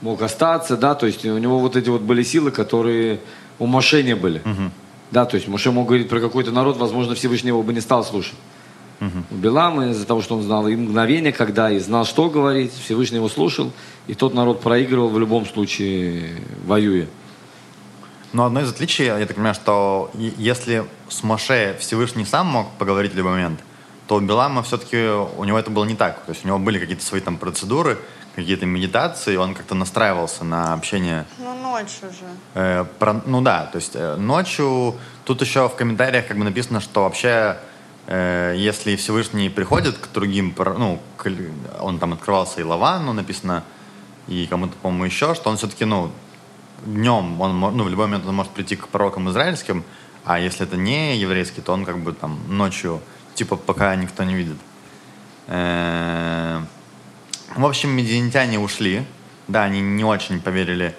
мог 0.00 0.22
остаться, 0.22 0.76
да, 0.76 0.94
то 0.94 1.06
есть 1.06 1.24
у 1.24 1.38
него 1.38 1.58
вот 1.58 1.76
эти 1.76 1.88
вот 1.88 2.02
были 2.02 2.22
силы, 2.22 2.50
которые 2.50 3.20
у 3.60 3.66
Моше 3.66 4.02
не 4.02 4.16
были. 4.16 4.38
Угу. 4.38 4.70
Да, 5.12 5.24
то 5.24 5.36
есть 5.36 5.46
Моше 5.46 5.70
мог 5.70 5.86
говорить 5.86 6.08
про 6.08 6.18
какой-то 6.18 6.50
народ, 6.50 6.76
возможно, 6.76 7.14
Всевышний 7.14 7.48
его 7.48 7.62
бы 7.62 7.72
не 7.72 7.80
стал 7.80 8.04
слушать. 8.04 8.34
Угу. 9.00 9.24
У 9.30 9.34
Белама 9.36 9.90
из-за 9.90 10.04
того, 10.04 10.22
что 10.22 10.36
он 10.36 10.42
знал 10.42 10.66
и 10.66 10.74
мгновение, 10.74 11.32
когда, 11.32 11.70
и 11.70 11.78
знал, 11.78 12.04
что 12.04 12.28
говорить, 12.28 12.72
Всевышний 12.72 13.16
его 13.16 13.28
слушал, 13.28 13.72
и 14.08 14.14
тот 14.14 14.34
народ 14.34 14.60
проигрывал 14.60 15.08
в 15.08 15.18
любом 15.18 15.46
случае, 15.46 16.42
воюя. 16.66 17.06
Но 18.32 18.44
одно 18.44 18.60
из 18.60 18.70
отличий, 18.70 19.06
я 19.06 19.26
так 19.26 19.34
понимаю, 19.34 19.54
что 19.54 20.10
если 20.14 20.84
с 21.08 21.22
Моше 21.22 21.76
Всевышний 21.80 22.24
сам 22.24 22.46
мог 22.46 22.70
поговорить 22.78 23.12
в 23.12 23.16
любой 23.16 23.32
момент, 23.32 23.60
то 24.06 24.16
у 24.16 24.20
Белама 24.20 24.62
все-таки 24.62 24.96
у 25.36 25.44
него 25.44 25.58
это 25.58 25.70
было 25.70 25.84
не 25.84 25.94
так. 25.94 26.24
То 26.24 26.32
есть 26.32 26.44
у 26.44 26.48
него 26.48 26.58
были 26.58 26.78
какие-то 26.78 27.04
свои 27.04 27.20
там 27.20 27.38
процедуры, 27.38 27.98
какие-то 28.34 28.66
медитации, 28.66 29.36
он 29.36 29.54
как-то 29.54 29.74
настраивался 29.74 30.44
на 30.44 30.72
общение. 30.74 31.26
Ну, 31.38 31.54
ночью 31.54 32.10
же. 32.10 32.26
Э, 32.54 32.84
про, 32.98 33.20
ну 33.26 33.40
да, 33.40 33.66
то 33.66 33.76
есть 33.76 33.92
э, 33.94 34.16
ночью, 34.16 34.96
тут 35.24 35.40
еще 35.40 35.68
в 35.68 35.74
комментариях 35.74 36.26
как 36.28 36.38
бы 36.38 36.44
написано, 36.44 36.80
что 36.80 37.02
вообще, 37.02 37.56
э, 38.06 38.54
если 38.56 38.96
Всевышний 38.96 39.48
приходит 39.48 39.98
к 39.98 40.12
другим, 40.12 40.54
ну, 40.56 41.00
к, 41.16 41.30
он 41.80 41.98
там 41.98 42.12
открывался 42.12 42.60
и 42.60 42.64
Лавану, 42.64 43.12
написано, 43.12 43.64
и 44.28 44.46
кому-то, 44.46 44.74
по-моему, 44.82 45.04
еще, 45.04 45.34
что 45.34 45.50
он 45.50 45.56
все-таки, 45.56 45.84
ну, 45.84 46.10
днем, 46.84 47.40
он, 47.40 47.58
ну, 47.58 47.84
в 47.84 47.88
любой 47.88 48.06
момент 48.06 48.26
он 48.26 48.34
может 48.34 48.52
прийти 48.52 48.76
к 48.76 48.88
пророкам 48.88 49.28
израильским, 49.30 49.84
а 50.24 50.38
если 50.38 50.66
это 50.66 50.76
не 50.76 51.16
еврейский, 51.16 51.60
то 51.60 51.72
он 51.72 51.84
как 51.84 51.98
бы 51.98 52.12
там 52.12 52.38
ночью 52.48 53.00
типа 53.34 53.56
пока 53.56 53.94
никто 53.96 54.22
не 54.24 54.34
видит. 54.34 54.56
Э, 55.46 56.62
в 57.56 57.64
общем, 57.64 57.90
медианитяне 57.90 58.58
ушли. 58.58 59.04
Да, 59.48 59.64
они 59.64 59.80
не 59.80 60.04
очень 60.04 60.40
поверили 60.40 60.94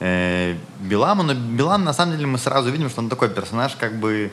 э, 0.00 0.56
Биламу, 0.80 1.22
но 1.22 1.34
Билам, 1.34 1.84
на 1.84 1.92
самом 1.92 2.16
деле, 2.16 2.26
мы 2.26 2.38
сразу 2.38 2.70
видим, 2.70 2.90
что 2.90 3.00
он 3.00 3.08
такой 3.08 3.30
персонаж, 3.30 3.74
как 3.76 3.98
бы 3.98 4.30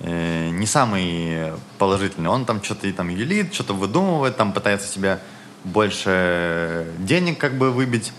э, 0.00 0.48
не 0.48 0.66
самый 0.66 1.52
положительный. 1.78 2.30
Он 2.30 2.44
там 2.44 2.62
что-то 2.62 2.92
там 2.92 3.08
юлит, 3.08 3.54
что-то 3.54 3.74
выдумывает, 3.74 4.36
там 4.36 4.52
пытается 4.52 4.88
себя 4.88 5.20
больше 5.64 6.86
денег 6.98 7.38
как 7.38 7.58
бы 7.58 7.70
выбить. 7.70 8.12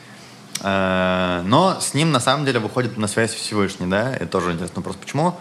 Но 0.64 1.78
с 1.82 1.96
ним 1.96 2.12
на 2.12 2.20
самом 2.20 2.46
деле 2.46 2.60
выходит 2.60 2.96
на 2.96 3.08
связь 3.08 3.34
Всевышний, 3.34 3.88
да, 3.88 4.14
это 4.14 4.28
тоже 4.28 4.52
интересно 4.52 4.76
вопрос, 4.82 4.96
почему 4.96 5.36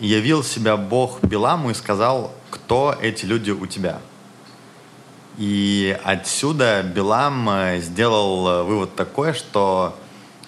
явил 0.00 0.44
себя 0.44 0.76
Бог 0.76 1.22
Биламу 1.22 1.70
и 1.70 1.74
сказал, 1.74 2.32
кто 2.50 2.96
эти 3.00 3.24
люди 3.24 3.50
у 3.50 3.66
тебя. 3.66 4.00
И 5.38 5.96
отсюда 6.02 6.82
Билам 6.82 7.48
э, 7.48 7.78
сделал 7.80 8.48
э, 8.48 8.62
вывод 8.64 8.96
такой, 8.96 9.34
что 9.34 9.96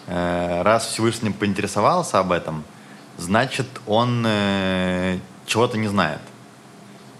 э, 0.08 0.62
раз 0.62 0.86
Всевышний 0.86 1.30
поинтересовался 1.30 2.18
об 2.18 2.32
этом, 2.32 2.64
значит, 3.16 3.68
он 3.86 4.24
э, 4.26 5.18
чего-то 5.46 5.78
не 5.78 5.86
знает. 5.86 6.20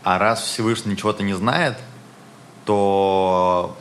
А 0.03 0.19
раз 0.19 0.43
Всевышний 0.43 0.97
чего-то 0.97 1.23
не 1.23 1.35
знает, 1.35 1.77
то 2.65 3.77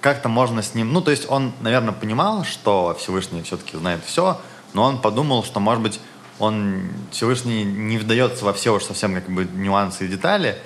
как-то 0.00 0.30
можно 0.30 0.62
с 0.62 0.74
ним... 0.74 0.94
Ну, 0.94 1.02
то 1.02 1.10
есть 1.10 1.26
он, 1.28 1.52
наверное, 1.60 1.92
понимал, 1.92 2.44
что 2.44 2.96
Всевышний 2.98 3.42
все-таки 3.42 3.76
знает 3.76 4.02
все, 4.06 4.40
но 4.72 4.84
он 4.84 5.02
подумал, 5.02 5.44
что, 5.44 5.60
может 5.60 5.82
быть, 5.82 6.00
он 6.38 6.88
Всевышний 7.10 7.64
не 7.64 7.98
вдается 7.98 8.44
во 8.46 8.54
все 8.54 8.74
уж 8.74 8.84
совсем 8.84 9.14
как 9.14 9.28
бы 9.28 9.44
нюансы 9.44 10.06
и 10.06 10.08
детали. 10.08 10.56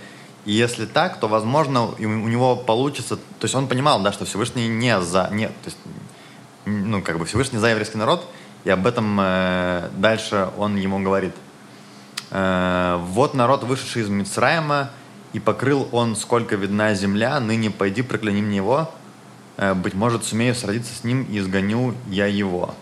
И 0.45 0.53
если 0.53 0.87
так, 0.87 1.21
то, 1.21 1.29
возможно, 1.29 1.87
у 1.87 2.29
него 2.29 2.57
получится... 2.57 3.17
То 3.17 3.45
есть 3.45 3.55
он 3.55 3.69
понимал, 3.69 4.03
да, 4.03 4.13
что 4.13 4.25
Всевышний 4.25 4.69
не 4.69 5.01
за... 5.01 5.29
Нет, 5.31 5.53
то 5.63 5.71
есть, 5.71 5.79
ну, 6.65 7.01
как 7.03 7.19
бы 7.19 7.27
Всевышний 7.27 7.59
за 7.59 7.69
еврейский 7.69 7.99
народ, 7.99 8.27
и 8.65 8.71
об 8.71 8.87
этом 8.87 9.19
э, 9.21 9.91
дальше 9.97 10.49
он 10.57 10.77
ему 10.77 11.01
говорит. 11.01 11.35
Э, 12.31 12.99
«Вот 13.01 13.35
народ, 13.35 13.63
вышедший 13.65 14.03
из 14.03 14.09
Мицраима, 14.09 14.91
и 15.33 15.39
покрыл 15.39 15.89
он, 15.93 16.17
сколько 16.17 16.57
видна 16.57 16.95
земля, 16.95 17.39
ныне 17.41 17.71
пойди, 17.71 18.03
прокляни 18.03 18.43
мне 18.43 18.57
его, 18.57 18.91
э, 19.57 19.75
быть 19.75 19.95
может, 19.95 20.25
сумею 20.25 20.55
сразиться 20.55 20.95
с 20.95 21.05
ним, 21.05 21.25
и 21.25 21.39
изгоню 21.39 21.95
я 22.09 22.27
его». 22.27 22.75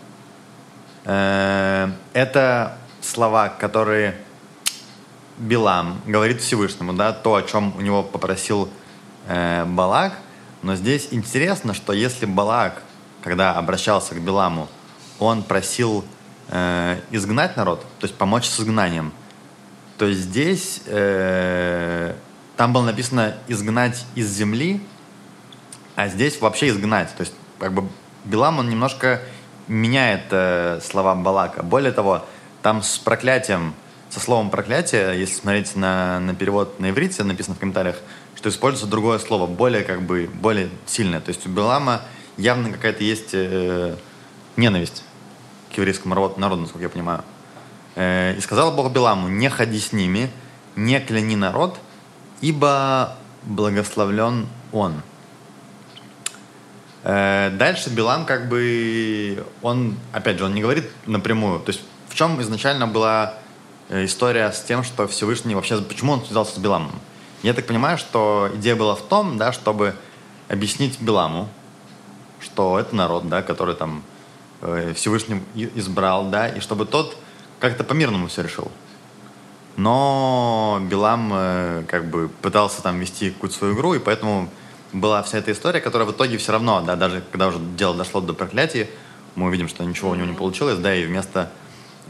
Э, 1.05 1.91
это 2.13 2.77
слова, 3.01 3.49
которые 3.49 4.17
Билам 5.37 6.01
говорит 6.05 6.41
Всевышнему, 6.41 6.93
да, 6.93 7.13
то, 7.13 7.35
о 7.35 7.41
чем 7.41 7.75
у 7.77 7.81
него 7.81 8.03
попросил 8.03 8.69
э, 9.27 9.65
Балак. 9.65 10.13
Но 10.61 10.75
здесь 10.75 11.07
интересно, 11.11 11.73
что 11.73 11.93
если 11.93 12.25
Балак, 12.25 12.83
когда 13.23 13.55
обращался 13.55 14.13
к 14.15 14.21
Биламу, 14.21 14.67
он 15.19 15.43
просил 15.43 16.05
э, 16.49 16.99
изгнать 17.11 17.57
народ, 17.57 17.81
то 17.99 18.05
есть 18.05 18.15
помочь 18.15 18.45
с 18.45 18.59
изгнанием, 18.59 19.13
то 19.97 20.11
здесь 20.11 20.81
э, 20.85 22.15
там 22.57 22.73
было 22.73 22.83
написано 22.83 23.37
изгнать 23.47 24.05
из 24.15 24.29
земли, 24.29 24.81
а 25.95 26.07
здесь 26.07 26.39
вообще 26.41 26.69
изгнать. 26.69 27.15
То 27.15 27.21
есть 27.21 27.33
как 27.59 27.73
бы 27.73 27.87
Билам, 28.25 28.59
он 28.59 28.69
немножко 28.69 29.21
меняет 29.67 30.23
э, 30.31 30.79
слова 30.83 31.15
Балака. 31.15 31.63
Более 31.63 31.91
того, 31.91 32.25
там 32.61 32.83
с 32.83 32.97
проклятием, 32.97 33.73
со 34.11 34.19
словом 34.19 34.49
проклятие, 34.49 35.17
если 35.19 35.35
смотреть 35.35 35.75
на, 35.75 36.19
на 36.19 36.35
перевод 36.35 36.79
на 36.79 36.89
иврите, 36.89 37.23
написано 37.23 37.55
в 37.55 37.59
комментариях, 37.59 37.95
что 38.35 38.49
используется 38.49 38.87
другое 38.87 39.19
слово, 39.19 39.47
более 39.47 39.83
как 39.83 40.01
бы, 40.01 40.29
более 40.33 40.69
сильное. 40.85 41.21
То 41.21 41.29
есть 41.29 41.47
у 41.47 41.49
Белама 41.49 42.01
явно 42.37 42.71
какая-то 42.71 43.03
есть 43.03 43.29
э, 43.33 43.95
ненависть. 44.57 45.03
к 45.73 45.77
еврейскому 45.77 46.13
народу, 46.13 46.61
насколько 46.61 46.83
я 46.83 46.89
понимаю. 46.89 47.23
Э, 47.95 48.35
и 48.37 48.41
сказал 48.41 48.75
Бог 48.75 48.91
Биламу, 48.91 49.29
не 49.29 49.49
ходи 49.49 49.79
с 49.79 49.93
ними, 49.93 50.29
не 50.75 50.99
кляни 50.99 51.37
народ, 51.37 51.79
ибо 52.41 53.15
благословлен 53.43 54.47
он. 54.73 55.01
Э, 57.03 57.49
дальше 57.51 57.89
Билам 57.89 58.25
как 58.25 58.49
бы, 58.49 59.45
он, 59.61 59.97
опять 60.11 60.37
же, 60.37 60.45
он 60.45 60.53
не 60.53 60.61
говорит 60.61 60.89
напрямую. 61.05 61.59
То 61.61 61.69
есть 61.71 61.81
в 62.09 62.15
чем 62.15 62.41
изначально 62.41 62.87
была 62.87 63.35
история 63.91 64.51
с 64.51 64.61
тем, 64.61 64.83
что 64.83 65.07
Всевышний 65.07 65.55
вообще, 65.55 65.81
почему 65.81 66.13
он 66.13 66.23
связался 66.23 66.55
с 66.55 66.57
Биламом? 66.57 66.93
Я 67.43 67.53
так 67.53 67.65
понимаю, 67.65 67.97
что 67.97 68.49
идея 68.55 68.75
была 68.75 68.95
в 68.95 69.01
том, 69.01 69.37
да, 69.37 69.51
чтобы 69.51 69.95
объяснить 70.47 70.99
Биламу, 71.01 71.49
что 72.39 72.79
это 72.79 72.95
народ, 72.95 73.27
да, 73.27 73.41
который 73.41 73.75
там 73.75 74.03
э, 74.61 74.93
Всевышний 74.95 75.41
избрал, 75.75 76.29
да, 76.29 76.47
и 76.47 76.59
чтобы 76.59 76.85
тот 76.85 77.17
как-то 77.59 77.83
по-мирному 77.83 78.27
все 78.27 78.41
решил. 78.43 78.71
Но 79.77 80.79
Билам 80.83 81.31
э, 81.33 81.83
как 81.87 82.09
бы 82.09 82.29
пытался 82.41 82.81
там 82.81 82.99
вести 82.99 83.31
какую-то 83.31 83.55
свою 83.55 83.75
игру, 83.75 83.93
и 83.93 83.99
поэтому 83.99 84.49
была 84.93 85.23
вся 85.23 85.37
эта 85.37 85.51
история, 85.51 85.79
которая 85.79 86.07
в 86.07 86.11
итоге 86.11 86.37
все 86.37 86.51
равно, 86.51 86.81
да, 86.81 86.95
даже 86.95 87.23
когда 87.31 87.47
уже 87.47 87.59
дело 87.77 87.95
дошло 87.95 88.21
до 88.21 88.33
проклятия, 88.33 88.89
мы 89.35 89.47
увидим, 89.47 89.69
что 89.69 89.83
ничего 89.83 90.11
у 90.11 90.15
него 90.15 90.27
не 90.27 90.35
получилось, 90.35 90.77
да, 90.77 90.93
и 90.93 91.05
вместо 91.05 91.49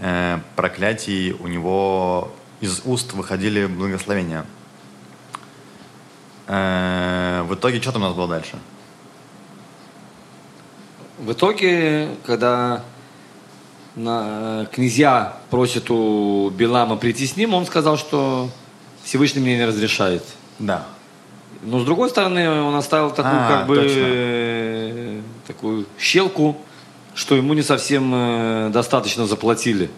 э, 0.01 0.39
проклятий 0.55 1.31
у 1.31 1.47
него 1.47 2.31
из 2.59 2.81
уст 2.85 3.13
выходили 3.13 3.65
благословения. 3.65 4.45
Э, 6.47 7.43
в 7.47 7.53
итоге 7.55 7.81
что 7.81 7.93
там 7.93 8.03
у 8.03 8.05
нас 8.05 8.15
было 8.15 8.27
дальше? 8.27 8.57
В 11.19 11.31
итоге, 11.31 12.09
когда 12.25 12.83
на, 13.95 14.63
э, 14.63 14.65
князья 14.71 15.37
просят 15.49 15.89
у 15.89 16.49
Билама 16.49 16.97
прийти 16.97 17.25
с 17.25 17.37
ним, 17.37 17.53
он 17.53 17.65
сказал, 17.65 17.97
что 17.97 18.49
Всевышний 19.03 19.41
мне 19.41 19.57
не 19.57 19.65
разрешает. 19.65 20.23
Да. 20.59 20.85
Но 21.63 21.79
с 21.79 21.85
другой 21.85 22.09
стороны, 22.09 22.49
он 22.49 22.73
оставил 22.75 23.11
такую 23.11 23.35
А, 23.35 23.47
как 23.49 23.67
бы 23.67 23.75
точно. 23.75 25.23
такую 25.47 25.85
щелку, 25.99 26.57
что 27.15 27.35
ему 27.35 27.53
не 27.53 27.61
совсем 27.61 28.11
э, 28.13 28.69
достаточно 28.73 29.25
заплатили. 29.25 29.89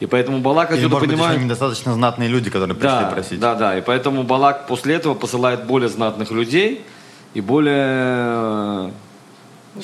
И 0.00 0.06
поэтому 0.06 0.38
Балак 0.38 0.70
Или, 0.70 0.78
отсюда 0.78 0.94
может 0.94 1.08
быть, 1.08 1.16
понимает. 1.16 1.36
еще 1.36 1.44
недостаточно 1.44 1.92
знатные 1.94 2.28
люди, 2.28 2.50
которые 2.50 2.76
пришли 2.76 2.88
Да, 2.88 3.10
просить. 3.10 3.40
да, 3.40 3.54
да. 3.54 3.78
И 3.78 3.80
поэтому 3.80 4.22
Балак 4.22 4.66
после 4.68 4.94
этого 4.94 5.14
посылает 5.14 5.66
более 5.66 5.88
знатных 5.88 6.30
людей 6.30 6.84
и 7.34 7.40
более 7.40 7.74
э, 7.76 8.90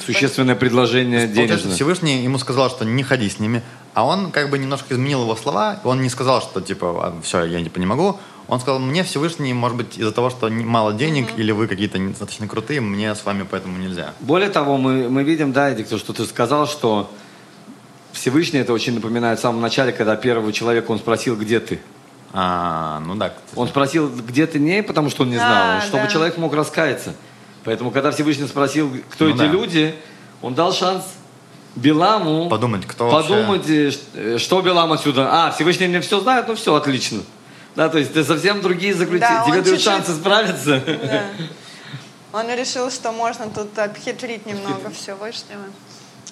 существенное 0.05 0.55
предложение 0.55 1.27
денежное. 1.27 1.75
Всевышний 1.75 2.23
ему 2.23 2.39
сказал, 2.39 2.71
что 2.71 2.85
не 2.85 3.03
ходи 3.03 3.29
с 3.29 3.39
ними, 3.41 3.63
а 3.93 4.05
он 4.05 4.31
как 4.31 4.51
бы 4.51 4.59
немножко 4.59 4.95
изменил 4.95 5.23
его 5.23 5.35
слова. 5.37 5.81
Он 5.85 6.01
не 6.01 6.09
сказал, 6.11 6.43
что 6.43 6.61
типа, 6.61 7.15
все, 7.23 7.45
я 7.45 7.63
типа 7.63 7.79
не 7.79 7.87
могу. 7.87 8.19
Он 8.49 8.61
сказал, 8.61 8.79
мне 8.79 9.03
Всевышний, 9.05 9.55
может 9.55 9.77
быть, 9.77 9.97
из-за 9.99 10.13
того, 10.13 10.29
что 10.31 10.49
мало 10.51 10.93
денег 10.93 11.29
или 11.39 11.51
вы 11.53 11.67
какие-то 11.67 11.99
недостаточно 11.99 12.47
крутые, 12.47 12.81
мне 12.83 13.15
с 13.15 13.25
вами 13.25 13.47
поэтому 13.51 13.79
нельзя. 13.79 14.13
Более 14.21 14.51
того, 14.51 14.77
мы, 14.77 15.09
мы 15.09 15.23
видим, 15.25 15.53
да, 15.53 15.71
Эдик, 15.71 15.89
то, 15.89 15.99
что 15.99 16.13
ты 16.13 16.25
сказал, 16.27 16.67
что 16.67 17.11
Всевышний 18.13 18.61
это 18.61 18.73
очень 18.73 18.95
напоминает 18.95 19.39
в 19.39 19.43
самом 19.43 19.61
начале, 19.63 19.93
когда 19.93 20.15
первого 20.17 20.53
человека 20.53 20.91
он 20.91 20.99
спросил, 20.99 21.37
где 21.37 21.59
ты. 21.59 21.81
А, 22.33 23.01
ну 23.07 23.15
да. 23.15 23.31
кстати. 23.31 23.59
Он 23.59 23.69
спросил, 23.69 24.09
где 24.11 24.47
ты 24.47 24.59
не, 24.59 24.83
потому 24.83 25.09
что 25.09 25.23
он 25.23 25.31
не 25.31 25.37
Да, 25.37 25.79
знал, 25.79 25.81
чтобы 25.89 26.05
да. 26.05 26.11
человек 26.11 26.37
мог 26.37 26.53
раскаяться. 26.55 27.15
Поэтому, 27.65 27.91
когда 27.91 28.11
Всевышний 28.11 28.47
спросил, 28.47 28.91
кто 29.11 29.25
Ну 29.27 29.31
эти 29.31 29.39
да. 29.39 29.47
люди, 29.47 29.95
он 30.43 30.55
дал 30.55 30.73
шанс 30.73 31.05
Биламу 31.77 32.49
Подумать, 32.49 32.87
кто 32.87 33.09
вообще- 33.09 33.29
подумать, 33.29 33.67
ш- 33.67 33.99
э, 34.15 34.39
что 34.39 34.61
Билам 34.63 34.93
отсюда. 34.93 35.29
А, 35.47 35.51
Всевышний 35.51 35.89
мне 35.89 36.01
все 36.01 36.21
знает, 36.21 36.47
ну 36.47 36.55
все, 36.55 36.75
отлично. 36.75 37.21
Да, 37.77 37.89
то 37.89 37.99
есть 37.99 38.13
ты 38.15 38.25
совсем 38.25 38.61
другие 38.61 38.95
заключения. 38.95 39.29
Да, 39.39 39.45
Тебе 39.45 39.53
дают 39.63 39.67
чуть-чуть- 39.67 39.85
шансы 39.85 40.15
справиться. 40.15 40.81
Да. 40.87 41.23
Он 42.39 42.49
решил, 42.51 42.91
что 42.91 43.13
можно 43.13 43.49
тут 43.49 43.79
обхитрить 43.79 44.45
немного 44.45 44.91
Всевышнего 44.91 45.63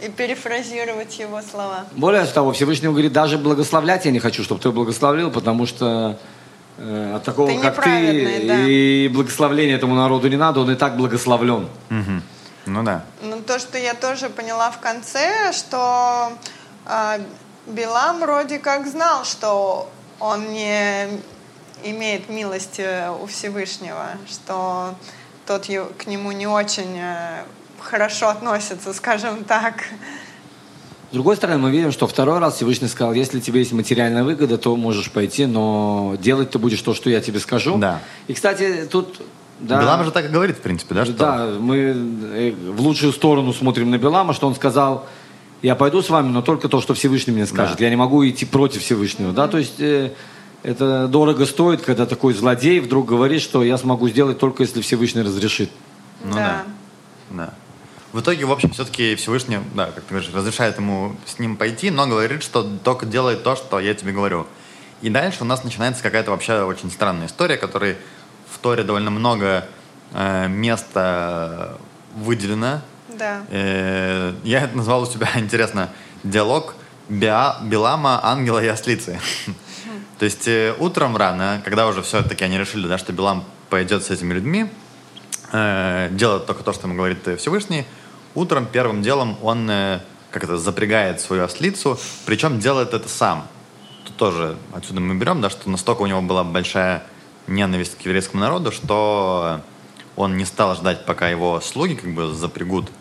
и 0.05 0.09
перефразировать 0.09 1.17
его 1.21 1.41
слова. 1.43 1.85
Более 1.93 2.25
того, 2.27 2.53
Всевышний 2.53 2.89
говорит, 2.89 3.13
даже 3.13 3.39
благословлять 3.39 4.05
я 4.05 4.11
не 4.11 4.19
хочу, 4.19 4.43
чтобы 4.43 4.61
ты 4.61 4.71
благословил, 4.73 5.31
потому 5.31 5.65
что 5.65 6.19
э, 6.79 7.15
от 7.15 7.23
такого, 7.23 7.49
Ты 7.53 7.59
как 7.61 7.85
ты, 7.85 8.45
да. 8.49 8.57
и 8.67 9.07
благословления 9.09 9.77
этому 9.77 9.95
народу 9.95 10.29
не 10.29 10.37
надо, 10.37 10.59
он 10.61 10.71
и 10.73 10.75
так 10.75 10.97
благословлен. 10.97 11.69
Мгм. 11.89 12.23
Ну 12.67 12.83
да. 12.83 13.05
Ну, 13.23 13.41
то, 13.41 13.61
что 13.61 13.79
я 13.79 13.95
тоже 13.95 14.29
поняла 14.29 14.73
в 14.73 14.81
конце, 14.81 15.53
что 15.53 16.33
а, 16.85 17.21
Билам 17.69 18.19
вроде 18.21 18.59
как 18.59 18.89
знал, 18.89 19.25
что 19.25 19.89
он 20.19 20.53
не 20.53 21.09
имеет 21.85 22.29
милости 22.29 22.87
у 23.23 23.27
Всевышнего, 23.27 24.11
что 24.29 24.95
тот 25.47 25.67
к 25.99 26.07
нему 26.07 26.33
не 26.33 26.47
очень 26.47 26.97
э, 26.97 27.45
хорошо 27.79 28.29
относится, 28.29 28.93
скажем 28.93 29.45
так. 29.45 29.85
С 31.11 31.15
другой 31.15 31.37
стороны, 31.37 31.59
мы 31.59 31.71
видим, 31.71 31.93
что 31.93 32.07
второй 32.07 32.39
раз 32.39 32.55
Всевышний 32.55 32.89
сказал, 32.89 33.13
если 33.13 33.39
тебе 33.39 33.61
есть 33.61 33.73
материальная 33.73 34.25
выгода, 34.25 34.57
то 34.57 34.75
можешь 34.77 35.11
пойти, 35.11 35.45
но 35.45 36.17
делать 36.19 36.51
ты 36.51 36.59
будешь 36.59 36.81
то, 36.81 36.95
что 36.95 37.11
я 37.11 37.21
тебе 37.21 37.39
скажу. 37.39 37.77
Да. 37.77 38.01
И, 38.29 38.35
кстати, 38.35 38.89
тут... 38.91 39.21
Да, 39.61 39.81
Билам 39.81 40.05
же 40.05 40.11
так 40.11 40.25
и 40.25 40.29
говорит, 40.29 40.57
в 40.57 40.61
принципе, 40.61 40.95
да? 40.95 41.05
Что... 41.05 41.15
Да, 41.15 41.55
мы 41.61 41.77
э, 41.77 42.53
в 42.53 42.81
лучшую 42.81 43.13
сторону 43.13 43.53
смотрим 43.53 43.91
на 43.91 43.99
Белама, 43.99 44.33
что 44.33 44.47
он 44.47 44.55
сказал, 44.55 45.07
я 45.61 45.77
пойду 45.77 46.03
с 46.03 46.09
вами, 46.09 46.29
но 46.29 46.43
только 46.43 46.69
то, 46.69 46.81
что 46.81 46.95
Всевышний 46.95 47.33
мне 47.33 47.47
скажет. 47.47 47.79
Да. 47.79 47.85
Я 47.85 47.91
не 47.91 47.97
могу 47.97 48.27
идти 48.27 48.45
против 48.45 48.83
Всевышнего. 48.83 49.33
Да, 49.33 49.49
то 49.49 49.59
есть 49.59 49.81
э, 49.81 50.13
это 50.63 51.09
дорого 51.09 51.47
стоит, 51.47 51.83
когда 51.83 52.07
такой 52.07 52.35
злодей 52.35 52.81
вдруг 52.81 53.07
говорит, 53.07 53.43
что 53.43 53.63
я 53.63 53.77
смогу 53.79 54.09
сделать 54.09 54.39
только 54.39 54.63
если 54.63 54.81
Всевышний 54.81 55.23
разрешит. 55.23 55.71
Ну 56.25 56.35
да. 56.35 56.65
Да. 57.31 57.55
В 58.13 58.21
итоге, 58.21 58.45
в 58.45 58.53
общем, 58.53 58.71
все-таки 58.71 59.17
Всевышний, 59.17 59.59
да, 59.75 59.87
как 59.87 60.05
ты 60.05 60.11
говоришь, 60.11 60.31
разрешает 60.33 60.77
ему 60.77 61.17
с 61.27 61.39
ним 61.39 61.57
пойти, 61.57 61.91
но 61.91 62.07
говорит, 62.07 62.43
что 62.43 62.63
только 62.63 63.07
делай 63.07 63.37
то, 63.37 63.57
что 63.57 63.81
я 63.81 63.95
тебе 63.95 64.13
говорю. 64.13 64.47
И 65.01 65.09
дальше 65.09 65.39
у 65.41 65.45
нас 65.45 65.65
начинается 65.65 66.03
какая-то 66.03 66.31
вообще 66.31 66.63
очень 66.63 66.91
странная 66.91 67.27
история, 67.27 67.57
которой 67.57 67.97
в 68.51 68.59
Торе 68.59 68.85
довольно 68.85 69.11
много 69.11 69.67
э, 70.13 70.47
места 70.49 71.79
выделено. 72.15 72.83
Да. 73.09 73.45
Э, 73.49 74.35
я 74.45 74.61
это 74.61 74.77
назвал 74.77 75.03
у 75.03 75.07
себя, 75.07 75.31
интересно, 75.37 75.89
диалог 76.23 76.75
Биа, 77.09 77.57
Билама, 77.63 78.21
ангела 78.23 78.63
и 78.63 78.69
ослицы. 78.69 79.19
То 80.23 80.27
есть 80.27 80.47
э, 80.47 80.73
утром 80.79 81.17
рано, 81.17 81.61
когда 81.65 81.89
уже 81.89 82.01
все-таки 82.01 82.45
они 82.45 82.57
решили, 82.57 82.87
да, 82.87 82.97
что 82.97 83.13
Билам 83.13 83.43
пойдет 83.71 84.05
с 84.05 84.11
этими 84.11 84.33
людьми, 84.33 84.71
э, 85.51 86.11
делает 86.13 86.47
только 86.47 86.63
то, 86.63 86.73
что 86.73 86.87
ему 86.87 86.95
говорит 86.95 87.27
э, 87.27 87.37
Всевышний, 87.37 87.87
утром 88.37 88.67
первым 88.67 89.03
делом 89.03 89.37
он 89.43 89.69
э, 89.69 89.99
как 90.31 90.45
это, 90.45 90.59
запрягает 90.59 91.21
свою 91.21 91.43
ослицу, 91.43 91.99
причем 92.25 92.61
делает 92.61 92.95
это 92.95 93.09
сам. 93.09 93.49
Тут 94.05 94.15
тоже 94.15 94.57
отсюда 94.73 95.01
мы 95.01 95.17
берем, 95.17 95.41
да, 95.41 95.51
что 95.51 95.69
настолько 95.69 96.03
у 96.03 96.07
него 96.07 96.23
была 96.23 96.45
большая 96.45 97.03
ненависть 97.49 97.99
к 97.99 98.03
еврейскому 98.03 98.43
народу, 98.43 98.71
что 98.71 99.61
он 100.15 100.37
не 100.37 100.45
стал 100.45 100.77
ждать, 100.77 101.05
пока 101.05 101.31
его 101.31 101.61
слуги 101.61 101.97
как 101.97 102.15
бы 102.15 102.33
запрягут. 102.33 102.93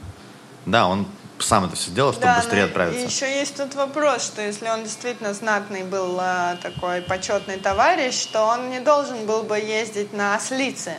Да, 0.65 0.87
он 0.87 1.05
сам 1.43 1.65
это 1.65 1.75
все 1.75 1.89
сделал, 1.91 2.11
чтобы 2.13 2.27
Да, 2.27 2.35
быстрее 2.37 2.61
но 2.61 2.65
отправиться. 2.67 3.05
еще 3.05 3.39
есть 3.39 3.55
тут 3.57 3.75
вопрос, 3.75 4.23
что 4.23 4.41
если 4.41 4.67
он 4.69 4.83
действительно 4.83 5.33
знатный 5.33 5.83
был 5.83 6.17
а, 6.19 6.55
такой 6.61 7.01
почетный 7.01 7.57
товарищ, 7.57 8.15
что 8.21 8.45
он 8.45 8.69
не 8.69 8.79
должен 8.79 9.25
был 9.25 9.43
бы 9.43 9.57
ездить 9.59 10.13
на 10.13 10.35
ослице. 10.35 10.93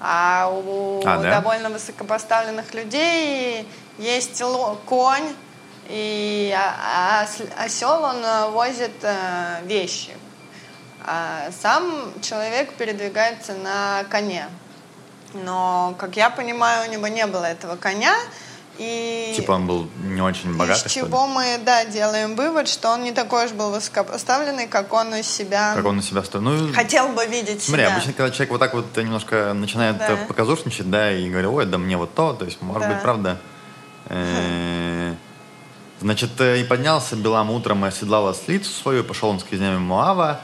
А 0.00 0.48
у 0.52 1.00
А, 1.06 1.18
да? 1.18 1.40
довольно 1.40 1.70
высокопоставленных 1.70 2.74
людей 2.74 3.66
есть 3.98 4.42
конь, 4.86 5.34
и 5.88 6.54
а- 6.56 7.20
а 7.20 7.24
ос- 7.24 7.48
осел 7.64 8.02
он 8.04 8.50
возит 8.52 8.92
вещи. 9.64 10.10
А 11.06 11.48
сам 11.62 12.12
человек 12.20 12.74
передвигается 12.74 13.54
на 13.54 14.04
коне. 14.10 14.48
Но, 15.34 15.94
как 15.98 16.16
я 16.16 16.30
понимаю, 16.30 16.88
у 16.88 16.92
него 16.92 17.06
не 17.08 17.26
было 17.26 17.44
этого 17.44 17.76
коня. 17.76 18.14
И... 18.78 19.32
Типа 19.36 19.52
он 19.52 19.66
был 19.66 19.88
не 20.04 20.20
очень 20.20 20.54
богатый, 20.56 20.86
Из 20.86 20.92
чего 20.92 21.26
мы, 21.26 21.58
да, 21.64 21.84
делаем 21.84 22.36
вывод, 22.36 22.68
что 22.68 22.90
он 22.90 23.02
не 23.04 23.12
такой 23.12 23.46
уж 23.46 23.52
был 23.52 23.70
высокопоставленный, 23.70 24.66
как 24.66 24.92
он 24.92 25.14
из 25.14 25.26
себя 25.26 25.74
Как 25.74 25.84
он 25.86 25.96
на 25.96 26.02
себя. 26.02 26.22
Ну, 26.34 26.72
хотел 26.72 27.08
бы 27.08 27.24
видеть 27.26 27.62
Смотри, 27.62 27.84
себя. 27.84 27.94
обычно, 27.94 28.12
когда 28.12 28.30
человек 28.30 28.50
вот 28.50 28.58
так 28.58 28.74
вот 28.74 28.96
немножко 28.96 29.52
начинает 29.54 29.98
Да. 29.98 30.16
показушничать, 30.28 30.90
да, 30.90 31.10
и 31.12 31.28
говорит, 31.30 31.50
ой, 31.50 31.66
да 31.66 31.78
мне 31.78 31.96
вот 31.96 32.14
то, 32.14 32.32
то 32.34 32.44
есть, 32.44 32.60
может 32.60 32.82
Да. 32.82 32.92
быть, 32.94 33.02
правда. 33.02 33.38
Э, 34.08 35.14
Значит, 35.98 36.38
э, 36.40 36.60
и 36.60 36.64
поднялся 36.64 37.16
Билам 37.16 37.50
утром 37.50 37.84
и 37.86 37.88
оседлал 37.88 38.28
ослицу 38.28 38.70
свою, 38.70 39.00
и 39.00 39.02
пошел 39.02 39.30
он 39.30 39.40
с 39.40 39.44
князьями 39.44 39.78
Муава. 39.78 40.40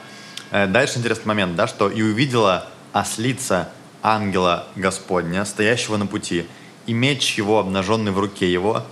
Э, 0.51 0.67
Дальше 0.67 0.99
интересный 0.99 1.27
момент, 1.29 1.57
да, 1.57 1.67
что 1.69 1.91
и 1.91 2.01
увидела 2.01 2.67
ослица 2.95 3.69
ангела 4.03 4.67
Господня, 4.77 5.45
стоящего 5.45 5.99
на 5.99 6.07
пути, 6.07 6.47
и 6.87 6.93
меч 6.93 7.35
его, 7.39 7.59
обнаженный 7.59 8.13
в 8.13 8.19
руке 8.19 8.51
его. 8.53 8.83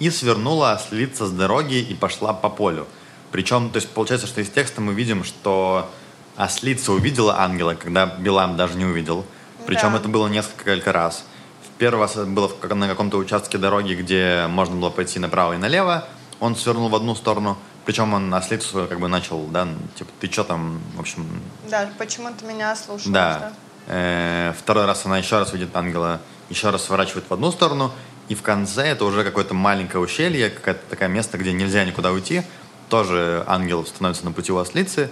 и 0.00 0.10
свернула 0.10 0.72
ослица 0.72 1.24
с 1.26 1.30
дороги 1.30 1.76
и 1.76 1.94
пошла 1.94 2.32
по 2.32 2.48
полю. 2.50 2.88
Причем, 3.30 3.70
то 3.70 3.76
есть 3.76 3.88
получается, 3.90 4.26
что 4.26 4.40
из 4.40 4.50
текста 4.50 4.80
мы 4.80 4.92
видим, 4.92 5.22
что 5.22 5.88
ослица 6.36 6.92
увидела 6.92 7.38
ангела, 7.38 7.74
когда 7.74 8.06
Билам 8.06 8.56
даже 8.56 8.76
не 8.76 8.84
увидел. 8.84 9.24
Причем 9.66 9.92
Да. 9.92 9.98
это 9.98 10.08
было 10.08 10.26
несколько 10.26 10.90
раз. 10.92 11.24
В 11.62 11.78
Первый 11.78 12.00
раз 12.00 12.12
это 12.16 12.26
было 12.26 12.50
на 12.74 12.88
каком-то 12.88 13.18
участке 13.18 13.56
дороги, 13.56 13.94
где 13.94 14.46
можно 14.48 14.74
было 14.76 14.90
пойти 14.90 15.20
направо 15.20 15.52
и 15.54 15.58
налево. 15.58 16.04
Он 16.40 16.56
свернул 16.56 16.88
в 16.88 16.94
одну 16.96 17.14
сторону. 17.14 17.56
Причем 17.84 18.14
он 18.14 18.34
ослицу 18.34 18.86
как 18.88 18.98
бы 18.98 19.06
начал, 19.08 19.46
да, 19.46 19.68
типа, 19.94 20.10
ты 20.20 20.30
что 20.32 20.42
там, 20.42 20.80
в 20.96 21.00
общем, 21.00 21.24
Да, 21.70 21.88
почему 21.98 22.30
ты 22.38 22.46
меня 22.46 22.74
слушаешь? 22.74 23.12
да. 23.12 23.52
Э, 23.86 24.54
второй 24.58 24.86
раз 24.86 25.06
она 25.06 25.18
еще 25.18 25.38
раз 25.38 25.52
видит 25.52 25.76
ангела, 25.76 26.20
еще 26.50 26.70
раз 26.70 26.84
сворачивает 26.84 27.24
в 27.28 27.32
одну 27.32 27.50
сторону, 27.52 27.92
и 28.28 28.34
в 28.34 28.42
конце 28.42 28.86
это 28.86 29.04
уже 29.04 29.24
какое-то 29.24 29.54
маленькое 29.54 30.02
ущелье, 30.02 30.50
какое-то 30.50 30.80
такое 30.88 31.08
место, 31.08 31.38
где 31.38 31.52
нельзя 31.52 31.84
никуда 31.84 32.12
уйти. 32.12 32.42
Тоже 32.88 33.44
ангел 33.46 33.84
становится 33.86 34.24
на 34.24 34.32
пути 34.32 34.52
у 34.52 34.58
ослицы. 34.58 35.10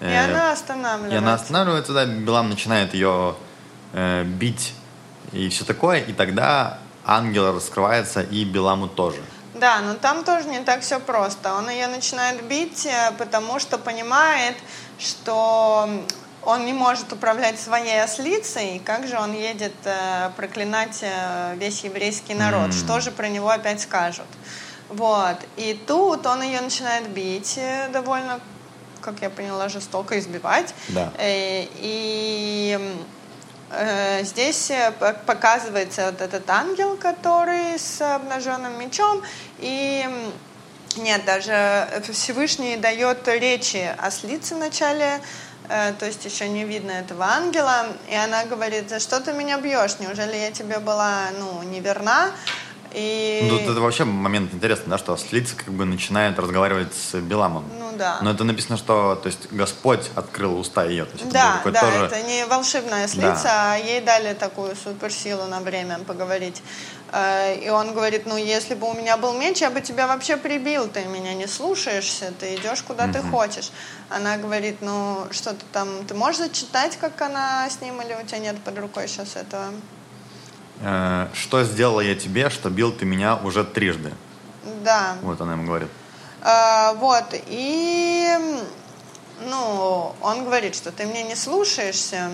И 0.00 0.04
Э, 0.04 0.24
она 0.24 0.52
останавливается. 0.52 1.14
и 1.14 1.18
она 1.18 1.34
останавливается, 1.34 1.92
да, 1.92 2.04
Билам 2.04 2.50
начинает 2.50 2.94
ее 2.94 3.36
э, 3.92 4.24
бить 4.24 4.74
и 5.32 5.48
все 5.48 5.64
такое, 5.64 6.00
и 6.00 6.12
тогда 6.12 6.78
ангел 7.04 7.54
раскрывается 7.54 8.22
и 8.22 8.44
Биламу 8.44 8.88
тоже. 8.88 9.22
Да, 9.54 9.80
но 9.80 9.94
там 9.94 10.24
тоже 10.24 10.48
не 10.48 10.60
так 10.60 10.80
все 10.82 10.98
просто. 10.98 11.54
Он 11.54 11.70
ее 11.70 11.86
начинает 11.86 12.44
бить, 12.44 12.86
э, 12.86 13.12
потому 13.18 13.58
что 13.60 13.78
понимает, 13.78 14.56
что 14.98 15.88
он 16.46 16.66
не 16.66 16.72
может 16.72 17.12
управлять 17.12 17.58
своей 17.60 18.02
ослицей, 18.02 18.80
как 18.84 19.06
же 19.06 19.18
он 19.18 19.32
едет 19.34 19.74
э, 19.84 20.30
проклинать 20.36 20.98
э, 21.02 21.54
весь 21.56 21.84
еврейский 21.84 22.34
народ, 22.34 22.66
М. 22.66 22.72
что 22.72 23.00
же 23.00 23.10
про 23.10 23.28
него 23.28 23.48
опять 23.48 23.80
скажут. 23.80 24.26
Вот. 24.88 25.36
И 25.56 25.74
тут 25.86 26.26
он 26.26 26.42
ее 26.42 26.60
начинает 26.60 27.08
бить 27.08 27.54
э, 27.58 27.88
довольно, 27.92 28.40
как 29.00 29.20
я 29.22 29.30
поняла, 29.30 29.68
жестоко 29.68 30.18
избивать. 30.18 30.74
Да. 30.88 31.12
И 31.18 32.78
э, 33.70 34.24
здесь 34.24 34.70
показывается 35.26 36.06
вот 36.06 36.20
этот 36.20 36.48
ангел, 36.50 36.96
который 36.96 37.78
с 37.78 38.00
обнаженным 38.00 38.78
мечом. 38.78 39.22
И 39.58 40.06
нет, 40.96 41.24
даже 41.24 41.88
Всевышний 42.12 42.76
дает 42.76 43.26
речи 43.26 43.90
ослице 43.98 44.54
в 44.54 44.58
начале, 44.58 45.20
то 45.68 46.06
есть 46.06 46.24
еще 46.24 46.48
не 46.48 46.64
видно 46.64 46.92
этого 46.92 47.24
ангела. 47.24 47.86
И 48.10 48.14
она 48.14 48.44
говорит, 48.44 48.88
за 48.90 49.00
что 49.00 49.20
ты 49.20 49.32
меня 49.32 49.58
бьешь? 49.58 49.98
Неужели 49.98 50.36
я 50.36 50.50
тебе 50.50 50.78
была 50.78 51.28
ну, 51.38 51.62
неверна? 51.62 52.30
И... 52.94 53.48
Ну, 53.50 53.58
Тут 53.58 53.68
это 53.70 53.80
вообще 53.80 54.04
момент 54.04 54.54
интересный, 54.54 54.90
да, 54.90 54.98
что 54.98 55.12
ослица 55.14 55.56
как 55.56 55.68
бы 55.74 55.84
начинает 55.84 56.38
разговаривать 56.38 56.94
с 56.94 57.14
Биламом. 57.20 57.64
Ну 57.78 57.90
да. 57.98 58.18
Но 58.22 58.30
это 58.30 58.44
написано, 58.44 58.76
что 58.76 59.16
то 59.16 59.26
есть 59.26 59.50
Господь 59.50 60.10
открыл 60.14 60.56
уста 60.58 60.84
ее. 60.84 61.04
То 61.04 61.12
есть 61.12 61.24
это 61.24 61.32
Да, 61.32 61.56
какой-то 61.56 61.80
да, 61.80 61.90
тоже... 61.90 62.04
это 62.06 62.22
не 62.22 62.46
волшебная 62.46 63.08
слица, 63.08 63.42
Да. 63.44 63.72
а 63.72 63.76
ей 63.76 64.00
дали 64.00 64.32
такую 64.34 64.76
суперсилу 64.76 65.44
на 65.46 65.60
время 65.60 65.98
поговорить. 66.06 66.62
Э, 67.12 67.56
И 67.66 67.68
он 67.68 67.92
говорит, 67.94 68.26
ну, 68.26 68.36
если 68.36 68.74
бы 68.76 68.88
у 68.88 68.94
меня 68.94 69.16
был 69.16 69.32
меч, 69.32 69.60
я 69.60 69.70
бы 69.70 69.80
тебя 69.80 70.06
вообще 70.06 70.36
прибил, 70.36 70.88
ты 70.88 71.04
меня 71.06 71.34
не 71.34 71.48
слушаешься, 71.48 72.32
ты 72.38 72.54
идешь 72.54 72.82
куда 72.82 73.08
ты 73.08 73.20
хочешь. 73.22 73.72
Она 74.08 74.36
говорит, 74.36 74.76
ну, 74.80 75.26
что 75.32 75.50
ты 75.50 75.64
там, 75.72 75.88
ты 76.06 76.14
можешь 76.14 76.38
зачитать, 76.38 76.96
как 77.00 77.20
она 77.22 77.68
с 77.68 77.80
ним, 77.80 78.00
или 78.02 78.14
у 78.14 78.24
тебя 78.24 78.38
нет 78.38 78.56
под 78.64 78.78
рукой 78.78 79.08
сейчас 79.08 79.34
этого? 79.34 79.66
Э, 80.80 81.28
что 81.34 81.64
сделала 81.64 82.00
я 82.00 82.14
тебе, 82.14 82.50
что 82.50 82.70
бил 82.70 82.92
ты 82.92 83.04
меня 83.04 83.36
уже 83.36 83.64
трижды? 83.64 84.12
Да. 84.82 85.16
Вот 85.22 85.40
она 85.40 85.52
ему 85.52 85.66
говорит. 85.66 85.88
А, 86.42 86.92
вот, 86.94 87.24
и, 87.32 88.28
ну, 89.40 90.14
он 90.20 90.44
говорит, 90.44 90.74
что 90.74 90.92
ты 90.92 91.06
мне 91.06 91.22
не 91.22 91.36
слушаешься, 91.36 92.30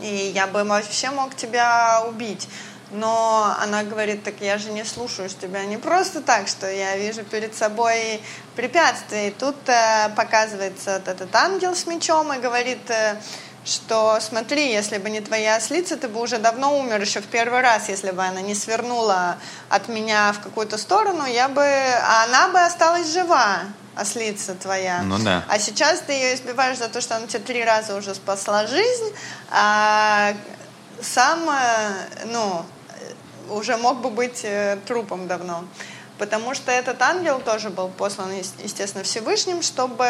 и 0.00 0.32
я 0.34 0.46
бы 0.46 0.64
вообще 0.64 1.10
мог 1.10 1.34
тебя 1.34 2.04
убить. 2.08 2.48
Но 2.92 3.56
она 3.58 3.84
говорит, 3.84 4.22
так 4.22 4.34
я 4.40 4.58
же 4.58 4.70
не 4.70 4.84
слушаюсь 4.84 5.34
тебя 5.34 5.64
не 5.64 5.78
просто 5.78 6.20
так, 6.20 6.46
что 6.46 6.70
я 6.70 6.96
вижу 6.98 7.24
перед 7.24 7.54
собой 7.54 8.20
препятствия. 8.54 9.28
И 9.28 9.30
тут 9.30 9.56
э, 9.66 10.10
показывается 10.14 10.98
вот 10.98 11.08
этот 11.08 11.34
ангел 11.34 11.74
с 11.74 11.86
мечом 11.86 12.34
и 12.34 12.38
говорит, 12.38 12.90
э, 12.90 13.16
что 13.64 14.18
смотри, 14.20 14.72
если 14.72 14.98
бы 14.98 15.10
не 15.10 15.20
твоя 15.20 15.56
ослица, 15.56 15.96
ты 15.96 16.08
бы 16.08 16.20
уже 16.20 16.38
давно 16.38 16.78
умер 16.78 17.00
еще 17.00 17.20
в 17.20 17.26
первый 17.26 17.60
раз, 17.60 17.88
если 17.88 18.10
бы 18.10 18.22
она 18.22 18.40
не 18.40 18.54
свернула 18.54 19.36
от 19.68 19.88
меня 19.88 20.32
в 20.32 20.40
какую-то 20.40 20.78
сторону, 20.78 21.24
я 21.26 21.48
бы, 21.48 21.62
а 21.62 22.24
она 22.24 22.48
бы 22.48 22.60
осталась 22.60 23.12
жива, 23.12 23.60
ослица 23.94 24.54
твоя. 24.54 25.02
Ну 25.02 25.18
да. 25.18 25.44
А 25.48 25.58
сейчас 25.58 26.00
ты 26.00 26.12
ее 26.12 26.34
избиваешь 26.34 26.78
за 26.78 26.88
то, 26.88 27.00
что 27.00 27.16
она 27.16 27.26
тебе 27.26 27.40
три 27.40 27.64
раза 27.64 27.94
уже 27.94 28.14
спасла 28.14 28.66
жизнь, 28.66 29.12
а 29.50 30.34
сам, 31.00 31.48
э, 31.48 32.26
ну, 32.26 32.64
уже 33.50 33.76
мог 33.76 34.00
бы 34.00 34.10
быть 34.10 34.40
э, 34.44 34.78
трупом 34.86 35.28
давно. 35.28 35.64
Потому 36.18 36.54
что 36.54 36.70
этот 36.70 37.00
ангел 37.02 37.40
тоже 37.40 37.70
был 37.70 37.88
послан, 37.88 38.32
ес- 38.32 38.54
естественно, 38.62 39.02
Всевышним, 39.02 39.62
чтобы 39.62 40.08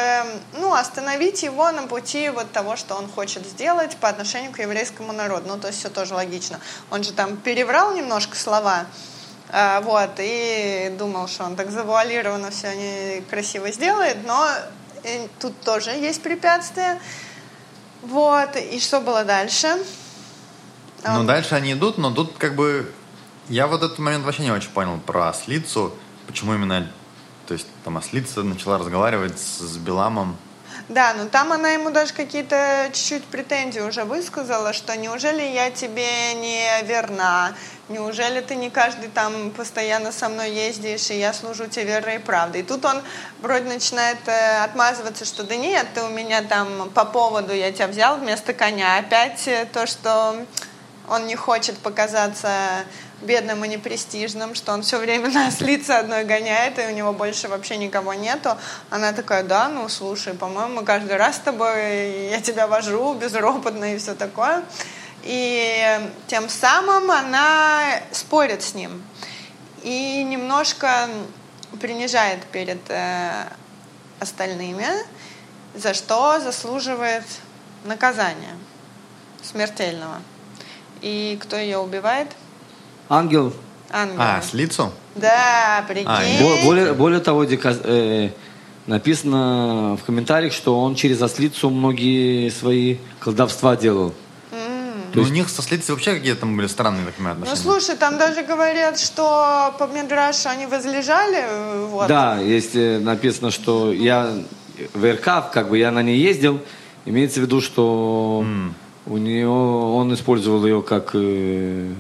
ну, 0.59 0.75
остановить 0.75 1.43
его 1.43 1.71
на 1.71 1.87
пути 1.87 2.29
вот 2.29 2.51
того, 2.53 2.77
что 2.77 2.97
он 2.97 3.09
хочет 3.09 3.47
сделать 3.47 3.97
по 3.97 4.09
отношению 4.09 4.53
к 4.53 4.59
еврейскому 4.59 5.13
народу. 5.13 5.45
Ну, 5.47 5.59
то 5.59 5.69
есть 5.69 5.79
все 5.79 5.89
тоже 5.89 6.15
логично. 6.15 6.61
Он 6.91 7.03
же 7.03 7.13
там 7.13 7.37
переврал 7.37 7.95
немножко 7.95 8.37
слова, 8.37 8.87
а, 9.55 9.81
вот, 9.83 10.13
и 10.19 10.95
думал, 10.99 11.29
что 11.29 11.45
он 11.45 11.57
так 11.57 11.71
завуалированно 11.71 12.51
все 12.51 13.23
красиво 13.29 13.71
сделает, 13.71 14.27
но 14.27 14.49
э, 15.05 15.29
тут 15.41 15.61
тоже 15.61 15.91
есть 15.91 16.23
препятствия. 16.23 16.99
Вот, 18.01 18.57
и 18.57 18.81
что 18.81 19.01
было 19.01 19.25
дальше? 19.25 19.77
Ну, 21.05 21.25
дальше 21.25 21.55
они 21.55 21.73
идут, 21.73 21.99
но 21.99 22.11
тут 22.11 22.37
как 22.39 22.55
бы... 22.55 22.93
Я 23.49 23.67
вот 23.67 23.83
этот 23.83 23.99
момент 23.99 24.25
вообще 24.25 24.43
не 24.43 24.53
очень 24.53 24.71
понял 24.71 24.99
про 24.99 25.29
ослицу. 25.29 25.93
Почему 26.27 26.55
именно... 26.55 26.91
То 27.47 27.55
есть 27.55 27.67
там 27.85 27.97
ослица 27.97 28.43
начала 28.43 28.79
разговаривать 28.79 29.39
с, 29.39 29.77
Биламом. 29.77 30.37
Да, 30.89 31.13
но 31.15 31.27
там 31.27 31.53
она 31.53 31.71
ему 31.71 31.91
даже 31.91 32.13
какие-то 32.13 32.89
чуть-чуть 32.93 33.25
претензии 33.25 33.81
уже 33.81 34.05
высказала, 34.05 34.73
что 34.73 34.97
неужели 34.97 35.43
я 35.43 35.71
тебе 35.71 36.35
не 36.35 36.83
верна, 36.85 37.53
неужели 37.89 38.41
ты 38.41 38.55
не 38.55 38.71
каждый 38.71 39.09
там 39.09 39.51
постоянно 39.51 40.13
со 40.13 40.29
мной 40.29 40.51
ездишь, 40.51 41.11
и 41.11 41.19
я 41.19 41.33
служу 41.33 41.67
тебе 41.67 41.85
верой 41.85 42.17
и 42.17 42.19
правдой. 42.19 42.63
И 42.63 42.65
тут 42.65 42.85
он 42.85 43.03
вроде 43.43 43.65
начинает 43.65 44.19
э, 44.27 44.63
отмазываться, 44.63 45.25
что 45.25 45.43
да 45.43 45.57
нет, 45.57 45.87
ты 45.95 46.03
у 46.03 46.09
меня 46.09 46.43
там 46.43 46.91
по 46.91 47.05
поводу, 47.05 47.53
я 47.53 47.71
тебя 47.73 47.89
взял 47.89 48.17
вместо 48.17 48.55
коня. 48.55 48.99
Опять 48.99 49.47
э, 49.47 49.67
то, 49.73 49.87
что 49.87 50.37
он 51.09 51.27
не 51.27 51.37
хочет 51.37 51.77
показаться 51.79 52.51
бедным 53.23 53.65
и 53.65 53.69
непрестижным, 53.69 54.55
что 54.55 54.73
он 54.73 54.83
все 54.83 54.99
время 54.99 55.31
на 55.33 55.49
ослице 55.49 55.91
одной 55.91 56.25
гоняет, 56.25 56.79
и 56.79 56.87
у 56.87 56.91
него 56.91 57.13
больше 57.13 57.49
вообще 57.49 57.77
никого 57.77 58.15
нету. 58.15 58.57
Она 58.91 59.13
такая, 59.13 59.43
да, 59.43 59.69
ну 59.69 59.89
слушай, 59.89 60.35
по-моему, 60.35 60.85
каждый 60.85 61.17
раз 61.17 61.37
с 61.37 61.41
тобой, 61.41 62.29
я 62.31 62.41
тебя 62.41 62.67
вожу 62.67 63.15
безропотно 63.15 63.95
и 63.95 63.99
все 63.99 64.15
такое. 64.15 64.63
И 65.23 66.01
тем 66.27 66.49
самым 66.49 67.11
она 67.11 68.01
спорит 68.11 68.63
с 68.63 68.75
ним 68.75 69.03
и 69.83 70.25
немножко 70.25 71.09
принижает 71.81 72.45
перед 72.47 72.81
э, 72.89 73.45
остальными, 74.21 74.87
за 75.75 75.95
что 75.95 76.41
заслуживает 76.41 77.25
наказания 77.85 78.57
смертельного. 79.43 80.21
И 81.01 81.39
кто 81.43 81.57
ее 81.57 81.79
убивает? 81.79 82.29
Ангел. 83.17 83.53
Ангел. 83.91 84.17
А, 84.19 84.39
ослицу? 84.39 84.91
Да, 85.17 85.85
прикинь. 85.87 86.07
А, 86.09 86.21
Бо- 86.41 86.65
Более, 86.65 86.93
более 86.95 87.21
того, 87.21 87.45
Дика- 87.45 87.77
э, 87.85 88.31
написано 88.87 89.99
в 90.01 90.05
комментариях, 90.07 90.53
что 90.55 90.81
он 90.81 90.95
через 90.95 91.21
ослицу 91.21 91.69
многие 91.69 92.49
свои 92.51 92.97
колдовства 93.21 93.77
делал. 93.77 94.15
Ну, 95.15 95.23
у 95.25 95.27
них 95.27 95.51
со 95.51 95.61
ослицей 95.61 95.93
вообще 95.95 96.15
какие-то 96.15 96.41
там 96.41 96.57
были 96.57 96.67
странные, 96.69 97.05
так 97.05 97.15
понимаю, 97.17 97.37
Ну, 97.37 97.43
отношения. 97.43 97.63
слушай, 97.71 97.97
там 97.99 98.17
даже 98.17 98.43
говорят, 98.45 98.99
что 98.99 99.75
по 99.79 99.87
Мидрашу 99.89 100.49
они 100.49 100.65
возлежали. 100.65 101.37
э, 101.37 101.87
Вот. 101.91 102.09
Да, 102.09 102.39
есть 102.39 102.75
э, 102.75 102.99
написано, 102.99 103.51
что 103.51 103.93
я 103.93 104.33
в 104.95 105.05
РК, 105.13 105.51
как 105.53 105.69
бы 105.69 105.77
я 105.77 105.91
на 105.91 106.03
ней 106.03 106.17
ездил, 106.19 106.61
имеется 107.05 107.41
в 107.41 107.43
виду, 107.43 107.61
что 107.61 108.43
у 109.05 109.17
нее 109.19 109.49
он 109.51 110.15
использовал 110.15 110.65
ее 110.65 110.81
как 110.81 111.11
э, 111.13 111.93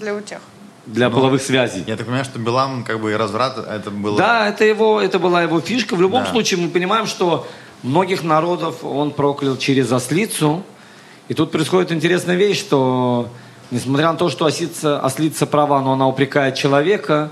Для 0.00 0.14
утех. 0.14 0.40
для 0.86 1.08
Ну, 1.08 1.14
половых 1.16 1.42
связей. 1.42 1.82
Я 1.86 1.96
так 1.96 2.06
понимаю, 2.06 2.24
что 2.24 2.38
Билам 2.38 2.84
как 2.84 3.00
бы 3.00 3.10
и 3.10 3.14
разврат, 3.16 3.58
это 3.58 3.90
было... 3.90 4.16
Да, 4.16 4.48
это 4.48 4.64
его, 4.64 5.00
это 5.00 5.18
была 5.18 5.42
его 5.42 5.60
фишка. 5.60 5.96
В 5.96 6.00
любом 6.00 6.22
Да. 6.24 6.30
случае 6.30 6.60
мы 6.60 6.68
понимаем, 6.68 7.06
что 7.06 7.46
многих 7.82 8.22
народов 8.22 8.84
он 8.84 9.10
проклял 9.10 9.56
через 9.56 9.90
ослицу. 9.90 10.62
И 11.28 11.34
тут 11.34 11.50
происходит 11.50 11.90
интересная 11.90 12.36
вещь, 12.36 12.60
что 12.60 13.28
несмотря 13.72 14.12
на 14.12 14.16
то, 14.18 14.28
что 14.28 14.44
ослица, 14.44 15.00
ослица 15.00 15.44
права, 15.46 15.80
но 15.82 15.92
она 15.92 16.06
упрекает 16.06 16.54
человека, 16.54 17.30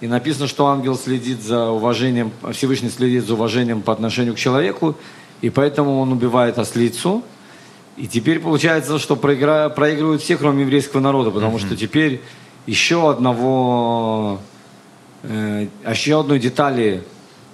И 0.00 0.06
написано, 0.06 0.48
что 0.48 0.66
ангел 0.66 0.96
следит 0.96 1.40
за 1.42 1.70
уважением, 1.70 2.30
Всевышний 2.52 2.90
следит 2.90 3.26
за 3.26 3.34
уважением 3.34 3.80
по 3.80 3.92
отношению 3.92 4.34
к 4.34 4.38
человеку, 4.38 4.96
и 5.40 5.50
поэтому 5.50 6.00
он 6.00 6.12
убивает 6.12 6.58
ослицу. 6.58 7.22
И 7.96 8.08
теперь 8.08 8.40
получается, 8.40 8.98
что 8.98 9.16
проигра... 9.16 9.68
проигрывают 9.68 10.22
все, 10.22 10.36
кроме 10.36 10.62
еврейского 10.62 11.00
народа, 11.00 11.30
потому 11.30 11.58
что 11.58 11.76
теперь 11.76 12.22
еще 12.66 13.10
одного, 13.10 14.40
э, 15.22 15.68
еще 15.88 16.20
одной 16.20 16.38
детали 16.38 17.04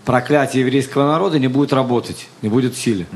проклятия 0.04 0.60
еврейского 0.60 1.06
народа 1.06 1.38
не 1.38 1.48
будет 1.48 1.72
работать, 1.72 2.28
не 2.42 2.48
будет 2.48 2.74
в 2.74 2.78
силе. 2.78 3.06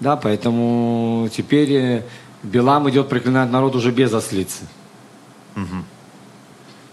Да, 0.00 0.16
поэтому 0.16 1.28
теперь 1.32 1.72
э, 1.72 2.02
Билам 2.42 2.90
идет 2.90 3.08
проклинать 3.08 3.50
народ 3.50 3.76
уже 3.76 3.90
без 3.90 4.12
ослицы. 4.12 4.64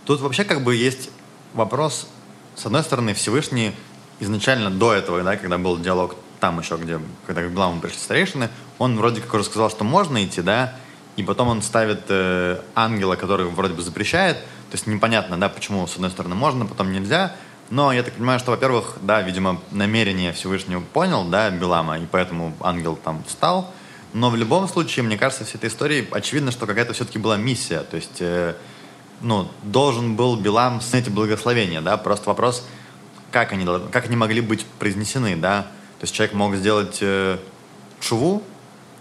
Тут 0.05 0.21
вообще 0.21 0.43
как 0.43 0.63
бы 0.63 0.75
есть 0.75 1.09
вопрос, 1.53 2.07
с 2.55 2.65
одной 2.65 2.83
стороны, 2.83 3.13
Всевышний 3.13 3.71
изначально 4.19 4.69
до 4.69 4.93
этого, 4.93 5.23
да, 5.23 5.35
когда 5.35 5.57
был 5.57 5.79
диалог 5.79 6.15
там 6.41 6.59
еще, 6.59 6.75
где, 6.75 6.99
когда 7.25 7.43
к 7.43 7.51
Биламу 7.51 7.79
пришли 7.79 7.99
старейшины, 7.99 8.49
он 8.79 8.97
вроде 8.97 9.21
как 9.21 9.33
уже 9.33 9.45
сказал, 9.45 9.69
что 9.69 9.85
можно 9.85 10.25
идти, 10.25 10.41
да, 10.41 10.73
и 11.15 11.23
потом 11.23 11.47
он 11.47 11.61
ставит 11.61 12.01
э, 12.09 12.59
ангела, 12.75 13.15
который 13.15 13.45
вроде 13.45 13.75
бы 13.75 13.81
запрещает, 13.81 14.37
то 14.37 14.73
есть 14.73 14.87
непонятно, 14.87 15.39
да, 15.39 15.47
почему 15.47 15.85
с 15.87 15.95
одной 15.95 16.09
стороны 16.09 16.35
можно, 16.35 16.65
потом 16.65 16.91
нельзя, 16.91 17.35
но 17.69 17.93
я 17.93 18.03
так 18.03 18.15
понимаю, 18.15 18.39
что, 18.39 18.51
во-первых, 18.51 18.97
да, 19.01 19.21
видимо, 19.21 19.61
намерение 19.69 20.33
Всевышнего 20.33 20.81
понял, 20.81 21.23
да, 21.25 21.49
Билама, 21.51 21.99
и 21.99 22.05
поэтому 22.05 22.53
ангел 22.59 22.95
там 22.95 23.23
встал, 23.25 23.71
но 24.13 24.31
в 24.31 24.35
любом 24.35 24.67
случае, 24.67 25.03
мне 25.03 25.17
кажется, 25.17 25.45
всей 25.45 25.57
этой 25.57 25.69
истории 25.69 26.07
очевидно, 26.11 26.51
что 26.51 26.65
какая-то 26.65 26.93
все-таки 26.93 27.19
была 27.19 27.37
миссия, 27.37 27.81
то 27.81 27.97
есть, 27.97 28.19
э, 28.19 28.55
ну, 29.21 29.47
должен 29.61 30.15
был 30.15 30.37
Билам 30.37 30.81
снять 30.81 31.07
благословения, 31.09 31.81
да, 31.81 31.97
просто 31.97 32.29
вопрос, 32.29 32.65
как 33.31 33.53
они, 33.53 33.67
как 33.91 34.05
они 34.05 34.15
могли 34.15 34.41
быть 34.41 34.65
произнесены, 34.79 35.35
да, 35.35 35.67
то 36.01 36.05
есть 36.05 36.15
человек 36.15 36.33
мог 36.33 36.55
сделать 36.55 36.97
э, 37.01 37.37
чуву 37.99 38.41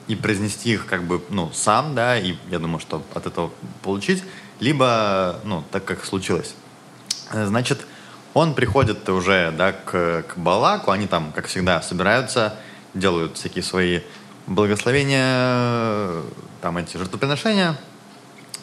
и 0.06 0.14
произнести 0.14 0.74
их 0.74 0.84
как 0.84 1.04
бы, 1.04 1.22
ну, 1.30 1.50
сам, 1.50 1.94
да, 1.94 2.18
и 2.18 2.34
я 2.50 2.58
думаю, 2.58 2.78
что 2.78 3.02
от 3.14 3.24
этого 3.24 3.52
получить, 3.82 4.22
либо, 4.58 5.40
ну, 5.44 5.64
так 5.70 5.86
как 5.86 6.04
случилось. 6.04 6.54
Э, 7.32 7.46
значит, 7.46 7.86
он 8.34 8.52
приходит 8.52 9.08
уже, 9.08 9.50
да, 9.50 9.72
к, 9.72 10.24
к 10.28 10.36
Балаку, 10.36 10.90
они 10.90 11.06
там, 11.06 11.32
как 11.32 11.46
всегда, 11.46 11.80
собираются, 11.80 12.56
делают 12.92 13.38
всякие 13.38 13.64
свои 13.64 14.00
благословения, 14.46 16.22
там 16.60 16.76
эти 16.76 16.98
жертвоприношения, 16.98 17.78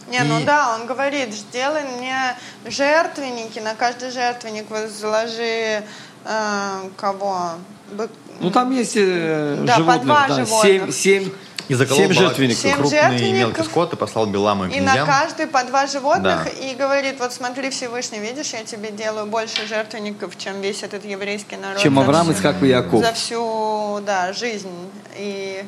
не, 0.10 0.24
ну 0.24 0.46
да, 0.46 0.76
он 0.76 0.86
говорит, 0.86 1.34
сделай 1.34 1.84
мне 1.84 2.38
жертвенники, 2.66 3.60
на 3.60 3.74
каждый 3.74 4.12
жертвенник 4.12 4.70
возложи 4.70 5.84
э, 6.24 6.90
кого? 6.96 7.54
Бык, 7.92 8.12
Ну 8.40 8.52
там 8.52 8.72
есть 8.72 8.94
э, 8.96 9.64
Да, 9.66 9.74
по 9.76 9.80
животных, 9.80 10.04
два 10.06 10.28
да, 10.28 10.36
животных. 10.46 10.62
семь, 10.62 10.92
семь, 10.92 11.30
И 11.68 11.74
заколол 11.74 12.04
семь 12.04 12.14
жертвенников. 12.14 12.62
Семь 12.62 12.76
крупный 12.76 12.98
и 12.98 13.02
жертвенников. 13.02 13.38
мелкий 13.40 13.64
скот 13.64 13.94
и 13.94 13.96
послал 13.96 14.26
Билама 14.28 14.70
к 14.70 14.74
И 14.76 14.80
на 14.80 15.06
каждый 15.06 15.48
по 15.48 15.64
два 15.64 15.88
животных 15.88 16.44
Да. 16.46 16.50
и 16.50 16.76
говорит, 16.76 17.20
вот 17.20 17.34
смотри, 17.34 17.70
Всевышний, 17.72 18.20
видишь, 18.20 18.54
я 18.54 18.64
тебе 18.64 18.92
делаю 18.92 19.26
больше 19.26 19.68
жертвенников, 19.68 20.38
чем 20.38 20.62
весь 20.62 20.84
этот 20.84 21.04
еврейский 21.06 21.58
народ. 21.58 21.80
чем 21.82 21.98
Авраам, 22.00 22.32
Исхак 22.32 22.62
и 22.64 22.68
Яков. 22.68 23.02
За 23.04 23.12
всю, 23.14 24.00
да, 24.06 24.32
жизнь. 24.34 24.70
И, 25.18 25.64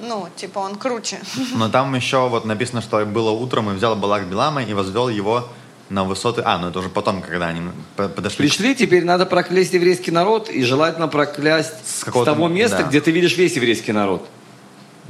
ну, 0.00 0.28
типа, 0.36 0.60
он 0.60 0.76
круче. 0.76 1.18
Но 1.54 1.68
там 1.68 1.94
еще 1.94 2.28
вот 2.28 2.44
написано, 2.44 2.82
что 2.82 3.04
было 3.04 3.30
утром, 3.30 3.70
и 3.70 3.74
взял 3.74 3.94
Балак 3.96 4.24
Билама 4.26 4.62
и 4.62 4.72
возвел 4.74 5.08
его 5.08 5.48
на 5.90 6.04
высоты... 6.04 6.42
А, 6.44 6.58
ну 6.58 6.68
это 6.68 6.78
уже 6.80 6.88
потом, 6.88 7.22
когда 7.22 7.46
они 7.48 7.62
подошли. 7.96 8.46
Пришли, 8.46 8.74
теперь 8.74 9.04
надо 9.04 9.26
проклясть 9.26 9.72
еврейский 9.72 10.10
народ 10.10 10.50
и 10.50 10.62
желательно 10.62 11.08
проклясть 11.08 11.74
с, 11.86 12.04
какого-то- 12.04 12.32
того 12.34 12.48
места, 12.48 12.78
да. 12.78 12.82
где 12.84 13.00
ты 13.00 13.10
видишь 13.10 13.36
весь 13.36 13.56
еврейский 13.56 13.92
народ. 13.92 14.26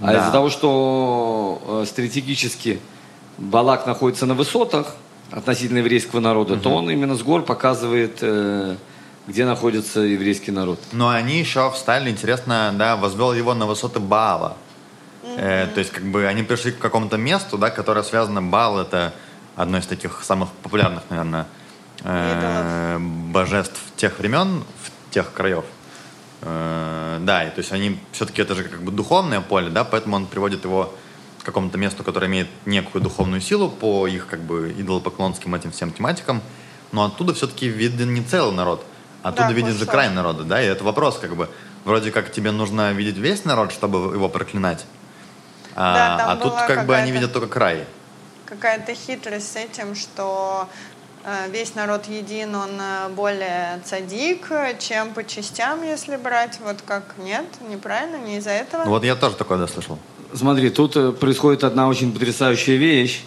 А 0.01 0.13
Да. 0.13 0.19
из-за 0.21 0.31
того, 0.33 0.51
что 0.51 1.83
э, 1.83 1.87
стратегически 1.89 2.79
Балак 3.39 3.87
находится 3.87 4.27
на 4.27 4.35
высотах 4.35 4.95
относительно 5.31 5.79
еврейского 5.79 6.21
народа, 6.21 6.57
то 6.57 6.71
он 6.71 6.91
именно 6.91 7.17
с 7.17 7.23
гор 7.23 7.43
показывает, 7.43 8.19
э, 8.21 8.77
где 9.27 9.45
находится 9.45 10.01
еврейский 10.01 10.53
народ. 10.53 10.79
Но 10.93 11.09
они 11.09 11.39
еще 11.39 11.71
встали, 11.73 12.11
интересно, 12.11 12.73
да, 12.77 12.97
возвел 12.97 13.33
его 13.35 13.55
на 13.55 13.67
высоты 13.67 13.99
Баала. 14.01 14.57
Э, 15.37 15.67
то 15.73 15.81
есть, 15.81 15.91
как 15.93 16.05
бы, 16.05 16.27
они 16.27 16.43
пришли 16.45 16.73
к 16.73 16.79
какому-то 16.79 17.17
месту, 17.17 17.59
да, 17.59 17.71
которое 17.71 18.03
связано, 18.05 18.41
Баал 18.43 18.79
это 18.81 19.13
одно 19.59 19.79
из 19.79 19.87
таких 19.87 20.23
самых 20.23 20.51
популярных, 20.63 21.03
наверное, 21.11 21.47
э, 22.05 22.99
божеств 22.99 23.81
тех 23.97 24.19
времен, 24.19 24.63
в 24.83 25.13
тех 25.13 25.33
краев. 25.33 25.65
Э, 26.43 27.19
да, 27.21 27.45
и 27.45 27.51
то 27.51 27.59
есть 27.59 27.73
они 27.73 27.99
все-таки 28.13 28.41
это 28.41 28.55
же 28.55 28.63
как 28.63 28.83
бы 28.83 28.93
духовное 28.93 29.41
поле, 29.41 29.69
да, 29.69 29.83
поэтому 29.83 30.15
он 30.17 30.27
приводит 30.27 30.65
его 30.65 30.95
к 31.41 31.45
какому-то 31.45 31.77
месту, 31.77 32.05
которое 32.05 32.29
имеет 32.29 32.49
некую 32.67 33.03
духовную 33.03 33.41
силу 33.41 33.69
по 33.69 34.07
их 34.07 34.29
как 34.29 34.41
бы 34.41 34.73
идолопоклонским 34.79 35.53
этим 35.57 35.73
всем 35.73 35.93
тематикам, 35.93 36.41
но 36.93 37.05
оттуда 37.05 37.35
все-таки 37.35 37.69
виден 37.69 38.15
не 38.15 38.23
целый 38.23 38.55
народ, 38.55 38.85
оттуда 39.25 39.49
Да, 39.49 39.53
виден 39.53 39.77
же 39.77 39.87
край 39.87 40.09
народа, 40.11 40.45
да, 40.45 40.63
и 40.63 40.67
это 40.67 40.85
вопрос 40.85 41.19
как 41.19 41.35
бы, 41.35 41.51
вроде 41.85 42.13
как 42.13 42.31
тебе 42.31 42.53
нужно 42.53 42.93
видеть 42.93 43.17
весь 43.17 43.45
народ, 43.45 43.73
чтобы 43.73 44.15
его 44.15 44.29
проклинать, 44.29 44.87
а, 45.75 45.95
Да, 45.95 46.33
а 46.33 46.37
тут 46.37 46.55
как 46.69 46.87
бы 46.87 46.95
они 46.95 47.11
видят 47.11 47.33
только 47.33 47.49
край. 47.49 47.87
Какая-то 48.49 48.95
хитрость 48.95 49.53
с 49.53 49.57
этим, 49.57 49.95
что 49.95 50.67
э, 51.25 51.51
весь 51.51 51.75
народ 51.75 52.07
един, 52.07 52.55
он 52.55 52.71
э, 52.81 53.09
более 53.11 53.81
цадик, 53.85 54.51
чем 54.79 55.13
по 55.13 55.23
частям, 55.23 55.83
если 55.83 56.17
брать. 56.17 56.59
Вот 56.65 56.79
как 56.87 57.15
нет, 57.19 57.45
неправильно, 57.69 58.17
не 58.17 58.39
из-за 58.39 58.51
этого. 58.51 58.85
Вот 58.85 59.05
я 59.05 59.17
тоже 59.17 59.37
такое 59.37 59.59
да, 59.59 59.67
слышал. 59.67 59.99
Смотри, 60.33 60.71
тут 60.71 60.97
э, 60.97 61.13
происходит 61.13 61.63
одна 61.63 61.89
очень 61.89 62.11
потрясающая 62.11 62.77
вещь, 62.77 63.23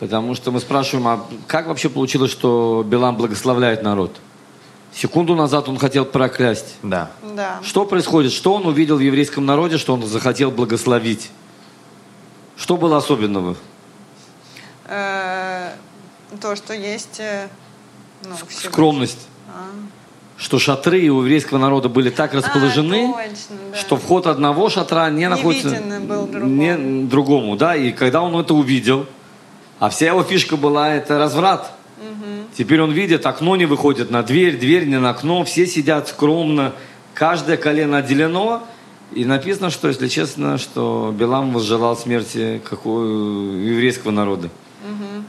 потому 0.00 0.34
что 0.34 0.50
мы 0.50 0.58
спрашиваем, 0.58 1.06
а 1.06 1.26
как 1.46 1.68
вообще 1.68 1.88
получилось, 1.88 2.32
что 2.32 2.84
Билам 2.84 3.16
благословляет 3.16 3.84
народ? 3.84 4.16
Секунду 4.92 5.36
назад 5.36 5.68
он 5.68 5.78
хотел 5.78 6.04
проклясть. 6.04 6.74
Да. 6.82 7.12
Да. 7.34 7.60
Что 7.62 7.84
происходит? 7.86 8.32
Что 8.32 8.54
он 8.54 8.66
увидел 8.66 8.96
в 8.96 9.00
еврейском 9.00 9.46
народе, 9.46 9.78
что 9.78 9.94
он 9.94 10.02
захотел 10.04 10.50
благословить? 10.50 11.30
Что 12.56 12.76
было 12.76 12.96
особенного? 12.98 13.56
Э, 16.42 16.48
то, 16.48 16.56
что 16.56 16.74
есть... 16.74 17.20
э, 17.20 17.48
ну. 18.24 18.34
Скромность. 18.50 19.28
А. 19.48 19.70
Что 20.36 20.58
шатры 20.58 21.08
у 21.08 21.20
еврейского 21.22 21.58
народа 21.58 21.88
были 21.88 22.10
так 22.10 22.34
расположены, 22.34 23.12
А, 23.14 23.22
точно, 23.22 23.56
да. 23.70 23.78
что 23.78 23.96
вход 23.96 24.26
одного 24.26 24.68
шатра 24.70 25.08
не, 25.10 25.28
находится 25.28 25.68
виден 25.68 26.06
был 26.06 26.26
другому. 26.26 26.54
не 26.54 27.04
другому, 27.04 27.56
да. 27.56 27.76
И 27.76 27.92
когда 27.92 28.22
он 28.22 28.36
это 28.36 28.54
увидел, 28.54 29.06
а 29.78 29.88
вся 29.88 30.06
его 30.06 30.22
фишка 30.22 30.56
была 30.56 30.94
это 30.94 31.18
разврат. 31.18 31.72
Теперь 32.56 32.82
он 32.82 32.92
видит, 32.92 33.24
окно 33.24 33.56
не 33.56 33.64
выходит 33.64 34.10
на 34.10 34.22
дверь, 34.22 34.58
дверь 34.58 34.86
не 34.86 34.98
на 34.98 35.10
окно, 35.10 35.42
все 35.44 35.66
сидят 35.66 36.08
скромно, 36.08 36.74
каждое 37.14 37.56
колено 37.56 37.98
отделено. 37.98 38.62
И 39.12 39.24
написано, 39.24 39.70
что, 39.70 39.88
если 39.88 40.08
честно, 40.08 40.58
что 40.58 41.14
Билам 41.16 41.52
возжелал 41.52 41.96
смерти 41.96 42.60
какого 42.68 43.04
еврейского 43.04 44.10
народа. 44.10 44.50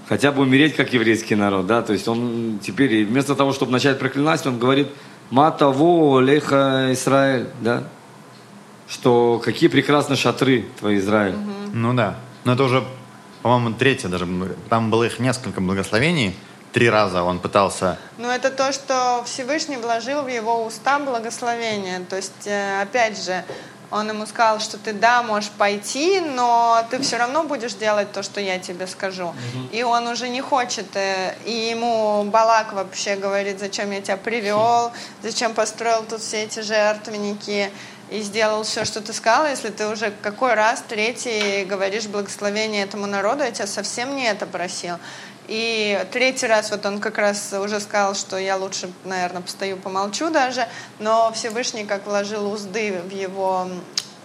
Хотя 0.07 0.31
бы 0.31 0.41
умереть 0.41 0.75
как 0.75 0.93
еврейский 0.93 1.35
народ, 1.35 1.67
да, 1.67 1.81
то 1.81 1.93
есть 1.93 2.07
он 2.07 2.59
теперь 2.61 3.05
вместо 3.05 3.35
того, 3.35 3.53
чтобы 3.53 3.71
начать 3.71 3.99
проклинать, 3.99 4.45
он 4.45 4.59
говорит 4.59 4.89
«Матаво 5.29 6.19
леха 6.19 6.89
Израиль», 6.91 7.47
да, 7.61 7.83
что 8.87 9.41
какие 9.43 9.69
прекрасные 9.69 10.17
шатры 10.17 10.65
твои, 10.79 10.97
Израиль. 10.99 11.35
Ну 11.73 11.93
да. 11.93 12.17
Но 12.43 12.53
это 12.53 12.63
уже, 12.63 12.83
по-моему, 13.41 13.75
третье 13.75 14.09
даже. 14.09 14.27
Там 14.69 14.91
было 14.91 15.05
их 15.05 15.19
несколько 15.19 15.61
благословений. 15.61 16.35
Три 16.73 16.89
раза 16.89 17.23
он 17.23 17.39
пытался... 17.39 17.99
Ну, 18.17 18.27
это 18.29 18.49
то, 18.49 18.73
что 18.73 19.23
Всевышний 19.25 19.77
вложил 19.77 20.23
в 20.23 20.27
его 20.27 20.65
уста 20.65 20.97
благословение. 20.99 21.99
То 22.09 22.15
есть, 22.15 22.47
э, 22.47 22.81
опять 22.81 23.23
же, 23.23 23.43
он 23.93 24.09
ему 24.09 24.25
сказал, 24.25 24.59
что 24.59 24.77
ты, 24.77 24.91
да, 24.91 25.21
можешь 25.23 25.51
пойти, 25.51 26.19
но 26.19 26.83
ты 26.89 26.99
все 27.01 27.17
равно 27.17 27.43
будешь 27.43 27.73
делать 27.75 28.11
то, 28.11 28.23
что 28.23 28.41
я 28.41 28.57
тебе 28.59 28.87
скажу. 28.87 29.33
И 29.71 29.83
он 29.83 30.07
уже 30.07 30.29
не 30.29 30.41
хочет. 30.41 30.87
э, 30.95 31.35
И 31.45 31.51
ему 31.51 32.23
Балак 32.23 32.73
вообще 32.73 33.15
говорит, 33.15 33.59
зачем 33.59 33.91
я 33.91 34.01
тебя 34.01 34.17
привел, 34.17 34.91
зачем 35.21 35.53
построил 35.53 36.03
тут 36.03 36.21
все 36.21 36.43
эти 36.43 36.61
жертвенники 36.61 37.71
и 38.09 38.21
сделал 38.21 38.63
все, 38.63 38.83
что 38.85 38.99
ты 39.01 39.13
сказал, 39.13 39.47
если 39.47 39.69
ты 39.69 39.87
уже 39.87 40.11
какой 40.21 40.53
раз, 40.55 40.83
третий, 40.87 41.65
говоришь 41.65 42.07
благословение 42.07 42.83
этому 42.83 43.05
народу, 43.07 43.43
я 43.43 43.51
тебя 43.51 43.67
совсем 43.67 44.15
не 44.15 44.25
это 44.25 44.45
просил. 44.45 44.95
И 45.47 46.05
третий 46.11 46.47
раз 46.47 46.71
вот 46.71 46.85
он 46.85 46.99
как 46.99 47.17
раз 47.17 47.53
уже 47.53 47.79
сказал, 47.79 48.15
что 48.15 48.37
я 48.37 48.55
лучше, 48.55 48.89
наверное, 49.03 49.41
постою, 49.41 49.77
помолчу 49.77 50.29
даже, 50.29 50.67
но 50.99 51.31
Всевышний 51.33 51.85
как 51.85 52.05
вложил 52.05 52.51
узды 52.51 53.01
в 53.01 53.09
его 53.09 53.67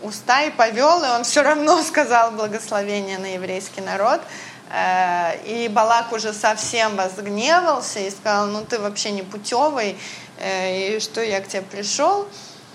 уста 0.02 0.42
и 0.42 0.50
повел, 0.50 1.02
и 1.02 1.08
он 1.08 1.24
все 1.24 1.42
равно 1.42 1.82
сказал 1.82 2.30
благословение 2.32 3.18
на 3.18 3.34
еврейский 3.34 3.80
народ. 3.80 4.20
Э, 4.70 5.40
и 5.44 5.68
Балак 5.68 6.12
уже 6.12 6.32
совсем 6.32 6.96
возгневался 6.96 8.00
и 8.00 8.10
сказал, 8.10 8.46
ну 8.46 8.64
ты 8.64 8.78
вообще 8.78 9.10
не 9.10 9.22
путевый, 9.22 9.98
э, 10.38 10.96
и 10.96 11.00
что 11.00 11.20
я 11.20 11.40
к 11.40 11.48
тебе 11.48 11.62
пришел. 11.62 12.28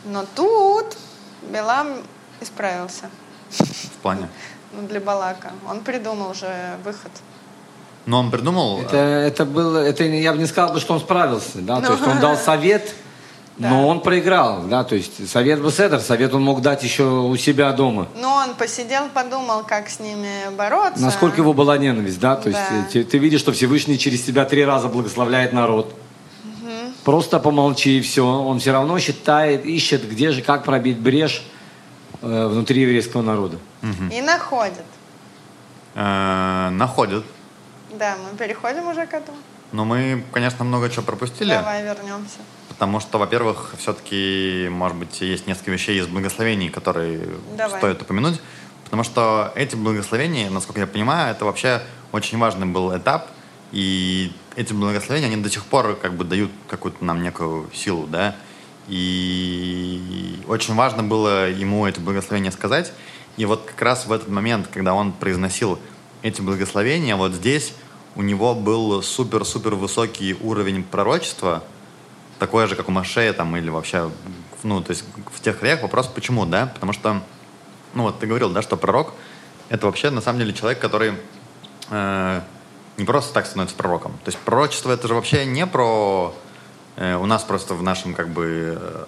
Но 0.05 0.25
тут 0.35 0.97
Белам 1.43 2.03
исправился. 2.41 3.09
В 3.49 4.01
плане? 4.01 4.27
Ну, 4.75 4.87
для 4.87 4.99
Балака. 4.99 5.51
Он 5.69 5.81
придумал 5.81 6.31
уже 6.31 6.79
выход. 6.83 7.11
Но 8.05 8.19
он 8.19 8.31
придумал... 8.31 8.81
Это, 8.81 8.97
это 8.97 9.45
было, 9.45 9.77
это 9.79 10.03
я 10.03 10.33
бы 10.33 10.37
не 10.39 10.45
сказал, 10.45 10.77
что 10.79 10.93
он 10.93 10.99
справился, 10.99 11.59
да, 11.59 11.79
то 11.81 11.93
есть 11.93 12.05
он 12.05 12.19
дал 12.19 12.35
совет, 12.49 12.93
Да. 13.57 13.69
но 13.69 13.87
он 13.87 14.01
проиграл, 14.01 14.63
да, 14.63 14.83
то 14.83 14.95
есть 14.95 15.29
совет 15.29 15.61
был 15.61 15.71
седер, 15.71 15.99
совет 16.01 16.33
он 16.33 16.43
мог 16.43 16.61
дать 16.61 16.83
еще 16.83 17.03
у 17.03 17.35
себя 17.37 17.71
дома. 17.71 18.07
Но 18.19 18.33
он 18.35 18.55
посидел, 18.55 19.03
подумал, 19.13 19.63
как 19.63 19.89
с 19.89 19.99
ними 19.99 20.53
бороться. 20.57 21.01
Насколько 21.01 21.37
его 21.37 21.53
была 21.53 21.77
ненависть, 21.77 22.19
да, 22.19 22.35
то 22.35 22.49
есть 22.49 22.59
Да. 22.69 22.75
э, 22.79 22.83
ты, 22.91 23.03
ты 23.05 23.17
видишь, 23.19 23.39
что 23.39 23.51
Всевышний 23.53 23.97
через 23.97 24.23
тебя 24.23 24.43
три 24.45 24.65
раза 24.65 24.87
благословляет 24.89 25.53
народ. 25.53 25.93
Просто 27.05 27.39
помолчи 27.39 27.97
и 27.97 28.01
все. 28.01 28.25
Он 28.25 28.59
все 28.59 28.71
равно 28.71 28.97
считает, 28.97 29.65
ищет, 29.65 30.09
где 30.09 30.31
же, 30.31 30.41
как 30.41 30.63
пробить 30.63 30.97
брешь 30.97 31.43
э, 32.21 32.47
внутри 32.47 32.81
еврейского 32.81 33.21
народа. 33.21 33.57
И 34.09 34.21
находит. 34.21 34.85
э, 35.95 36.69
находит. 36.71 37.23
Да, 37.97 38.17
мы 38.17 38.37
переходим 38.37 38.87
уже 38.87 39.05
к 39.05 39.13
этому. 39.13 39.37
Но 39.71 39.85
мы, 39.85 40.23
конечно, 40.31 40.63
много 40.63 40.89
чего 40.89 41.03
пропустили. 41.03 41.49
Давай 41.49 41.83
вернемся. 41.83 42.37
Потому 42.69 42.99
что, 42.99 43.17
во-первых, 43.17 43.73
все-таки, 43.77 44.67
может 44.71 44.97
быть, 44.97 45.21
есть 45.21 45.47
несколько 45.47 45.71
вещей 45.71 45.99
из 45.99 46.07
благословений, 46.07 46.69
которые 46.69 47.27
Давай. 47.57 47.79
стоит 47.79 48.01
упомянуть. 48.01 48.39
Потому 48.83 49.03
что 49.03 49.51
эти 49.55 49.75
благословения, 49.75 50.49
насколько 50.49 50.79
я 50.79 50.87
понимаю, 50.87 51.31
это 51.31 51.45
вообще 51.45 51.81
очень 52.11 52.37
важный 52.37 52.67
был 52.67 52.95
этап. 52.95 53.29
И 53.71 54.31
эти 54.55 54.73
благословения, 54.73 55.27
они 55.27 55.41
до 55.41 55.49
сих 55.49 55.65
пор 55.65 55.95
как 55.95 56.13
бы 56.13 56.23
дают 56.23 56.51
какую-то 56.69 57.03
нам 57.03 57.23
некую 57.23 57.69
силу, 57.73 58.05
да. 58.05 58.35
И 58.87 60.39
очень 60.47 60.75
важно 60.75 61.01
было 61.01 61.49
ему 61.49 61.87
эти 61.87 61.99
благословения 61.99 62.51
сказать. 62.51 62.93
И 63.37 63.45
вот 63.45 63.63
как 63.65 63.81
раз 63.81 64.05
в 64.05 64.11
этот 64.11 64.29
момент, 64.29 64.67
когда 64.71 64.93
он 64.93 65.11
произносил 65.11 65.79
эти 66.23 66.41
благословения, 66.41 67.15
вот 67.15 67.33
здесь 67.33 67.73
у 68.15 68.21
него 68.21 68.55
был 68.55 69.03
супер-супер 69.03 69.75
высокий 69.75 70.35
уровень 70.41 70.83
пророчества, 70.83 71.63
такое 72.39 72.67
же, 72.67 72.75
как 72.75 72.87
у 72.89 72.91
Машея 72.91 73.33
там, 73.33 73.55
или 73.55 73.69
вообще, 73.69 74.09
ну, 74.63 74.81
то 74.81 74.91
есть 74.91 75.03
в 75.31 75.41
тех 75.41 75.61
реях 75.61 75.81
вопрос, 75.81 76.07
почему, 76.07 76.45
да? 76.45 76.67
Потому 76.73 76.93
что, 76.93 77.21
ну, 77.93 78.03
вот 78.03 78.19
ты 78.19 78.27
говорил, 78.27 78.49
да, 78.49 78.61
что 78.61 78.77
пророк— 78.77 79.13
это 79.69 79.85
вообще, 79.85 80.09
на 80.09 80.21
самом 80.21 80.39
деле, 80.39 80.53
человек, 80.53 80.79
который 80.79 81.13
э, 81.89 82.41
не 82.97 83.05
просто 83.05 83.33
так 83.33 83.45
становится 83.45 83.75
пророком. 83.75 84.13
То 84.23 84.29
есть 84.29 84.37
пророчество— 84.39 84.91
это 84.93 85.07
же 85.07 85.13
вообще 85.13 85.45
не 85.45 85.65
про... 85.65 86.33
э, 86.95 87.15
у 87.15 87.25
нас 87.25 87.43
просто 87.43 87.73
в 87.75 87.83
нашем, 87.83 88.13
как 88.13 88.29
бы, 88.29 88.77
э, 88.79 89.05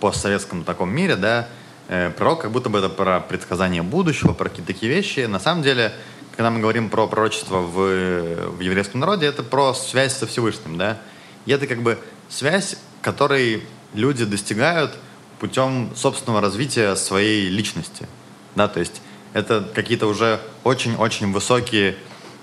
постсоветском 0.00 0.64
таком 0.64 0.94
мире, 0.94 1.16
да, 1.16 1.48
э, 1.88 2.10
пророк 2.10 2.42
как 2.42 2.50
будто 2.50 2.68
бы 2.68 2.78
это 2.78 2.88
про 2.88 3.20
предсказание 3.20 3.82
будущего, 3.82 4.32
про 4.32 4.48
какие-то 4.48 4.72
такие 4.72 4.92
вещи. 4.92 5.20
На 5.20 5.40
самом 5.40 5.62
деле, 5.62 5.92
когда 6.36 6.50
мы 6.50 6.60
говорим 6.60 6.90
про 6.90 7.06
пророчество 7.06 7.60
в, 7.60 8.50
в 8.56 8.60
еврейском 8.60 9.00
народе, 9.00 9.26
это 9.26 9.42
про 9.42 9.72
связь 9.74 10.16
со 10.16 10.26
Всевышним, 10.26 10.76
да. 10.76 10.98
И 11.46 11.52
это 11.52 11.66
как 11.66 11.82
бы 11.82 11.98
связь, 12.28 12.76
которой 13.00 13.62
люди 13.94 14.24
достигают 14.24 14.94
путем 15.40 15.92
собственного 15.96 16.40
развития 16.40 16.94
своей 16.96 17.48
личности, 17.48 18.06
да, 18.54 18.68
то 18.68 18.80
есть 18.80 19.00
это 19.32 19.66
какие-то 19.74 20.06
уже 20.06 20.40
очень-очень 20.64 21.32
высокие 21.32 21.96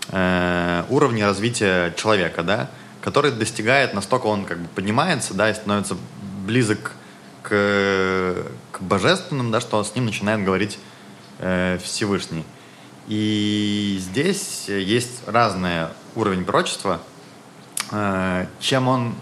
э, 0.09 0.83
уровни 0.89 1.21
развития 1.21 1.93
человека, 1.97 2.43
да, 2.43 2.69
который 3.01 3.31
достигает, 3.31 3.93
настолько 3.93 4.27
он 4.27 4.45
как 4.45 4.59
бы 4.59 4.67
поднимается, 4.69 5.33
да, 5.33 5.49
и 5.49 5.53
становится 5.53 5.97
близок 6.45 6.93
к, 7.41 8.35
к 8.71 8.81
божественным, 8.81 9.51
да, 9.51 9.59
что 9.59 9.83
с 9.83 9.95
ним 9.95 10.05
начинает 10.05 10.43
говорить 10.43 10.79
э, 11.39 11.79
Всевышний. 11.83 12.45
И 13.07 13.97
здесь 13.99 14.65
есть 14.67 15.27
разный 15.27 15.87
уровень 16.15 16.45
пророчества. 16.45 17.01
Э, 17.91 18.47
чем 18.59 18.87
он 18.87 19.15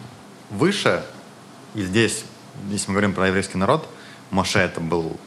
выше, 0.50 1.04
и 1.74 1.82
здесь, 1.82 2.24
если 2.70 2.88
мы 2.88 2.94
говорим 2.94 3.14
про 3.14 3.28
еврейский 3.28 3.58
народ, 3.58 3.88
Моше 4.30 4.60
это 4.60 4.80
был 4.80 5.20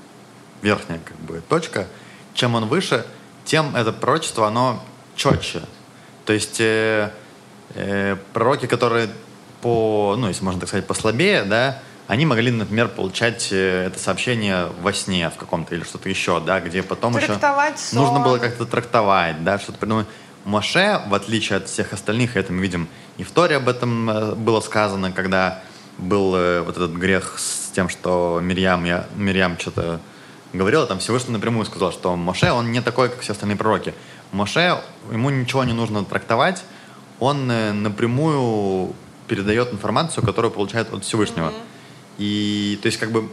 верхняя 0.63 1.01
как 1.05 1.17
бы 1.19 1.43
точка, 1.49 1.89
чем 2.33 2.55
он 2.55 2.67
выше, 2.67 3.07
тем 3.45 3.75
это 3.77 3.93
пророчество, 3.93 4.47
оно 4.47 4.83
четче. 5.17 5.63
То 6.25 6.33
есть 6.33 6.61
э, 6.61 7.13
э, 7.75 8.17
пророки, 8.33 8.67
которые 8.67 9.11
по, 9.61 10.17
ну, 10.19 10.29
если 10.29 10.45
можно 10.45 10.61
так 10.61 10.69
сказать, 10.69 10.87
послабее, 10.87 11.45
да, 11.45 11.83
они 12.07 12.27
могли, 12.27 12.51
например, 12.51 12.89
получать 12.89 13.49
э, 13.51 13.87
это 13.87 13.99
сообщение 13.99 14.69
во 14.83 14.93
сне 14.93 15.31
в 15.31 15.37
каком-то 15.37 15.75
или 15.75 15.85
что-то 15.85 16.09
еще, 16.09 16.41
да, 16.41 16.61
где 16.61 16.83
потом 16.83 17.17
еще 17.17 17.39
сон. 17.79 18.03
нужно 18.03 18.21
было 18.21 18.39
как-то 18.39 18.67
трактовать, 18.67 19.43
да, 19.43 19.59
что-то 19.59 19.79
придумать. 19.79 20.07
Моше, 20.45 21.01
в 21.07 21.15
отличие 21.15 21.57
от 21.57 21.69
всех 21.69 21.95
остальных, 21.95 22.37
это 22.37 22.53
мы 22.53 22.61
видим 22.61 22.89
и 23.17 23.23
в 23.23 23.31
Торе 23.31 23.57
об 23.57 23.69
этом 23.69 24.11
э, 24.11 24.35
было 24.35 24.61
сказано, 24.61 25.13
когда 25.13 25.63
был 25.97 26.35
э, 26.35 26.61
вот 26.61 26.77
этот 26.77 26.93
грех 26.93 27.39
с 27.39 27.71
тем, 27.71 27.89
что 27.89 28.41
Мирьям, 28.43 28.85
я, 28.85 29.07
Мирьям 29.17 29.59
что-то 29.59 30.01
говорила, 30.53 30.87
там 30.87 30.99
Всевышний 30.99 31.33
напрямую 31.33 31.65
сказал, 31.65 31.93
что 31.93 32.17
Моше, 32.17 32.53
он 32.53 32.71
не 32.71 32.83
такой, 32.83 33.09
как 33.09 33.21
все 33.21 33.33
остальные 33.33 33.57
пророки. 33.57 33.95
Моше, 34.33 34.83
ему 35.11 35.31
ничего 35.31 35.65
не 35.65 35.73
нужно 35.73 36.05
трактовать, 36.05 36.65
он 37.21 37.47
напрямую 37.47 38.95
передает 39.29 39.73
информацию, 39.73 40.25
которую 40.25 40.51
получает 40.51 40.93
от 40.93 41.05
Всевышнего. 41.05 41.53
И, 42.19 42.79
то 42.83 42.87
есть, 42.87 42.99
как 42.99 43.11
бы 43.11 43.29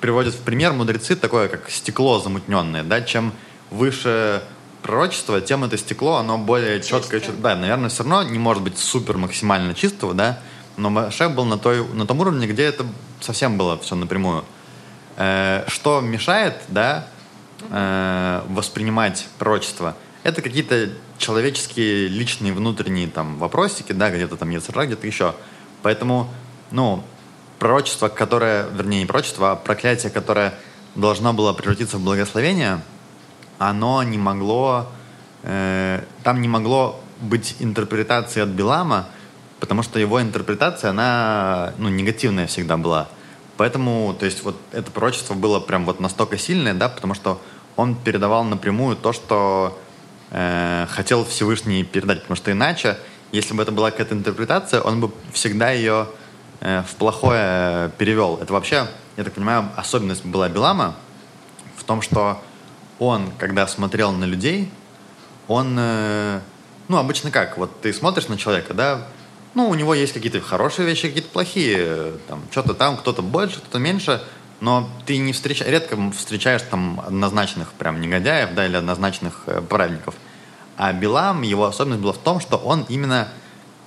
приводят 0.00 0.34
в 0.34 0.40
пример 0.40 0.72
мудрецы 0.72 1.14
такое, 1.14 1.48
как 1.48 1.70
стекло 1.70 2.18
замутненное, 2.20 2.82
да, 2.82 3.02
чем 3.02 3.32
выше 3.70 4.42
пророчество, 4.82 5.40
тем 5.40 5.64
это 5.64 5.76
стекло, 5.76 6.16
оно 6.16 6.38
более 6.38 6.80
четкое. 6.80 7.20
Чистое. 7.20 7.36
Да, 7.36 7.54
наверное, 7.54 7.90
все 7.90 8.02
равно 8.02 8.22
не 8.22 8.38
может 8.38 8.62
быть 8.62 8.78
супер 8.78 9.18
максимально 9.18 9.74
чистого, 9.74 10.14
да, 10.14 10.40
но 10.76 10.90
Моше 10.90 11.28
был 11.28 11.44
на, 11.44 11.58
той, 11.58 11.86
на 11.86 12.06
том 12.06 12.20
уровне, 12.20 12.46
где 12.46 12.64
это 12.64 12.86
совсем 13.20 13.58
было 13.58 13.78
все 13.78 13.94
напрямую. 13.94 14.44
Э, 15.16 15.64
что 15.68 16.00
мешает, 16.00 16.56
да, 16.68 17.06
э, 17.68 18.42
воспринимать 18.48 19.26
пророчество? 19.38 19.96
Это 20.22 20.42
какие-то 20.42 20.90
человеческие, 21.18 22.08
личные, 22.08 22.52
внутренние 22.52 23.08
там 23.08 23.38
вопросики, 23.38 23.92
да, 23.92 24.10
где-то 24.10 24.36
там 24.36 24.50
Яцера, 24.50 24.86
где-то 24.86 25.06
еще. 25.06 25.34
Поэтому, 25.82 26.28
ну, 26.70 27.04
пророчество, 27.60 28.08
которое, 28.08 28.66
вернее, 28.70 29.00
не 29.00 29.06
пророчество, 29.06 29.52
а 29.52 29.56
проклятие, 29.56 30.10
которое 30.10 30.54
должно 30.96 31.32
было 31.32 31.52
превратиться 31.52 31.98
в 31.98 32.00
благословение, 32.02 32.80
оно 33.58 34.02
не 34.02 34.18
могло, 34.18 34.86
э, 35.44 36.02
там 36.24 36.40
не 36.40 36.48
могло 36.48 36.98
быть 37.20 37.56
интерпретации 37.60 38.40
от 38.40 38.48
Билама, 38.48 39.06
потому 39.60 39.82
что 39.82 40.00
его 40.00 40.20
интерпретация, 40.20 40.90
она, 40.90 41.74
ну, 41.76 41.90
негативная 41.90 42.46
всегда 42.46 42.78
была. 42.78 43.08
Поэтому, 43.58 44.16
то 44.18 44.24
есть, 44.24 44.42
вот 44.42 44.56
это 44.72 44.90
пророчество 44.90 45.34
было 45.34 45.60
прям 45.60 45.84
вот 45.84 46.00
настолько 46.00 46.38
сильное, 46.38 46.72
да, 46.72 46.88
потому 46.88 47.12
что 47.12 47.40
он 47.76 47.94
передавал 47.94 48.42
напрямую 48.44 48.96
то, 48.96 49.12
что 49.12 49.78
э, 50.30 50.86
хотел 50.88 51.26
Всевышний 51.26 51.84
передать, 51.84 52.22
потому 52.22 52.36
что 52.36 52.50
иначе, 52.50 52.96
если 53.32 53.52
бы 53.52 53.62
это 53.62 53.70
была 53.70 53.90
какая-то 53.90 54.14
интерпретация, 54.14 54.80
он 54.80 55.00
бы 55.00 55.10
всегда 55.34 55.70
ее 55.70 56.06
в 56.60 56.94
плохое 56.98 57.90
перевел. 57.96 58.36
Это 58.36 58.52
вообще, 58.52 58.86
я 59.16 59.24
так 59.24 59.32
понимаю, 59.32 59.70
особенность 59.76 60.24
была 60.24 60.48
Билама 60.48 60.94
в 61.76 61.84
том, 61.84 62.02
что 62.02 62.42
он, 62.98 63.32
когда 63.38 63.66
смотрел 63.66 64.12
на 64.12 64.24
людей, 64.24 64.70
он, 65.48 65.74
э, 65.78 66.40
ну, 66.88 66.98
обычно 66.98 67.30
как, 67.30 67.58
вот 67.58 67.80
ты 67.80 67.92
смотришь 67.92 68.28
на 68.28 68.36
человека, 68.36 68.74
да, 68.74 69.06
ну, 69.54 69.68
у 69.68 69.74
него 69.74 69.94
есть 69.94 70.12
какие-то 70.12 70.40
хорошие 70.40 70.86
вещи, 70.86 71.08
какие-то 71.08 71.30
плохие, 71.30 71.76
э, 71.80 72.16
там, 72.28 72.42
что-то 72.52 72.74
там, 72.74 72.96
кто-то 72.96 73.22
больше, 73.22 73.58
кто-то 73.58 73.78
меньше, 73.78 74.22
но 74.60 74.88
ты 75.06 75.16
не 75.16 75.32
встречаешь, 75.32 75.70
редко 75.70 75.96
встречаешь 76.12 76.62
там 76.62 77.00
однозначных 77.04 77.72
прям 77.72 78.00
негодяев, 78.00 78.54
да, 78.54 78.66
или 78.66 78.76
однозначных 78.76 79.42
э, 79.46 79.60
праведников. 79.62 80.14
А 80.76 80.92
Билам, 80.92 81.42
его 81.42 81.64
особенность 81.64 82.02
была 82.02 82.12
в 82.12 82.18
том, 82.18 82.38
что 82.38 82.56
он 82.58 82.84
именно, 82.88 83.28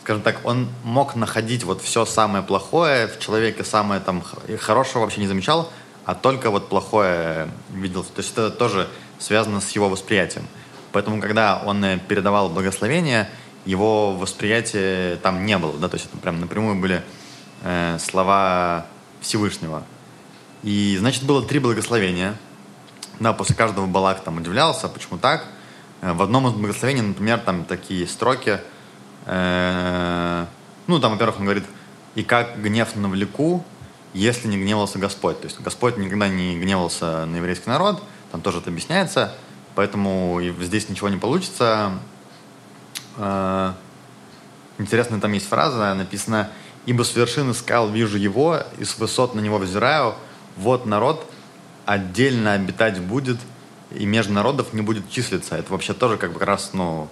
скажем 0.03 0.21
так, 0.21 0.41
он 0.43 0.67
мог 0.83 1.15
находить 1.15 1.63
вот 1.63 1.81
все 1.81 2.03
самое 2.03 2.43
плохое 2.43 3.07
в 3.07 3.19
человеке, 3.19 3.63
самое 3.63 4.01
там 4.01 4.21
хорошего 4.59 5.03
вообще 5.03 5.21
не 5.21 5.27
замечал, 5.27 5.71
а 6.03 6.13
только 6.13 6.51
вот 6.51 6.67
плохое 6.67 7.49
видел. 7.73 8.03
То 8.03 8.17
есть 8.17 8.33
это 8.33 8.51
тоже 8.51 8.89
связано 9.17 9.61
с 9.61 9.71
его 9.71 9.87
восприятием. 9.87 10.45
Поэтому, 10.91 11.21
когда 11.21 11.63
он 11.65 11.83
э, 11.85 11.99
передавал 11.99 12.49
благословение, 12.49 13.29
его 13.63 14.13
восприятия 14.13 15.15
там 15.23 15.45
не 15.45 15.57
было, 15.57 15.71
да, 15.77 15.87
то 15.87 15.95
есть 15.95 16.07
это 16.07 16.17
прям 16.17 16.41
напрямую 16.41 16.75
были 16.75 17.01
э, 17.61 17.97
слова 17.97 18.85
Всевышнего. 19.21 19.83
И, 20.63 20.97
значит, 20.99 21.23
было 21.23 21.41
три 21.47 21.59
благословения. 21.59 22.35
Да, 23.21 23.31
после 23.31 23.55
каждого 23.55 23.85
Балак 23.85 24.21
там 24.21 24.37
удивлялся, 24.37 24.89
почему 24.89 25.17
так. 25.17 25.45
в 26.01 26.21
одном 26.21 26.47
из 26.47 26.53
благословений, 26.53 27.03
например, 27.03 27.39
там 27.39 27.63
такие 27.63 28.05
строки, 28.05 28.59
э, 29.25 30.45
ну, 30.87 30.99
там, 30.99 31.13
во-первых, 31.13 31.39
он 31.39 31.45
говорит, 31.45 31.65
«И 32.15 32.23
как 32.23 32.61
гнев 32.61 32.95
навлеку, 32.95 33.63
если 34.13 34.47
не 34.47 34.57
гневался 34.57 34.99
Господь». 34.99 35.39
То 35.39 35.47
есть 35.47 35.59
Господь 35.61 35.97
никогда 35.97 36.27
не 36.27 36.59
гневался 36.59 37.25
на 37.25 37.37
еврейский 37.37 37.69
народ, 37.69 38.03
там 38.31 38.41
тоже 38.41 38.59
это 38.59 38.69
объясняется, 38.69 39.33
поэтому 39.75 40.39
здесь 40.59 40.89
ничего 40.89 41.09
не 41.09 41.17
получится. 41.17 41.91
Э, 43.17 43.73
интересная 44.77 45.19
там 45.19 45.31
есть 45.33 45.47
фраза, 45.47 45.93
написано 45.93 46.49
«Ибо 46.85 47.03
с 47.03 47.15
вершины 47.15 47.53
скал 47.53 47.89
вижу 47.89 48.17
его, 48.17 48.59
и 48.77 48.83
с 48.83 48.97
высот 48.97 49.35
на 49.35 49.39
него 49.39 49.57
взираю, 49.57 50.15
вот 50.57 50.85
народ 50.85 51.25
отдельно 51.85 52.53
обитать 52.53 52.99
будет, 52.99 53.37
и 53.91 54.05
между 54.05 54.33
народов 54.33 54.73
не 54.73 54.81
будет 54.81 55.09
числиться». 55.09 55.55
Это 55.55 55.71
вообще 55.71 55.93
тоже 55.93 56.17
как 56.17 56.33
бы 56.33 56.43
раз, 56.43 56.71
ну, 56.73 57.09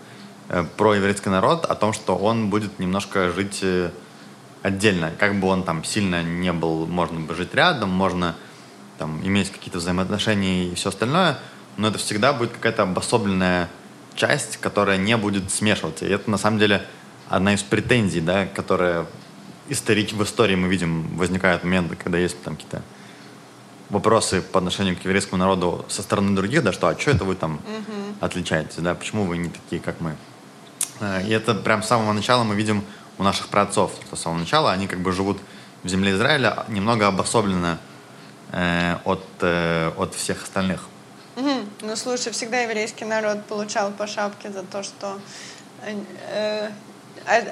про 0.78 0.95
еврейский 0.95 1.30
народ, 1.30 1.66
о 1.66 1.76
том, 1.76 1.93
что 1.93 2.16
он 2.16 2.49
будет 2.49 2.78
немножко 2.80 3.32
жить 3.32 3.60
э, 3.62 3.89
отдельно. 4.62 5.12
Как 5.18 5.39
бы 5.39 5.47
он 5.47 5.64
там 5.64 5.84
сильно 5.84 6.24
не 6.24 6.52
был, 6.52 6.86
можно 6.88 7.20
бы 7.20 7.34
жить 7.36 7.54
рядом, 7.54 7.89
можно 7.89 8.36
там 8.97 9.22
иметь 9.24 9.52
какие-то 9.52 9.80
взаимоотношения 9.80 10.66
и 10.68 10.76
все 10.76 10.89
остальное, 10.89 11.39
но 11.78 11.88
это 11.88 11.97
всегда 11.97 12.34
будет 12.34 12.52
какая-то 12.52 12.84
обособленная 12.84 13.70
часть, 14.16 14.58
которая 14.58 14.97
не 14.97 15.16
будет 15.18 15.52
смешиваться. 15.52 16.06
И 16.06 16.10
это 16.10 16.30
на 16.30 16.38
самом 16.38 16.60
деле 16.60 16.86
одна 17.30 17.54
из 17.54 17.64
претензий, 17.64 18.22
да, 18.22 18.45
которая 18.45 19.06
историк, 19.70 20.12
в 20.12 20.22
истории 20.24 20.56
мы 20.56 20.68
видим, 20.68 21.16
возникают 21.16 21.64
моменты, 21.64 21.95
когда 21.95 22.18
есть 22.18 22.41
там 22.43 22.56
какие-то 22.56 22.84
вопросы 23.89 24.41
по 24.41 24.60
отношению 24.60 24.97
к 24.97 25.04
еврейскому 25.06 25.38
народу 25.39 25.86
со 25.88 26.02
стороны 26.02 26.36
других, 26.36 26.62
да, 26.62 26.74
что, 26.74 26.88
а 26.88 26.99
что 26.99 27.12
это 27.12 27.24
вы 27.24 27.36
там 27.36 27.56
mm-hmm. 27.56 28.16
отличаетесь, 28.20 28.78
да, 28.78 28.95
почему 28.95 29.26
вы 29.26 29.38
не 29.38 29.49
такие, 29.49 29.82
как 29.82 30.02
мы. 30.02 30.16
Э, 31.02 31.22
и 31.24 31.32
это 31.32 31.54
прям 31.56 31.84
с 31.84 31.88
самого 31.88 32.14
начала 32.14 32.43
мы 32.43 32.56
видим 32.56 32.86
у 33.18 33.24
наших 33.24 33.49
праотцов, 33.49 33.91
что 34.06 34.16
с 34.16 34.22
самого 34.22 34.39
начала 34.39 34.72
они 34.72 34.88
как 34.88 34.99
бы 34.99 35.12
живут 35.12 35.38
в 35.84 35.88
земле 35.88 36.14
Израиля 36.14 36.66
немного 36.68 37.08
обособленно 37.08 37.80
э, 38.52 38.97
от, 39.04 39.26
э, 39.41 39.91
от 39.97 40.16
всех 40.16 40.43
остальных. 40.43 40.88
Угу. 41.36 41.66
Ну, 41.82 41.95
слушай, 41.95 42.32
всегда 42.32 42.62
еврейский 42.62 43.06
народ 43.06 43.45
получал 43.45 43.91
по 43.91 44.08
шапке 44.08 44.52
за 44.52 44.64
то, 44.64 44.84
что 44.84 45.20
э, 45.82 46.70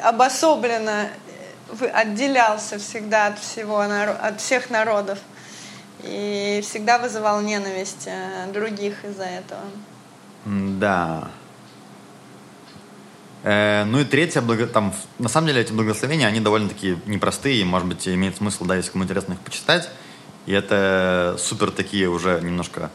обособленно 0.04 1.10
отделялся 1.94 2.78
всегда 2.80 3.28
от 3.28 3.40
всего, 3.40 3.80
от 3.80 4.42
всех 4.42 4.70
народов 4.70 5.20
и 6.04 6.62
всегда 6.64 6.98
вызывал 6.98 7.42
ненависть 7.42 8.08
э, 8.08 8.52
других 8.52 9.04
из-за 9.06 9.26
этого. 9.26 9.62
Да. 10.46 11.30
Э, 13.50 13.84
ну 13.86 14.00
и 14.00 14.04
третье, 14.04 14.42
там, 14.68 14.94
на 15.18 15.28
самом 15.28 15.48
деле 15.48 15.62
эти 15.62 15.74
благословения, 15.74 16.28
они 16.28 16.40
довольно-таки 16.40 16.98
непростые, 17.08 17.66
может 17.66 17.88
быть, 17.88 18.08
имеет 18.08 18.38
смысл, 18.38 18.66
да, 18.66 18.76
если 18.76 18.92
кому 18.92 19.06
интересно 19.06 19.34
их 19.34 19.40
почитать. 19.40 19.90
И 20.46 20.54
это 20.54 21.36
супер 21.40 21.72
такие 21.72 22.10
уже 22.10 22.40
немножко 22.42 22.92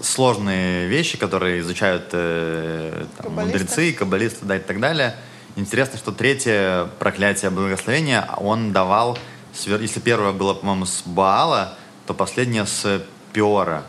сложные 0.00 0.86
вещи, 0.86 1.18
которые 1.18 1.58
изучают 1.60 2.04
э, 2.12 3.06
там, 3.16 3.32
мудрецы, 3.32 3.92
каббалисты, 3.92 4.46
да, 4.46 4.58
и 4.58 4.60
так 4.60 4.78
далее. 4.78 5.16
Интересно, 5.56 5.98
что 5.98 6.12
третье 6.12 6.88
проклятие 7.00 7.50
благословения 7.50 8.28
он 8.36 8.72
давал, 8.72 9.18
если 9.52 9.98
первое 9.98 10.32
было, 10.32 10.54
по-моему, 10.54 10.86
с 10.86 11.02
Баала, 11.04 11.76
то 12.06 12.14
последнее 12.14 12.64
с 12.64 13.04
Пиора. 13.32 13.82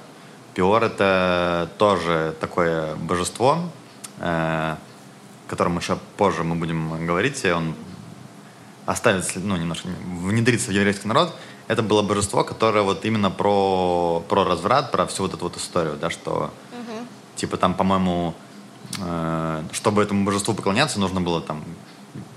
Пиор— 0.56 0.84
это 0.86 1.70
тоже 1.78 2.34
такое 2.42 2.96
божество, 2.96 3.70
э, 4.18 4.76
котором 5.50 5.78
еще 5.78 5.98
позже 6.18 6.44
мы 6.44 6.56
будем 6.56 7.06
говорить. 7.06 7.44
Он 7.46 7.76
оставит, 8.86 9.26
ну, 9.36 9.58
немножко 9.58 9.88
внедрится 10.06 10.70
в 10.70 10.74
еврейский 10.74 11.08
народ. 11.08 11.36
Это 11.68 11.84
было 11.84 12.02
божество, 12.02 12.44
которое 12.44 12.82
вот 12.82 13.06
именно 13.06 13.30
про, 13.30 14.24
про 14.28 14.44
разврат, 14.44 14.92
про 14.92 15.06
всю 15.06 15.24
вот 15.24 15.34
эту 15.34 15.44
вот 15.44 15.58
историю, 15.58 15.98
да, 16.00 16.10
что, 16.10 16.52
угу. 16.72 17.06
типа, 17.36 17.58
там, 17.58 17.76
по-моему, 17.76 18.36
Э, 18.98 19.64
чтобы 19.72 20.02
этому 20.02 20.26
божеству 20.26 20.54
поклоняться, 20.54 21.00
нужно 21.00 21.22
было 21.22 21.42
там 21.42 21.64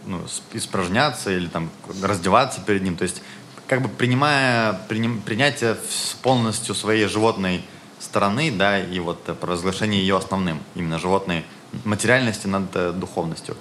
ну, 0.06 0.20
испражняться 0.52 1.30
или 1.30 1.46
там 1.46 1.70
раздеваться 2.02 2.60
перед 2.60 2.82
ним. 2.82 2.96
То 2.96 3.04
есть 3.04 3.22
как 3.66 3.82
бы 3.82 3.88
принимая 3.88 4.74
приним, 4.88 5.22
принятие 5.22 5.76
полностью 6.22 6.74
своей 6.74 7.06
животной 7.06 7.64
стороны, 7.98 8.50
да, 8.50 8.78
и 8.78 8.98
вот 8.98 9.22
провозглашение 9.38 10.00
ее 10.00 10.16
основным, 10.16 10.60
именно 10.74 10.98
животной 10.98 11.44
материальности 11.84 12.46
над 12.46 12.74
э, 12.74 12.92
духовностью. 12.92 13.56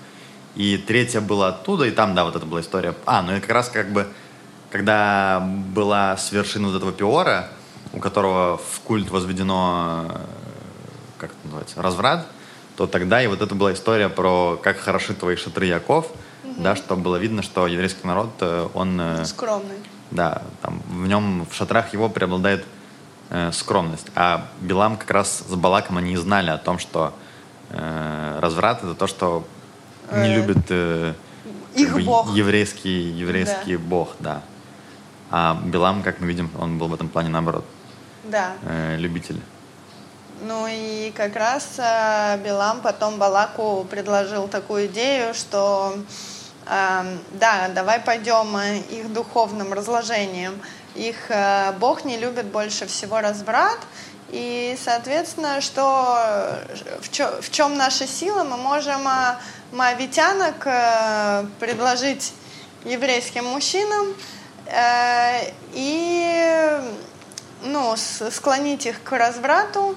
И 0.55 0.77
третье 0.77 1.21
было 1.21 1.49
оттуда, 1.49 1.85
и 1.85 1.91
там, 1.91 2.13
да, 2.13 2.25
вот 2.25 2.35
это 2.35 2.45
была 2.45 2.61
история. 2.61 2.93
А, 3.05 3.21
ну 3.21 3.35
и 3.35 3.39
как 3.39 3.51
раз 3.51 3.69
как 3.69 3.91
бы, 3.91 4.07
когда 4.69 5.39
была 5.39 6.17
с 6.17 6.31
вершины 6.31 6.67
вот 6.67 6.75
этого 6.75 6.91
пиора, 6.91 7.49
у 7.93 7.99
которого 7.99 8.57
в 8.57 8.81
культ 8.81 9.09
возведено, 9.09 10.05
э, 10.09 10.19
как 11.19 11.31
это 11.31 11.39
называется, 11.45 11.81
разврат, 11.81 12.27
то 12.75 12.87
тогда 12.87 13.21
и 13.21 13.27
вот 13.27 13.41
это 13.41 13.55
была 13.55 13.73
история 13.73 14.09
про 14.09 14.59
как 14.61 14.77
хороши 14.77 15.13
твои 15.13 15.35
шатры 15.35 15.65
Яков, 15.65 16.07
угу. 16.43 16.53
да, 16.57 16.75
что 16.75 16.95
было 16.95 17.15
видно, 17.15 17.43
что 17.43 17.67
еврейский 17.67 18.05
народ, 18.05 18.31
э, 18.41 18.67
он... 18.73 19.25
Скромный. 19.25 19.77
Да, 20.11 20.41
там 20.61 20.81
в 20.89 21.07
нем, 21.07 21.47
в 21.49 21.55
шатрах 21.55 21.93
его 21.93 22.09
преобладает 22.09 22.65
э, 23.29 23.51
скромность. 23.53 24.07
А 24.15 24.47
Билам 24.59 24.97
как 24.97 25.09
раз 25.11 25.43
с 25.47 25.55
Балаком 25.55 25.97
они 25.97 26.17
знали 26.17 26.49
о 26.49 26.57
том, 26.57 26.79
что 26.79 27.13
э, 27.71 28.39
разврат 28.39 28.83
это 28.83 28.95
то, 28.95 29.07
что 29.07 29.45
не 30.11 30.33
э, 30.33 30.35
любит 30.35 30.65
э, 30.69 31.13
их 31.75 31.93
бы, 31.93 32.01
бог. 32.01 32.29
еврейский, 32.29 33.09
еврейский 33.11 33.77
да. 33.77 33.83
бог, 33.83 34.15
да. 34.19 34.41
А 35.29 35.59
Билам, 35.63 36.03
как 36.03 36.19
мы 36.19 36.27
видим, 36.27 36.49
он 36.59 36.77
был 36.77 36.87
в 36.87 36.93
этом 36.93 37.07
плане 37.07 37.29
наоборот. 37.29 37.65
Да. 38.23 38.53
Э, 38.63 38.97
любитель. 38.97 39.41
Ну 40.41 40.67
и 40.67 41.11
как 41.15 41.35
раз 41.35 41.75
э, 41.77 42.39
Билам 42.43 42.81
потом 42.81 43.17
Балаку 43.17 43.85
предложил 43.89 44.47
такую 44.47 44.87
идею, 44.87 45.33
что 45.33 45.95
э, 46.65 47.17
да, 47.33 47.69
давай 47.69 47.99
пойдем 47.99 48.57
э, 48.57 48.79
их 48.79 49.13
духовным 49.13 49.71
разложением. 49.71 50.59
Их 50.95 51.29
э, 51.29 51.71
Бог 51.79 52.05
не 52.05 52.17
любит 52.17 52.47
больше 52.47 52.85
всего 52.85 53.21
разврат, 53.21 53.79
и, 54.31 54.77
соответственно, 54.81 55.59
что, 55.59 56.57
в, 57.01 57.11
чё, 57.11 57.41
в 57.41 57.51
чем 57.51 57.77
наша 57.77 58.07
сила, 58.07 58.43
мы 58.43 58.55
можем 58.55 59.05
э, 59.07 59.35
моавитянок 59.73 60.65
э, 60.65 61.45
предложить 61.59 62.33
еврейским 62.85 63.45
мужчинам 63.45 64.15
э, 64.67 65.51
и 65.73 66.79
ну, 67.63 67.95
склонить 67.97 68.85
их 68.85 69.03
к 69.03 69.11
разврату, 69.17 69.95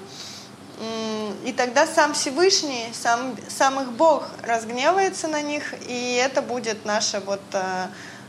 и 1.45 1.53
тогда 1.53 1.87
сам 1.87 2.13
Всевышний, 2.13 2.89
сам, 2.93 3.35
сам 3.47 3.79
их 3.79 3.91
Бог 3.93 4.27
разгневается 4.43 5.29
на 5.29 5.41
них, 5.41 5.73
и 5.87 6.15
это 6.15 6.41
будет 6.41 6.83
наше, 6.83 7.21
вот, 7.21 7.41
э, 7.53 7.87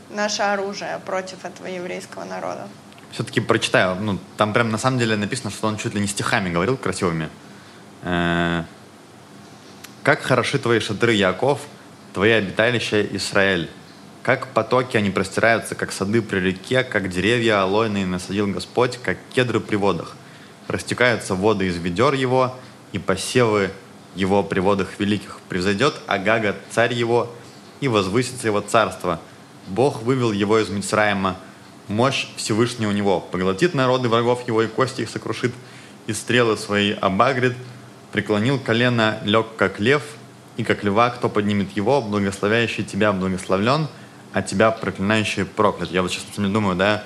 наше 0.09 0.43
оружие 0.43 1.01
против 1.05 1.43
этого 1.43 1.67
еврейского 1.67 2.23
народа. 2.23 2.67
Все-таки 3.11 3.39
прочитаю. 3.39 3.95
Ну, 3.99 4.19
там 4.37 4.53
прям 4.53 4.69
на 4.69 4.77
самом 4.77 4.99
деле 4.99 5.15
написано, 5.15 5.51
что 5.51 5.67
он 5.67 5.77
чуть 5.77 5.93
ли 5.93 6.01
не 6.01 6.07
стихами 6.07 6.49
говорил 6.49 6.77
красивыми. 6.77 7.29
Э, 8.03 8.63
«Как 10.03 10.21
хороши 10.21 10.59
твои 10.59 10.79
шатры, 10.79 11.13
Яков, 11.13 11.61
твои 12.13 12.31
обиталища, 12.31 13.01
Израиль. 13.17 13.69
Как 14.23 14.47
потоки 14.47 14.97
они 14.97 15.09
простираются, 15.09 15.75
как 15.75 15.91
сады 15.91 16.21
при 16.21 16.39
реке, 16.39 16.83
как 16.83 17.09
деревья 17.09 17.61
алойные 17.61 18.05
насадил 18.05 18.47
Господь, 18.47 18.99
как 19.01 19.17
кедры 19.33 19.59
при 19.59 19.75
водах» 19.75 20.15
растекаются 20.67 21.35
воды 21.35 21.67
из 21.67 21.77
ведер 21.77 22.13
его, 22.13 22.55
и 22.91 22.99
посевы 22.99 23.71
его 24.15 24.43
при 24.43 24.59
водах 24.59 24.99
великих. 24.99 25.39
Превзойдет 25.49 25.95
Агага, 26.07 26.55
царь 26.71 26.93
его, 26.93 27.31
и 27.79 27.87
возвысится 27.87 28.47
его 28.47 28.61
царство. 28.61 29.19
Бог 29.67 30.01
вывел 30.01 30.31
его 30.31 30.59
из 30.59 30.69
Мицраима, 30.69 31.37
мощь 31.87 32.27
Всевышнего 32.35 32.89
у 32.89 32.93
него, 32.93 33.19
поглотит 33.19 33.73
народы 33.73 34.09
врагов 34.09 34.47
его, 34.47 34.61
и 34.61 34.67
кости 34.67 35.01
их 35.01 35.09
сокрушит, 35.09 35.53
и 36.07 36.13
стрелы 36.13 36.57
свои 36.57 36.91
обагрит, 36.91 37.55
преклонил 38.11 38.59
колено, 38.59 39.19
лег 39.23 39.47
как 39.57 39.79
лев, 39.79 40.03
и 40.57 40.63
как 40.63 40.83
льва, 40.83 41.09
кто 41.09 41.29
поднимет 41.29 41.75
его, 41.75 42.01
благословяющий 42.01 42.83
тебя 42.83 43.13
благословлен, 43.13 43.87
а 44.33 44.41
тебя 44.41 44.71
проклинающий 44.71 45.45
проклят. 45.45 45.91
Я 45.91 46.01
вот 46.01 46.11
сейчас 46.11 46.23
думаю, 46.35 46.75
да, 46.75 47.03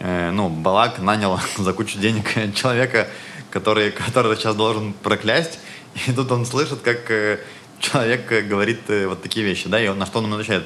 Э, 0.00 0.30
ну, 0.30 0.48
Балак 0.48 0.98
нанял 0.98 1.38
за 1.58 1.72
кучу 1.72 1.98
денег 1.98 2.54
человека, 2.54 3.08
который, 3.50 3.90
который 3.90 4.36
сейчас 4.36 4.56
должен 4.56 4.94
проклясть, 4.94 5.58
и 6.06 6.12
тут 6.12 6.32
он 6.32 6.46
слышит, 6.46 6.80
как 6.80 7.10
э, 7.10 7.40
человек 7.78 8.26
говорит 8.46 8.80
э, 8.88 9.06
вот 9.06 9.22
такие 9.22 9.44
вещи, 9.44 9.68
да, 9.68 9.80
и 9.80 9.88
он, 9.88 9.98
на 9.98 10.06
что 10.06 10.18
он 10.18 10.24
ему 10.24 10.36
отвечает, 10.36 10.64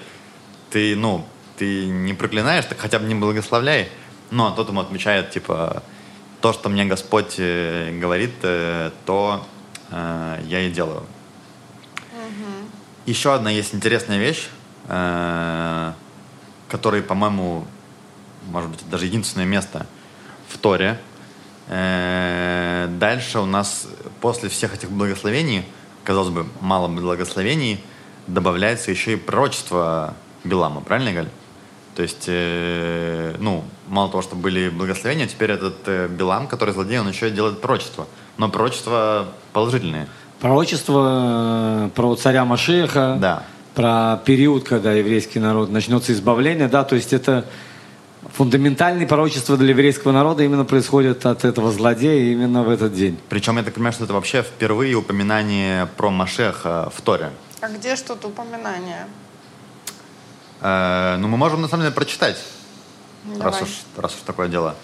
ты, 0.70 0.94
ну, 0.94 1.26
ты 1.56 1.86
не 1.86 2.14
проклинаешь, 2.14 2.64
так 2.64 2.78
хотя 2.78 2.98
бы 2.98 3.06
не 3.06 3.14
благословляй, 3.14 3.88
а 4.30 4.50
тот 4.52 4.68
ему 4.68 4.80
отмечает, 4.80 5.30
типа, 5.30 5.82
то, 6.40 6.52
что 6.52 6.68
мне 6.68 6.84
Господь 6.84 7.38
говорит, 7.38 8.32
то 8.40 9.46
э, 9.90 10.40
я 10.44 10.60
и 10.60 10.70
делаю. 10.70 11.04
Еще 13.06 13.34
одна 13.34 13.50
есть 13.50 13.74
интересная 13.74 14.18
вещь, 14.18 14.48
э, 14.88 15.92
которая, 16.68 17.02
по-моему, 17.02 17.66
может 18.50 18.70
быть, 18.70 18.80
даже 18.90 19.06
единственное 19.06 19.46
место 19.46 19.86
в 20.48 20.58
Торе. 20.58 20.98
Э, 21.68 22.88
дальше 22.98 23.38
у 23.38 23.46
нас 23.46 23.86
после 24.20 24.48
всех 24.48 24.74
этих 24.74 24.90
благословений, 24.90 25.64
казалось 26.02 26.30
бы, 26.30 26.46
мало 26.60 26.88
благословений, 26.88 27.82
добавляется 28.26 28.90
еще 28.90 29.12
и 29.12 29.16
пророчество 29.16 30.14
Билама, 30.44 30.80
правильно, 30.80 31.12
Галь? 31.12 31.28
То 31.94 32.02
есть, 32.02 32.24
э, 32.26 33.36
ну, 33.38 33.62
мало 33.88 34.10
того, 34.10 34.22
что 34.22 34.34
были 34.36 34.68
благословения, 34.68 35.26
теперь 35.26 35.52
этот 35.52 35.76
э, 35.86 36.08
Билам, 36.08 36.48
который 36.48 36.74
злодей, 36.74 36.98
он 36.98 37.08
еще 37.08 37.28
и 37.28 37.30
делает 37.30 37.60
пророчество. 37.60 38.06
Но 38.36 38.48
пророчество 38.48 39.26
положительные. 39.52 40.08
Пророчество 40.40 41.86
э, 41.86 41.90
про 41.94 42.16
царя 42.16 42.44
Машеха, 42.44 43.16
Да. 43.20 43.44
про 43.74 44.20
период, 44.24 44.64
когда 44.64 44.92
еврейский 44.92 45.38
народ 45.38 45.70
начнется 45.70 46.12
избавление, 46.12 46.68
да, 46.68 46.82
то 46.84 46.96
есть 46.96 47.12
это 47.12 47.44
фундаментальные 48.32 49.06
пророчества 49.06 49.56
для 49.56 49.70
еврейского 49.70 50.10
народа 50.12 50.42
именно 50.42 50.64
происходят 50.64 51.24
от 51.26 51.44
этого 51.44 51.70
злодея 51.70 52.32
именно 52.32 52.64
в 52.64 52.70
этот 52.70 52.92
день. 52.92 53.18
Причем 53.28 53.56
я 53.58 53.62
так 53.62 53.74
понимаю, 53.74 53.92
что 53.92 54.04
это 54.04 54.14
вообще 54.14 54.42
впервые 54.42 54.96
упоминание 54.96 55.86
про 55.96 56.10
Машеха 56.10 56.90
в 56.94 57.00
Торе. 57.02 57.30
А 57.60 57.68
где 57.68 57.94
тут 57.96 58.24
упоминание? 58.24 59.06
Э, 60.64 61.16
ну, 61.18 61.28
мы 61.28 61.36
можем 61.36 61.60
на 61.60 61.68
самом 61.68 61.82
деле 61.82 61.94
прочитать, 61.94 62.38
раз 63.38 63.56
Давай. 63.56 63.62
уж, 63.64 63.68
раз 63.98 64.14
уж 64.14 64.20
такое 64.22 64.48
дело. 64.48 64.74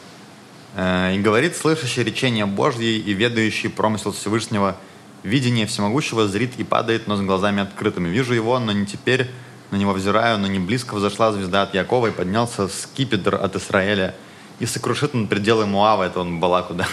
Э, 0.76 1.14
«И 1.14 1.18
говорит, 1.18 1.56
слышащий 1.56 2.04
речение 2.04 2.44
Божье 2.44 2.98
и 2.98 3.12
ведающий 3.14 3.70
промысел 3.70 4.12
Всевышнего, 4.12 4.76
видение 5.22 5.66
всемогущего 5.66 6.28
зрит 6.28 6.52
и 6.58 6.64
падает, 6.64 7.06
но 7.06 7.16
с 7.16 7.22
глазами 7.22 7.62
открытыми. 7.62 8.08
Вижу 8.08 8.34
его, 8.34 8.58
но 8.58 8.72
не 8.72 8.84
теперь, 8.84 9.30
на 9.70 9.76
него 9.76 9.94
взираю, 9.94 10.38
но 10.38 10.48
не 10.48 10.58
близко 10.58 10.94
взошла 10.94 11.32
звезда 11.32 11.62
от 11.62 11.72
Якова, 11.74 12.08
и 12.08 12.10
поднялся 12.10 12.68
скипетр 12.68 13.34
от 13.36 13.56
Израиля, 13.56 14.14
и 14.58 14.66
сокрушит 14.66 15.14
он 15.14 15.28
пределы 15.28 15.64
Муава, 15.64 16.04
это 16.04 16.20
он 16.20 16.40
Балаку, 16.40 16.74
да, 16.74 16.86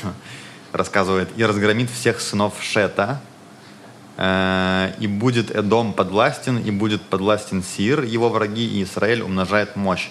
рассказывает, 0.72 1.28
и 1.36 1.44
разгромит 1.44 1.90
всех 1.90 2.22
сынов 2.22 2.54
Шета, 2.62 3.22
и 4.20 5.08
будет 5.08 5.52
Эдом 5.52 5.94
подвластен, 5.94 6.58
и 6.58 6.72
будет 6.72 7.04
подвластен 7.04 7.64
Сир, 7.64 8.04
его 8.04 8.30
враги, 8.30 8.66
и 8.66 8.84
Израиль 8.84 9.22
умножает 9.22 9.76
мощь. 9.76 10.10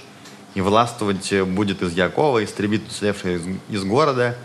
И 0.54 0.60
властвовать 0.60 1.32
будет 1.42 1.82
из 1.82 1.92
Якова, 1.92 2.44
истребит 2.44 2.86
уцелевшие 2.86 3.36
из, 3.36 3.42
из 3.68 3.84
города. 3.84 4.36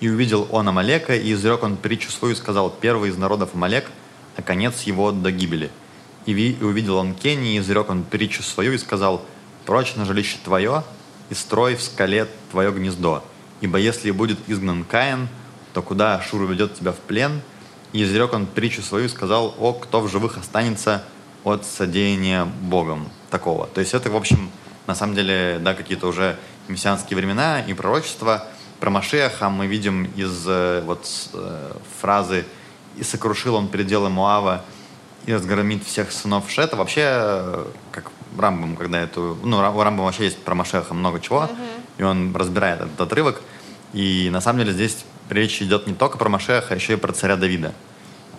И 0.00 0.10
увидел 0.10 0.46
он 0.50 0.68
Амалека, 0.68 1.16
и 1.16 1.32
изрек 1.32 1.62
он 1.62 1.76
притчу 1.78 2.10
свою, 2.10 2.34
и 2.34 2.36
сказал, 2.36 2.68
первый 2.68 3.08
из 3.08 3.16
народов 3.16 3.54
Амалек, 3.54 3.90
а 4.36 4.42
конец 4.42 4.82
его 4.82 5.10
до 5.10 5.32
гибели. 5.32 5.70
И, 6.26 6.34
ви- 6.34 6.52
и 6.60 6.62
увидел 6.62 6.96
он 6.96 7.14
Кенни, 7.14 7.54
и 7.54 7.58
изрек 7.58 7.88
он 7.88 8.04
притчу 8.04 8.42
свою, 8.42 8.74
и 8.74 8.78
сказал, 8.78 9.24
прочь 9.64 9.94
на 9.94 10.04
жилище 10.04 10.36
твое, 10.44 10.84
и 11.30 11.34
строй 11.34 11.76
в 11.76 11.82
скале 11.82 12.28
твое 12.50 12.70
гнездо. 12.70 13.24
Ибо 13.62 13.78
если 13.78 14.10
будет 14.10 14.38
изгнан 14.46 14.84
Каин, 14.84 15.28
то 15.72 15.80
куда 15.80 16.16
Ашур 16.16 16.44
ведет 16.46 16.74
тебя 16.74 16.92
в 16.92 16.98
плен? 16.98 17.40
И 17.92 18.02
изрек 18.02 18.32
он 18.32 18.46
притчу 18.46 18.82
свою 18.82 19.06
и 19.06 19.08
сказал, 19.08 19.54
о, 19.58 19.72
кто 19.72 20.00
в 20.00 20.10
живых 20.10 20.36
останется 20.38 21.04
от 21.44 21.64
содеяния 21.64 22.44
Богом 22.44 23.08
такого. 23.30 23.66
То 23.68 23.80
есть 23.80 23.94
это, 23.94 24.10
в 24.10 24.16
общем, 24.16 24.50
на 24.86 24.94
самом 24.94 25.14
деле, 25.14 25.58
да, 25.60 25.74
какие-то 25.74 26.08
уже 26.08 26.36
мессианские 26.68 27.16
времена 27.16 27.60
и 27.60 27.72
пророчества. 27.74 28.44
Про 28.80 28.90
Машеха 28.90 29.48
мы 29.48 29.66
видим 29.66 30.04
из 30.16 30.44
э, 30.46 30.82
вот 30.84 31.06
э, 31.32 31.72
фразы 32.00 32.44
«И 32.96 33.02
сокрушил 33.02 33.54
он 33.54 33.68
пределы 33.68 34.10
Муава 34.10 34.62
и 35.24 35.32
разгромит 35.32 35.84
всех 35.84 36.12
сынов 36.12 36.50
Шета». 36.50 36.76
Вообще, 36.76 37.02
э, 37.04 37.64
как 37.92 38.10
Рамбам, 38.38 38.76
когда 38.76 39.00
эту... 39.00 39.38
Ну, 39.42 39.58
у 39.58 39.60
Рамбама 39.60 40.04
вообще 40.04 40.24
есть 40.24 40.38
про 40.38 40.54
Машеха 40.54 40.94
много 40.94 41.20
чего, 41.20 41.48
и 41.98 42.02
он 42.02 42.34
разбирает 42.34 42.80
этот 42.82 43.00
отрывок. 43.00 43.40
И 43.92 44.28
на 44.30 44.40
самом 44.40 44.60
деле 44.60 44.72
здесь 44.72 45.04
речь 45.30 45.60
идет 45.62 45.86
не 45.86 45.94
только 45.94 46.18
про 46.18 46.28
Машеха, 46.28 46.68
а 46.70 46.74
еще 46.74 46.94
и 46.94 46.96
про 46.96 47.12
царя 47.12 47.36
Давида. 47.36 47.72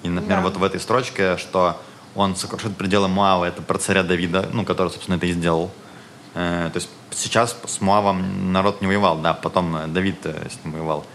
И, 0.04 0.10
например, 0.10 0.40
Да. 0.40 0.44
вот 0.44 0.58
в 0.58 0.64
этой 0.64 0.80
строчке, 0.80 1.38
что 1.38 1.80
он 2.16 2.36
сокрушит 2.36 2.76
пределы 2.78 3.08
Муава, 3.08 3.46
это 3.46 3.62
про 3.62 3.78
царя 3.78 4.04
Давида, 4.04 4.50
ну, 4.54 4.66
который, 4.66 4.90
собственно, 4.90 5.16
это 5.16 5.26
и 5.26 5.32
сделал. 5.34 5.72
Э, 6.34 6.70
то 6.72 6.78
есть 6.78 6.90
сейчас 7.12 7.58
с 7.66 7.82
Муавом 7.82 8.52
народ 8.52 8.82
не 8.82 8.88
воевал, 8.88 9.18
да, 9.20 9.34
потом 9.34 9.76
э, 9.76 9.88
Давид 9.88 10.26
э, 10.26 10.48
с 10.50 10.64
ним 10.64 10.74
воевал. 10.74 11.06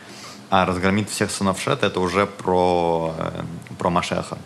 А 0.51 0.67
разгромит 0.67 1.09
всех 1.09 1.31
сынов 1.31 1.61
Шета, 1.61 1.87
это 1.87 2.01
уже 2.01 2.27
про, 2.27 3.15
э, 3.19 3.43
про 3.79 3.91
Машеха. 3.91 4.39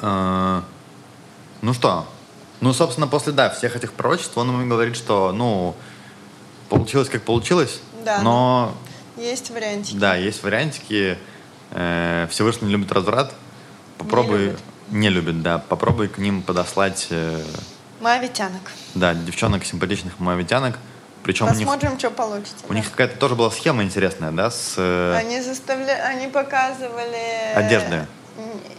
Э, 0.00 0.62
ну 1.62 1.74
что? 1.74 2.06
Ну, 2.60 2.72
собственно, 2.72 3.06
после, 3.06 3.32
да, 3.32 3.50
всех 3.50 3.76
этих 3.76 3.92
пророчеств 3.92 4.36
он 4.36 4.48
ему 4.48 4.68
говорит, 4.68 4.96
что, 4.96 5.32
ну, 5.32 5.76
получилось 6.68 7.08
как 7.08 7.22
получилось, 7.22 7.80
Да, 8.04 8.20
но 8.22 8.74
Есть 9.18 9.50
вариантики. 9.50 9.96
да, 9.96 10.14
есть 10.16 10.42
вариантики. 10.42 11.18
Э, 11.72 12.26
Всевышний 12.30 12.68
любит 12.70 12.92
разврат. 12.92 13.34
Попробуй... 13.98 14.38
любит. 14.38 14.60
Не 14.90 15.10
любит, 15.10 15.42
да. 15.42 15.58
Попробуй 15.58 16.08
к 16.08 16.16
ним 16.18 16.42
подослать, 16.42 17.08
э, 17.10 17.42
Моавитянок. 18.00 18.62
да, 18.94 19.12
девчонок 19.14 19.64
симпатичных 19.64 20.18
моавитянок. 20.18 20.78
Причем 21.24 21.46
у 21.46 21.48
них, 21.50 21.58
Посмотрим, 21.66 21.98
что 21.98 22.10
получится. 22.10 22.64
у 22.68 22.72
них 22.72 22.90
какая-то 22.90 23.18
тоже 23.18 23.34
была 23.34 23.50
схема 23.50 23.82
интересная, 23.82 24.30
да, 24.30 24.50
с... 24.50 24.74
э, 24.78 25.14
Они 25.16 25.40
заставляли, 25.42 26.00
они 26.00 26.28
показывали... 26.28 27.52
Одежды. 27.54 28.06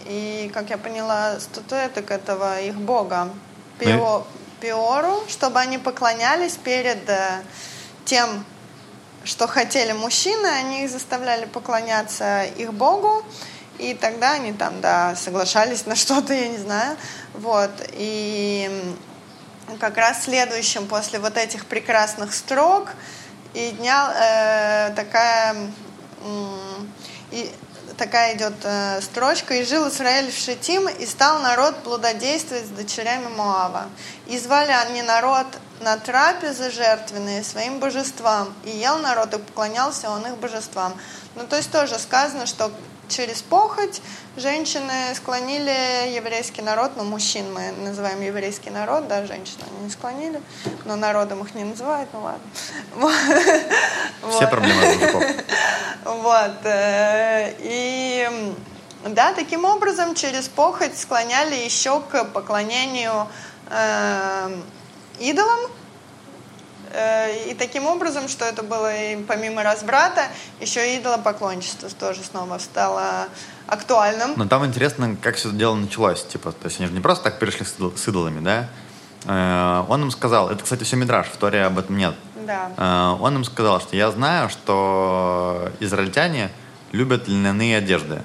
И, 0.08 0.50
как 0.54 0.70
я 0.72 0.78
поняла, 0.78 1.40
статуэток 1.40 2.10
этого 2.12 2.60
их 2.62 2.76
бога 2.76 3.28
Ну 3.82 3.86
Пио- 3.86 4.24
Пиору, 4.62 5.24
чтобы 5.28 5.60
они 5.60 5.78
поклонялись 5.78 6.56
перед 6.56 7.00
тем, 8.06 8.46
что 9.30 9.48
хотели 9.48 9.92
мужчины, 9.92 10.48
они 10.48 10.84
их 10.84 10.90
заставляли 10.90 11.46
поклоняться 11.46 12.44
их 12.44 12.74
богу, 12.74 13.24
и 13.78 13.94
тогда 13.94 14.32
они 14.32 14.54
там, 14.54 14.82
да, 14.82 15.16
соглашались 15.16 15.86
на 15.86 15.96
что-то, 15.96 16.34
я 16.34 16.48
не 16.48 16.58
знаю, 16.58 16.98
вот, 17.36 17.72
и 17.94 18.96
как 19.80 19.98
раз 19.98 20.24
следующим 20.24 20.88
после 20.88 21.20
вот 21.20 21.38
этих 21.38 21.68
прекрасных 21.68 22.34
строк 22.34 22.90
и 23.54 23.70
дня 23.70 24.90
э, 24.90 24.96
такая 24.96 25.56
м, 26.24 26.92
и 27.32 27.52
такая 27.98 28.36
идет 28.36 28.54
э, 28.64 29.00
строчка. 29.02 29.54
И 29.54 29.64
жил 29.64 29.88
Израиль 29.90 30.32
в 30.32 30.38
Шитим 30.38 30.88
и 30.88 31.06
стал 31.06 31.40
народ 31.40 31.84
плододействовать 31.84 32.66
с 32.66 32.70
дочерями 32.70 33.28
Моава 33.28 33.90
и 34.30 34.38
звали 34.38 34.72
они 34.72 35.02
народ 35.02 35.48
на 35.82 35.98
трапезы 35.98 36.72
жертвенные 36.72 37.44
своим 37.44 37.80
божествам 37.80 38.54
и 38.64 38.70
ел 38.70 38.98
народ 39.00 39.34
и 39.34 39.38
поклонялся 39.38 40.10
он 40.10 40.26
их 40.26 40.38
божествам 40.38 40.94
ну 41.36 41.46
то 41.48 41.58
есть 41.58 41.72
тоже 41.72 41.98
сказано 42.00 42.46
что 42.46 42.72
через 43.10 43.42
похоть 43.42 44.02
женщины 44.38 45.14
склонили 45.16 46.14
еврейский 46.16 46.62
народ, 46.62 46.92
ну, 46.96 47.04
мужчин 47.04 47.52
мы 47.54 47.72
называем 47.72 48.22
еврейский 48.22 48.70
народ, 48.70 49.08
да, 49.08 49.26
женщин 49.26 49.58
они 49.70 49.86
не 49.86 49.90
склонили, 49.90 50.42
но 50.86 50.96
народом 50.96 51.42
их 51.44 51.56
не 51.56 51.66
называют, 51.66 52.10
ну 52.14 52.22
ладно. 52.22 52.42
Вот. 54.22 54.34
Все 54.34 54.48
проблемы. 54.48 55.44
Вот. 56.06 56.66
э, 56.66 57.54
И 57.60 58.56
да, 59.06 59.34
таким 59.34 59.66
образом 59.66 60.16
через 60.16 60.48
похоть 60.48 60.98
склоняли 60.98 61.56
еще 61.56 62.02
к 62.02 62.26
поклонению 62.26 63.28
э, 63.70 64.56
идолам. 65.20 65.60
Э, 66.92 67.50
И 67.50 67.54
таким 67.54 67.86
образом, 67.86 68.28
что 68.28 68.46
это 68.46 68.64
было 68.64 68.94
и 68.96 69.24
помимо 69.24 69.64
разврата, 69.64 70.24
еще 70.60 70.96
и 70.96 71.00
идолопоклонничество 71.00 71.90
тоже 71.90 72.22
снова 72.24 72.58
стало 72.58 73.28
актуальным. 73.68 74.34
Но 74.36 74.48
там 74.48 74.66
интересно, 74.66 75.16
как 75.22 75.36
все 75.36 75.50
это 75.50 75.58
дело 75.58 75.76
началось. 75.76 76.24
Типа, 76.26 76.52
то 76.52 76.66
есть 76.68 76.80
они 76.80 76.88
же 76.88 76.94
не 76.94 77.02
просто 77.02 77.26
так 77.26 77.40
перешли 77.40 77.66
с 77.66 77.76
идол- 77.78 77.96
с 77.96 78.08
идолами, 78.08 78.40
да? 78.40 78.68
Э, 79.26 79.86
Он 79.90 80.02
им 80.04 80.12
сказал, 80.12 80.50
это, 80.50 80.64
кстати, 80.64 80.84
все 80.84 80.96
мидраж, 80.96 81.28
в 81.28 81.38
Торе 81.38 81.64
об 81.66 81.78
этом 81.78 81.98
нет. 81.98 82.16
Да. 82.48 82.72
Э, 82.78 83.22
Он 83.22 83.36
им 83.36 83.44
сказал, 83.44 83.80
что 83.82 83.96
я 83.96 84.10
знаю, 84.12 84.50
что 84.50 85.70
израильтяне 85.80 86.50
любят 86.92 87.28
льняные 87.28 87.78
одежды. 87.78 88.24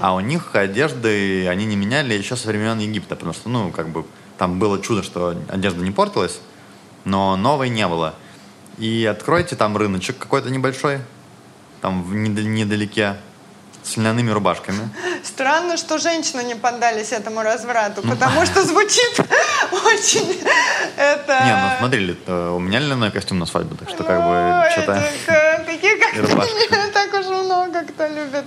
А 0.00 0.14
у 0.14 0.20
них 0.20 0.54
одежды 0.54 1.46
они 1.48 1.66
не 1.66 1.76
меняли 1.76 2.14
еще 2.14 2.34
со 2.36 2.48
времен 2.48 2.78
Египта, 2.78 3.14
потому 3.14 3.32
что, 3.34 3.48
ну, 3.50 3.70
как 3.70 3.88
бы, 3.90 4.04
там 4.38 4.58
было 4.58 4.80
чудо, 4.80 5.02
что 5.02 5.36
одежда 5.48 5.82
не 5.82 5.90
портилась, 5.90 6.38
но 7.04 7.36
новой 7.36 7.68
не 7.68 7.86
было. 7.86 8.14
И 8.78 9.06
откройте 9.10 9.56
там 9.56 9.76
рыночек 9.76 10.18
какой-то 10.18 10.50
небольшой, 10.50 11.00
там 11.80 12.02
в 12.02 12.14
недал- 12.14 12.44
недалеке, 12.44 13.16
с 13.82 13.96
льняными 13.96 14.32
рубашками. 14.32 14.90
Странно, 15.22 15.76
что 15.76 15.98
женщины 15.98 16.42
не 16.42 16.56
поддались 16.56 17.12
этому 17.12 17.42
разврату, 17.42 18.02
потому 18.02 18.44
что 18.44 18.62
звучит 18.66 19.20
очень 19.70 20.42
это... 20.96 21.40
Не, 21.44 21.52
ну 21.56 21.68
смотри, 21.78 22.18
э, 22.26 22.50
у 22.50 22.58
меня 22.58 22.80
льняной 22.80 23.12
костюм 23.12 23.38
на 23.38 23.46
свадьбу, 23.46 23.76
так 23.76 23.88
что 23.88 24.02
как 24.02 24.18
Ну, 24.20 24.28
бы 24.28 24.70
что-то... 24.72 25.02
Такие, 25.66 25.96
как 25.98 26.14
И 26.16 26.20
рубашка. 26.20 26.54
не 26.54 26.90
так 26.92 27.12
уж 27.14 27.26
много 27.26 27.84
кто 27.96 28.06
любит. 28.08 28.44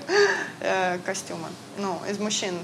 э, 0.61 0.97
костюмы. 1.05 1.47
Ну, 1.77 1.99
из 2.09 2.19
мужчин. 2.19 2.55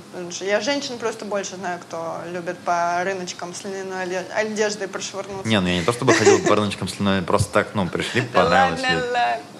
Я 0.41 0.59
женщин 0.61 0.97
просто 0.97 1.25
больше 1.25 1.55
знаю, 1.55 1.79
кто 1.79 2.17
любит 2.31 2.57
по 2.59 3.01
рыночкам 3.03 3.53
с 3.53 3.63
льняной 3.63 4.03
оде- 4.05 4.25
одеждой 4.35 4.87
прошвырнуться. 4.87 5.47
Не, 5.47 5.59
ну 5.61 5.67
я 5.67 5.79
не 5.79 5.85
то 5.85 5.93
чтобы 5.93 6.13
ходил 6.13 6.39
по 6.43 6.55
рыночкам 6.55 6.87
слюной, 6.89 7.21
просто 7.21 7.51
так, 7.53 7.69
ну, 7.73 7.87
пришли, 7.87 8.21
понравилось. 8.21 8.81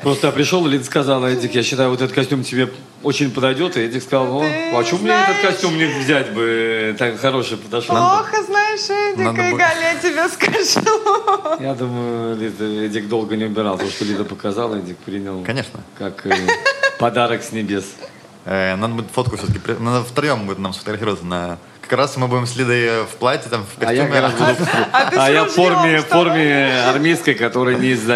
Просто 0.02 0.28
я 0.28 0.34
пришел, 0.34 0.66
Лид 0.68 0.86
сказала, 0.86 1.28
Эдик, 1.28 1.56
я 1.56 1.64
считаю, 1.64 1.90
вот 1.90 2.02
этот 2.02 2.14
костюм 2.14 2.44
тебе 2.44 2.70
очень 3.02 3.32
подойдет. 3.32 3.78
И 3.78 3.82
Эдик 3.82 4.04
сказал, 4.04 4.42
Ты 4.42 4.72
а 4.76 4.84
что 4.84 4.98
мне 4.98 5.12
этот 5.12 5.42
костюм 5.42 5.78
не 5.78 5.86
взять 5.86 6.34
бы? 6.34 6.96
Так 7.00 7.20
хороший 7.20 7.58
подошел. 7.58 7.96
Плохо 7.96 8.44
знаешь, 8.44 8.82
Эдика, 8.90 9.32
надо 9.32 9.50
и 9.50 9.54
Галя, 9.54 9.94
я 9.94 9.96
тебе 9.96 10.28
скажу. 10.30 11.64
Я 11.64 11.74
думаю, 11.74 12.38
Эдик 12.86 13.08
долго 13.08 13.36
не 13.38 13.46
убирал. 13.46 13.78
То, 13.78 13.90
что 13.90 14.04
Лида 14.04 14.26
показала, 14.26 14.76
Эдик 14.76 14.98
принял 14.98 15.44
Конечно. 15.44 15.80
как 15.98 16.26
э, 16.26 16.32
подарок 17.00 17.44
с 17.44 17.52
небес. 17.52 17.86
Э, 18.46 18.76
надо 18.76 18.94
будет 18.94 19.12
фотку 19.12 19.38
все-таки, 19.38 19.60
надо 19.80 20.04
втроем 20.04 20.46
будет 20.46 20.60
нам 20.60 20.74
сфотографироваться 20.74 21.26
на... 21.26 21.58
Как 21.82 22.00
раз 22.00 22.18
мы 22.18 22.28
будем 22.28 22.46
с 22.48 22.56
Лидой 22.56 23.04
в 23.04 23.16
платье, 23.20 23.50
там, 23.50 23.64
в 23.64 23.82
А 23.84 23.94
я 23.94 24.06
костюме. 24.08 24.12
как 24.12 24.22
раз 24.22 24.34
буду 24.34 24.54
в- 24.66 24.90
А 24.92 25.06
ты 25.10 25.16
с 25.16 25.20
а 25.20 25.30
я 25.32 25.44
в 25.46 25.50
форме, 25.50 26.02
форме 26.02 26.82
армейской, 26.88 27.36
которая 27.36 27.76
не 27.76 27.90
из. 27.90 28.02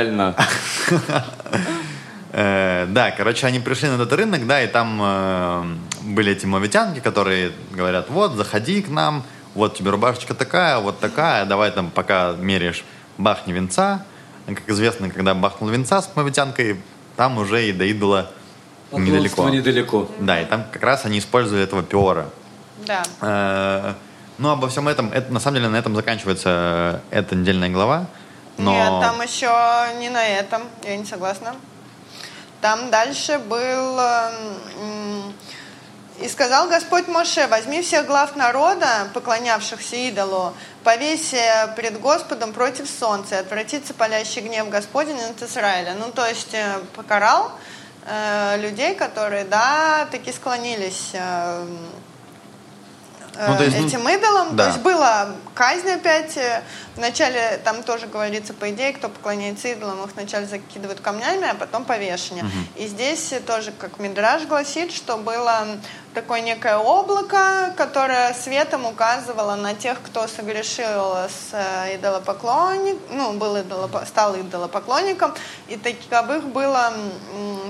Э, 2.32 2.86
да, 2.88 3.10
короче, 3.10 3.48
они 3.48 3.60
пришли 3.60 3.90
на 3.90 3.96
этот 3.96 4.14
рынок, 4.14 4.46
да, 4.46 4.62
и 4.62 4.68
там 4.68 5.00
э, 5.02 5.64
были 6.04 6.34
эти 6.34 6.46
мовитянки, 6.46 7.00
которые 7.00 7.52
говорят, 7.72 8.12
вот, 8.12 8.34
заходи 8.34 8.84
к 8.84 8.90
нам, 8.90 9.24
вот 9.56 9.76
тебе 9.76 9.90
рубашечка 9.90 10.36
такая, 10.36 10.78
вот 10.78 11.00
такая, 11.00 11.46
давай 11.46 11.72
там 11.72 11.90
пока 11.90 12.36
меряешь, 12.38 12.86
бахни 13.18 13.52
венца. 13.52 14.06
Как 14.46 14.62
известно, 14.68 15.10
когда 15.10 15.34
бахнул 15.34 15.72
венца 15.72 16.04
с 16.04 16.16
мовитянкой, 16.16 16.80
там 17.16 17.40
уже 17.40 17.68
и 17.68 17.72
до 17.72 17.86
идола 17.86 18.30
недалеко. 18.92 19.36
Поклонство 19.36 19.50
недалеко. 19.50 20.08
Да, 20.20 20.42
и 20.42 20.46
там 20.46 20.66
как 20.72 20.84
раз 20.84 21.06
они 21.06 21.20
использовали 21.20 21.64
этого 21.64 21.84
пиора. 21.84 22.26
Да. 22.86 23.04
Э, 23.22 23.94
Ну, 24.40 24.50
обо 24.50 24.70
всем 24.70 24.88
этом, 24.88 25.12
это, 25.12 25.34
на 25.34 25.40
самом 25.42 25.58
деле, 25.58 25.68
на 25.70 25.76
этом 25.76 25.96
заканчивается 25.96 27.02
э, 27.12 27.20
эта 27.20 27.36
недельная 27.36 27.70
глава. 27.70 28.06
Но... 28.58 28.72
Нет, 28.72 28.88
там 29.02 29.22
еще 29.22 29.52
не 30.00 30.10
на 30.10 30.26
этом, 30.26 30.62
я 30.84 30.96
не 30.98 31.06
согласна. 31.06 31.56
Там 32.62 32.90
дальше 32.90 33.38
был... 33.40 34.00
м, 34.00 35.34
«И 36.22 36.28
сказал 36.28 36.68
Господь 36.68 37.08
Моше, 37.08 37.48
возьми 37.48 37.82
всех 37.82 38.06
глав 38.06 38.36
народа, 38.36 39.08
поклонявшихся 39.14 39.96
идолу, 39.96 40.54
повесь 40.84 41.34
э, 41.34 41.74
пред 41.78 42.02
Господом 42.02 42.52
против 42.52 42.90
солнца, 42.90 43.36
и 43.36 43.40
отвратится 43.40 43.94
палящий 43.94 44.42
гнев 44.42 44.70
Господень 44.70 45.20
от 45.22 45.42
Израиля». 45.42 45.96
Ну, 45.98 46.12
то 46.12 46.26
есть 46.26 46.56
покарал 46.96 47.52
э, 48.10 48.58
людей, 48.58 48.96
которые, 48.96 49.46
да, 49.46 50.08
таки 50.12 50.32
склонились 50.32 51.12
э, 51.14 51.66
Ну, 53.48 53.56
то 53.58 53.64
есть, 53.64 53.78
э, 53.78 53.80
ну, 53.82 53.88
этим 53.88 54.10
идолам. 54.10 54.56
да. 54.56 54.64
То 54.66 54.70
есть 54.72 54.82
была 54.84 55.30
казнь 55.56 55.90
опять. 55.90 56.36
э, 56.38 56.62
Вначале 56.98 57.62
там 57.64 57.84
тоже 57.84 58.08
говорится, 58.08 58.54
по 58.54 58.70
идее, 58.72 58.92
кто 58.92 59.08
поклоняется 59.08 59.70
идолам, 59.70 60.04
их 60.04 60.12
вначале 60.14 60.46
закидывают 60.46 61.00
камнями, 61.00 61.48
а 61.50 61.56
потом 61.56 61.86
повешение. 61.86 62.44
И 62.76 62.88
здесь 62.88 63.32
э, 63.32 63.40
тоже, 63.40 63.72
как 63.72 64.00
Мидраж 64.00 64.44
гласит, 64.48 64.92
что 64.92 65.16
было 65.18 65.66
такое 66.14 66.42
некое 66.42 66.78
облако, 66.78 67.74
которое 67.78 68.34
светом 68.34 68.86
указывало 68.86 69.56
на 69.56 69.74
тех, 69.74 70.02
кто 70.02 70.28
согрешил 70.28 71.14
с 71.16 71.50
э, 71.54 71.96
идолопоклонник, 71.96 72.98
ну, 73.12 73.34
был 73.34 73.58
идолопо- 73.58 74.06
стал 74.06 74.36
идолопоклонником, 74.36 75.34
и 75.68 75.78
таковых 75.78 76.46
было 76.46 76.94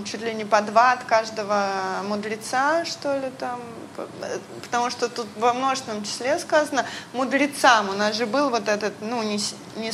чуть 0.05 0.21
ли 0.21 0.33
не 0.33 0.45
по 0.45 0.61
два 0.61 0.93
от 0.93 1.03
каждого 1.03 2.01
мудреца, 2.07 2.85
что 2.85 3.17
ли, 3.17 3.29
там, 3.37 3.59
э, 3.97 4.37
потому 4.63 4.89
что 4.89 5.09
тут 5.09 5.27
во 5.37 5.53
множественном 5.53 6.03
числе 6.03 6.39
сказано 6.39 6.85
мудрецам. 7.13 7.89
У 7.89 7.93
нас 7.93 8.15
же 8.15 8.25
был 8.25 8.49
вот 8.49 8.67
этот, 8.67 8.93
ну, 9.01 9.21
не, 9.21 9.39
не 9.75 9.91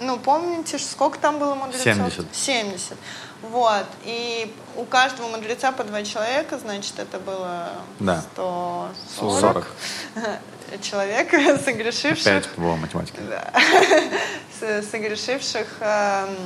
ну, 0.00 0.18
помните, 0.18 0.78
сколько 0.78 1.18
там 1.18 1.38
было 1.38 1.54
мудрецов? 1.54 1.84
70. 1.84 2.26
70. 2.34 2.96
Вот. 3.42 3.86
И 4.04 4.54
у 4.76 4.84
каждого 4.84 5.28
мудреца 5.28 5.72
по 5.72 5.84
два 5.84 6.02
человека, 6.04 6.58
значит, 6.58 6.98
это 6.98 7.18
было 7.18 7.68
Да. 7.98 8.22
140 8.34 9.40
40. 9.40 9.66
человек, 10.82 11.30
согрешивших. 11.64 12.26
Опять 12.26 12.48
по 12.50 12.76
математике. 12.76 13.18
с- 14.60 14.90
согрешивших 14.90 15.66
эм, 15.80 16.36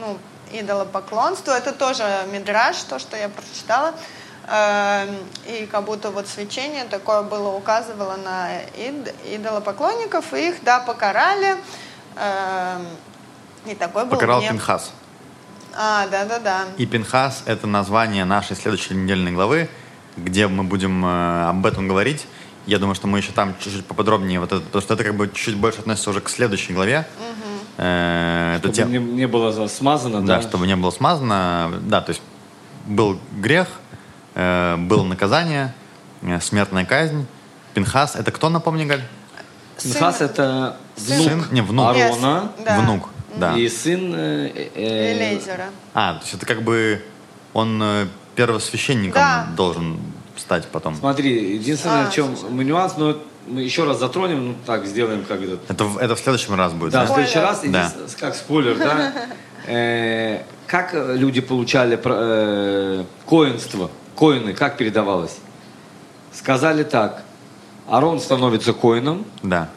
ну, 0.00 0.18
идолопоклонству. 0.52 1.52
Это 1.52 1.72
тоже 1.72 2.04
мидраж, 2.32 2.76
то, 2.84 2.98
что 2.98 3.16
я 3.16 3.28
прочитала. 3.28 3.94
Эм, 4.50 5.16
И 5.46 5.66
как 5.66 5.84
будто 5.84 6.10
вот 6.10 6.26
свечение 6.28 6.84
такое 6.84 7.22
было, 7.22 7.48
указывало 7.54 8.16
на 8.16 8.62
ид- 8.76 9.14
идолопоклонников, 9.26 10.32
и 10.32 10.48
их, 10.48 10.62
да, 10.64 10.80
покарали. 10.80 11.56
Эм, 12.16 12.86
И 13.66 13.74
такой 13.74 14.04
был 14.04 14.12
Покарал 14.12 14.38
гнев. 14.40 14.52
Пинхас. 14.52 14.92
А, 15.80 16.08
да-да-да. 16.08 16.64
И 16.76 16.86
Пинхас— 16.86 17.42
это 17.46 17.68
название 17.68 18.24
нашей 18.24 18.56
следующей 18.56 18.94
недельной 18.94 19.30
главы, 19.30 19.68
где 20.16 20.48
мы 20.48 20.64
будем 20.64 21.04
э, 21.06 21.48
об 21.50 21.64
этом 21.64 21.86
говорить. 21.86 22.26
Я 22.66 22.78
думаю, 22.80 22.96
что 22.96 23.06
мы 23.06 23.18
еще 23.18 23.30
там 23.30 23.54
чуть-чуть 23.60 23.86
поподробнее, 23.86 24.40
вот 24.40 24.50
это, 24.52 24.60
потому 24.60 24.82
что 24.82 24.94
это 24.94 25.04
как 25.04 25.14
бы 25.14 25.30
чуть 25.32 25.54
больше 25.56 25.78
относится 25.78 26.10
уже 26.10 26.20
к 26.20 26.28
следующей 26.30 26.72
главе. 26.72 27.06
Э, 27.76 28.56
это 28.56 28.72
Чтобы 28.72 28.74
тем- 28.74 28.90
не, 28.90 28.98
не 28.98 29.26
было 29.28 29.52
за- 29.52 29.68
смазано, 29.68 30.20
да, 30.22 30.36
да? 30.38 30.42
чтобы 30.42 30.66
не 30.66 30.74
было 30.74 30.90
смазано. 30.90 31.72
Да, 31.82 32.00
то 32.00 32.10
есть 32.10 32.22
был 32.86 33.20
грех, 33.36 33.68
э, 34.34 34.74
было 34.76 35.04
наказание, 35.04 35.72
э, 36.22 36.40
смертная 36.40 36.84
казнь. 36.86 37.24
Пинхас— 37.74 38.16
это 38.16 38.32
кто, 38.32 38.48
напомни, 38.48 38.84
Галь? 38.84 39.04
Пинхас 39.80 40.20
это 40.22 40.76
внук, 40.96 41.22
Сын? 41.24 41.44
Не, 41.52 41.60
внук. 41.60 41.90
Арона 41.90 42.50
Yes. 42.58 42.64
Да. 42.64 42.80
Внук, 42.80 43.08
да. 43.38 43.56
и 43.56 43.68
сын 43.68 44.14
э, 44.14 44.68
э, 44.74 45.12
Элейзера. 45.12 45.66
А, 45.94 46.14
то 46.14 46.20
есть 46.22 46.34
это 46.34 46.46
как 46.46 46.62
бы 46.62 47.02
он 47.54 47.80
э, 47.82 48.06
первосвященником 48.36 49.14
Да. 49.14 49.48
должен 49.56 49.98
стать 50.36 50.66
потом. 50.68 50.94
Смотри, 50.96 51.54
единственное, 51.54 52.06
А, 52.06 52.10
в 52.10 52.14
чем 52.14 52.36
мы 52.50 52.64
нюанс, 52.64 52.96
но 52.96 53.16
мы 53.46 53.62
еще 53.62 53.84
раз 53.84 53.98
затронем, 53.98 54.46
ну 54.48 54.54
так, 54.66 54.86
сделаем 54.86 55.24
как 55.24 55.40
это. 55.42 55.58
Это, 55.68 55.84
в- 55.84 55.98
это 55.98 56.14
в 56.14 56.20
следующем 56.20 56.54
раз 56.54 56.72
будет. 56.72 56.92
Да, 56.92 57.04
в 57.04 57.08
да? 57.08 57.14
следующий 57.14 57.38
Спойлер. 57.38 57.48
раз, 57.48 57.92
Да. 57.92 57.92
как 58.20 58.34
спойлер, 58.34 58.76
да. 58.78 59.12
Э, 59.66 60.42
Как 60.66 60.92
люди 60.92 61.40
получали 61.40 61.98
э, 62.02 63.04
коинство, 63.26 63.90
коины, 64.14 64.52
как 64.52 64.76
передавалось? 64.76 65.36
Сказали 66.32 66.82
так, 66.84 67.22
Арон 67.88 68.20
становится 68.20 68.72
коином, 68.74 69.24
Да. 69.42 69.70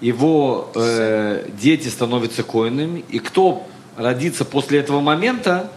Его 0.00 0.70
э, 0.74 1.48
дети 1.60 1.88
становятся 1.88 2.42
коинами, 2.42 3.04
и 3.08 3.18
кто 3.18 3.66
родится 3.96 4.44
после 4.44 4.78
этого 4.78 5.00
момента, 5.00 5.70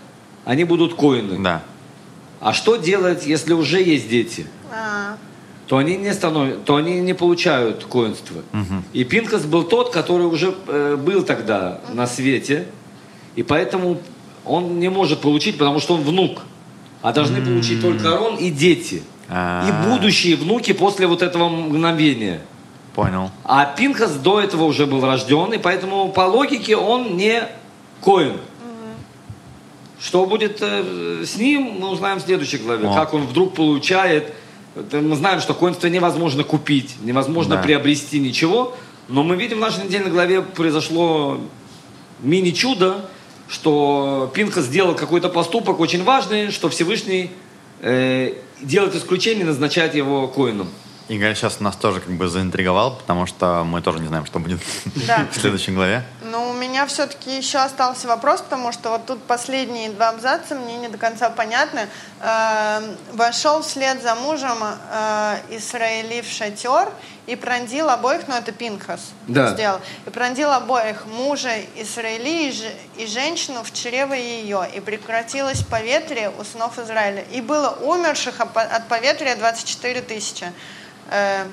они 0.45 0.63
будут 0.63 0.93
коины. 0.95 1.41
Да. 1.43 1.63
А 2.39 2.53
что 2.53 2.75
делать, 2.75 3.25
если 3.25 3.53
уже 3.53 3.81
есть 3.81 4.09
дети? 4.09 4.47
А, 4.71 5.17
то 5.67 5.77
они 5.77 5.95
не 5.97 6.13
становят, 6.13 6.65
то 6.65 6.75
они 6.75 6.99
не 6.99 7.13
получают 7.13 7.85
коинство. 7.85 8.41
И 8.93 9.03
Пинкас 9.03 9.45
был 9.45 9.63
тот, 9.63 9.91
который 9.91 10.25
уже 10.25 10.53
э, 10.67 10.97
был 10.97 11.23
тогда 11.23 11.81
на 11.93 12.07
свете, 12.07 12.67
и 13.35 13.43
поэтому 13.43 13.99
он 14.45 14.79
не 14.79 14.89
может 14.89 15.21
получить, 15.21 15.57
потому 15.57 15.79
что 15.79 15.95
он 15.95 16.01
внук. 16.01 16.41
А 17.01 17.13
должны 17.13 17.41
получить 17.41 17.81
только 17.81 18.13
Арон 18.13 18.35
и 18.35 18.51
дети. 18.51 19.01
А. 19.27 19.67
И 19.67 19.89
будущие 19.89 20.35
внуки 20.35 20.73
после 20.73 21.07
вот 21.07 21.21
этого 21.21 21.49
мгновения. 21.49 22.41
Понял. 22.95 23.31
А 23.45 23.65
Пинхас 23.65 24.15
до 24.15 24.41
этого 24.41 24.65
уже 24.65 24.85
был 24.85 25.05
рожден, 25.05 25.53
и 25.53 25.57
поэтому 25.57 26.09
по 26.09 26.21
логике 26.21 26.75
он 26.75 27.15
не 27.15 27.43
коин. 28.03 28.37
Что 29.99 30.25
будет 30.25 30.57
э, 30.61 31.23
с 31.25 31.37
ним, 31.37 31.77
мы 31.79 31.89
узнаем 31.89 32.17
в 32.17 32.21
следующей 32.21 32.57
главе. 32.57 32.87
О. 32.87 32.93
Как 32.93 33.13
он 33.13 33.27
вдруг 33.27 33.53
получает. 33.53 34.33
Это 34.75 34.99
Мы 34.99 35.15
знаем, 35.15 35.41
что 35.41 35.53
коинство 35.53 35.87
невозможно 35.87 36.43
купить, 36.43 36.95
невозможно 37.03 37.57
Да. 37.57 37.61
приобрести 37.61 38.19
ничего. 38.19 38.75
Но 39.07 39.23
мы 39.23 39.35
видим 39.35 39.57
в 39.57 39.61
нашей 39.61 39.83
недельной 39.83 40.09
главе 40.09 40.41
произошло 40.41 41.39
мини-чудо, 42.21 43.05
что 43.47 44.31
Пинхас 44.33 44.65
сделал 44.65 44.95
какой-то 44.95 45.29
поступок 45.29 45.79
очень 45.79 46.03
важный, 46.03 46.51
что 46.51 46.69
Всевышний 46.69 47.29
э, 47.81 48.33
делает 48.61 48.95
исключение 48.95 49.43
и 49.43 49.47
назначает 49.47 49.93
его 49.93 50.27
коином. 50.27 50.69
Игорь 51.11 51.35
сейчас 51.35 51.59
нас 51.59 51.75
тоже 51.75 51.99
как 51.99 52.13
бы 52.13 52.29
заинтриговал, 52.29 52.95
потому 52.95 53.25
что 53.25 53.65
мы 53.65 53.81
тоже 53.81 53.99
не 53.99 54.07
знаем, 54.07 54.25
что 54.25 54.39
будет 54.39 54.61
Да. 55.07 55.27
в 55.31 55.35
следующей 55.35 55.71
главе. 55.71 56.05
Ну, 56.23 56.49
у 56.49 56.53
меня 56.53 56.85
все-таки 56.85 57.35
еще 57.35 57.57
остался 57.57 58.07
вопрос, 58.07 58.39
потому 58.39 58.71
что 58.71 58.91
вот 58.91 59.05
тут 59.07 59.21
последние 59.23 59.89
два 59.89 60.09
абзаца 60.09 60.55
мне 60.55 60.77
не 60.77 60.87
до 60.87 60.97
конца 60.97 61.29
понятны. 61.29 61.89
Э, 62.21 62.79
вошел 63.11 63.61
вслед 63.61 64.01
за 64.01 64.15
мужем 64.15 64.57
э, 64.63 65.37
Исраили 65.49 66.21
в 66.21 66.31
шатер 66.31 66.89
и 67.27 67.35
пронзил 67.35 67.89
обоих, 67.89 68.21
ну 68.29 68.35
это 68.35 68.53
Пинхас 68.53 69.01
Да. 69.27 69.51
сделал, 69.51 69.79
и 70.07 70.09
пронзил 70.11 70.49
обоих, 70.51 71.05
мужа 71.07 71.51
Исраили 71.75 72.47
и, 72.47 72.51
же- 72.53 72.73
и 72.95 73.05
женщину 73.05 73.63
в 73.63 73.73
чрево 73.73 74.13
ее, 74.13 74.65
и 74.73 74.79
прекратилось 74.79 75.61
поветрие 75.63 76.31
у 76.39 76.43
сынов 76.45 76.79
Израиля. 76.79 77.25
И 77.33 77.41
было 77.41 77.69
умерших 77.81 78.39
от 78.39 78.87
поветрия 78.87 79.35
24 79.35 80.01
тысячи. 80.03 80.53
Э, 81.09 81.43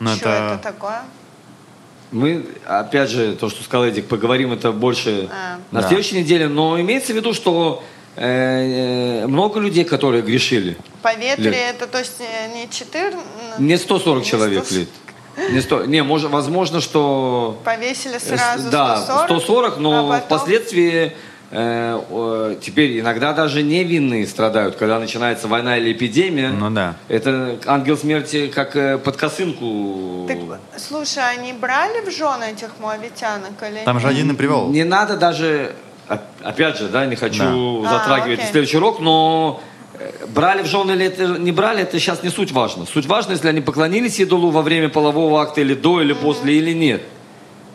Ну, 0.00 0.10
что 0.16 0.28
это- 0.28 0.54
это 0.54 0.62
такое? 0.62 1.02
Мы, 2.10 2.46
опять 2.66 3.10
же, 3.10 3.34
то, 3.34 3.48
что 3.48 3.62
сказал 3.64 3.86
Эдик, 3.86 4.06
поговорим 4.06 4.52
это 4.52 4.70
больше 4.72 5.28
А. 5.32 5.58
на 5.72 5.80
Да. 5.82 5.88
следующей 5.88 6.18
неделе, 6.20 6.48
но 6.48 6.80
имеется 6.80 7.12
в 7.12 7.16
виду, 7.16 7.34
что 7.34 7.82
э, 8.16 9.22
э, 9.22 9.26
много 9.26 9.58
людей, 9.58 9.84
которые 9.84 10.22
грешили. 10.22 10.76
Поветрие 11.02 11.50
Лет. 11.50 11.74
это, 11.76 11.88
то 11.88 11.98
есть 11.98 12.20
э, 12.20 12.54
не 12.54 12.68
14... 12.70 13.18
Не 13.58 13.76
140 13.76 14.22
Не 14.22 14.30
человек 14.30 14.64
100. 14.66 14.74
лет. 14.76 14.88
Не, 15.50 15.60
100, 15.60 15.84
не 15.86 16.02
может, 16.04 16.30
возможно, 16.30 16.80
что... 16.80 17.60
Повесили 17.64 18.18
сразу 18.18 18.70
да, 18.70 18.98
140, 18.98 19.24
140, 19.40 19.78
но 19.78 20.10
а 20.12 20.20
потом- 20.20 20.38
впоследствии 20.38 21.16
теперь 22.60 22.98
иногда 23.00 23.32
даже 23.32 23.62
невинные 23.62 24.26
страдают, 24.26 24.76
когда 24.76 24.98
начинается 24.98 25.48
война 25.48 25.78
или 25.78 25.92
эпидемия. 25.92 26.50
Ну 26.50 26.70
да. 26.70 26.96
Это 27.08 27.58
ангел 27.66 27.96
смерти 27.96 28.48
как 28.48 28.74
э, 28.76 28.98
под 28.98 29.16
косынку. 29.16 30.26
Так, 30.26 30.38
слушай, 30.76 31.22
они 31.36 31.52
брали 31.52 32.00
в 32.04 32.10
жены 32.10 32.44
этих 32.52 32.70
моавитянок 32.80 33.52
или 33.62 33.84
Там 33.84 34.00
же 34.00 34.08
один 34.08 34.30
и 34.30 34.34
привел. 34.34 34.68
Не 34.68 34.84
надо 34.84 35.16
даже, 35.16 35.72
оп- 36.08 36.20
опять 36.42 36.78
же, 36.78 36.88
да, 36.88 37.06
не 37.06 37.16
хочу 37.16 37.82
Да. 37.82 37.90
затрагивать 37.98 38.38
А, 38.38 38.42
окей. 38.42 38.50
следующий 38.52 38.76
урок, 38.78 39.00
но 39.00 39.60
э, 39.98 40.10
брали 40.28 40.62
в 40.62 40.66
жены 40.66 40.92
или 40.92 41.06
это 41.06 41.26
не 41.38 41.52
брали, 41.52 41.82
это 41.82 41.98
сейчас 42.00 42.22
не 42.22 42.30
суть 42.30 42.50
важно. 42.52 42.84
Суть 42.86 43.06
важно, 43.06 43.32
если 43.32 43.48
они 43.48 43.60
поклонились 43.60 44.18
идолу 44.18 44.50
во 44.50 44.62
время 44.62 44.88
полового 44.88 45.40
акта 45.40 45.60
или 45.60 45.74
до, 45.74 46.00
или 46.00 46.12
после, 46.14 46.54
или 46.56 46.72
нет. 46.72 47.02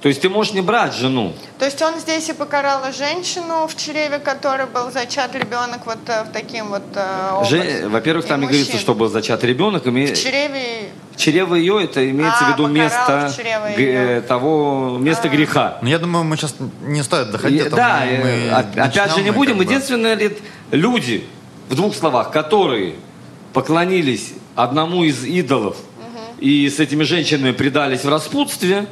То 0.01 0.07
есть 0.07 0.21
ты 0.21 0.29
можешь 0.29 0.53
не 0.53 0.61
брать 0.61 0.93
жену. 0.95 1.33
То 1.57 1.65
есть 1.65 1.81
он 1.81 1.99
здесь 1.99 2.29
и 2.29 2.33
покарал 2.33 2.81
женщину, 2.97 3.67
в 3.67 3.75
чреве 3.75 4.19
которой 4.19 4.65
был 4.65 4.89
зачат 4.91 5.35
ребенок 5.35 5.85
вот 5.85 5.97
э, 6.07 6.23
в 6.23 6.31
таким 6.31 6.67
вот 6.69 6.83
э, 6.95 7.31
образом. 7.33 7.91
Во-первых, 7.91 8.25
там 8.25 8.39
И 8.39 8.41
не 8.43 8.47
говорится, 8.47 8.77
что 8.77 8.93
был 8.95 9.09
зачат 9.09 9.43
ребенок. 9.43 9.85
име- 9.85 10.13
В 10.13 10.17
чреве... 10.17 10.91
Чрево 11.17 11.55
ее, 11.55 11.83
это 11.83 12.09
имеется 12.09 12.45
А, 12.45 12.49
в 12.51 12.53
виду 12.53 12.67
место 12.67 13.29
в 13.35 13.77
э, 13.77 14.21
того, 14.25 14.97
место 15.01 15.27
А. 15.27 15.31
греха. 15.31 15.79
Но 15.81 15.89
я 15.89 15.99
думаю, 15.99 16.23
мы 16.23 16.37
сейчас 16.37 16.55
не 16.81 17.03
стоит 17.03 17.31
доходить. 17.31 17.61
И- 17.63 17.67
а 17.67 17.69
то 17.69 17.75
да, 17.75 18.01
мы 18.05 18.51
оп- 18.57 18.77
опять 18.87 19.13
же 19.15 19.21
не 19.21 19.27
и 19.27 19.31
будем. 19.31 19.57
как 19.57 19.67
бы- 19.67 19.73
Единственное, 19.73 20.13
ли, 20.15 20.37
люди, 20.71 21.25
в 21.67 21.75
двух 21.75 21.93
словах, 21.93 22.31
которые 22.31 22.95
поклонились 23.51 24.31
одному 24.55 25.03
из 25.03 25.25
идолов 25.25 25.75
и 26.39 26.69
с 26.69 26.79
этими 26.79 27.03
женщинами 27.03 27.51
предались 27.51 28.05
в 28.05 28.09
распутстве, 28.09 28.85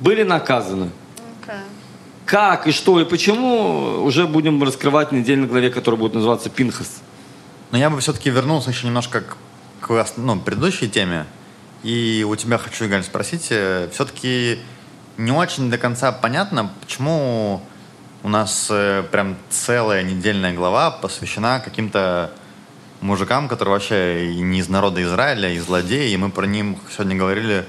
были 0.00 0.22
наказаны. 0.22 0.90
Как 2.24 2.66
и 2.66 2.72
что 2.72 3.00
и 3.00 3.04
почему, 3.04 4.02
уже 4.02 4.26
будем 4.26 4.60
раскрывать 4.60 5.10
в 5.10 5.12
недельной 5.12 5.46
главе, 5.46 5.70
которая 5.70 5.98
будет 5.98 6.14
называться 6.14 6.50
Пинхас. 6.50 7.00
Но 7.70 7.78
я 7.78 7.88
бы 7.88 8.00
все-таки 8.00 8.30
вернулся 8.30 8.70
еще 8.70 8.86
немножко 8.88 9.20
к, 9.20 9.36
к 9.80 10.06
ну, 10.16 10.40
предыдущей 10.40 10.88
теме. 10.88 11.26
И 11.84 12.26
у 12.28 12.34
тебя 12.34 12.58
хочу, 12.58 12.86
Игорь, 12.86 13.02
спросить, 13.02 13.42
все-таки 13.42 14.58
не 15.16 15.30
очень 15.30 15.70
до 15.70 15.78
конца 15.78 16.10
понятно, 16.10 16.70
почему 16.80 17.62
у 18.22 18.28
нас 18.28 18.66
э, 18.70 19.04
прям 19.10 19.36
целая 19.50 20.02
недельная 20.02 20.52
глава 20.52 20.90
посвящена 20.90 21.60
каким-то 21.60 22.32
мужикам, 23.00 23.48
которые 23.48 23.74
вообще 23.74 24.34
не 24.34 24.58
из 24.58 24.68
народа 24.68 25.02
Израиля, 25.02 25.52
и 25.52 25.58
злодеи, 25.58 26.10
и 26.10 26.16
мы 26.16 26.30
про 26.30 26.44
них 26.46 26.76
сегодня 26.90 27.16
говорили 27.16 27.66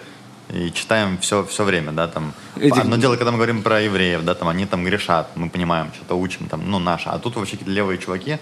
и 0.54 0.72
читаем 0.72 1.18
все, 1.20 1.44
все 1.46 1.64
время, 1.64 1.92
да, 1.92 2.08
там. 2.08 2.34
Эдик, 2.56 2.78
Одно 2.78 2.96
дело, 2.96 3.16
когда 3.16 3.32
мы 3.32 3.38
говорим 3.38 3.64
про 3.64 3.82
евреев, 3.82 4.24
да, 4.24 4.34
там 4.34 4.48
они 4.48 4.66
там 4.66 4.84
грешат, 4.86 5.30
мы 5.36 5.50
понимаем, 5.50 5.92
что-то 5.94 6.16
учим, 6.16 6.48
там, 6.48 6.70
ну, 6.70 6.80
наше. 6.80 7.10
А 7.10 7.20
тут 7.20 7.36
вообще 7.36 7.54
какие-то 7.54 7.72
левые 7.72 7.98
чуваки. 7.98 8.38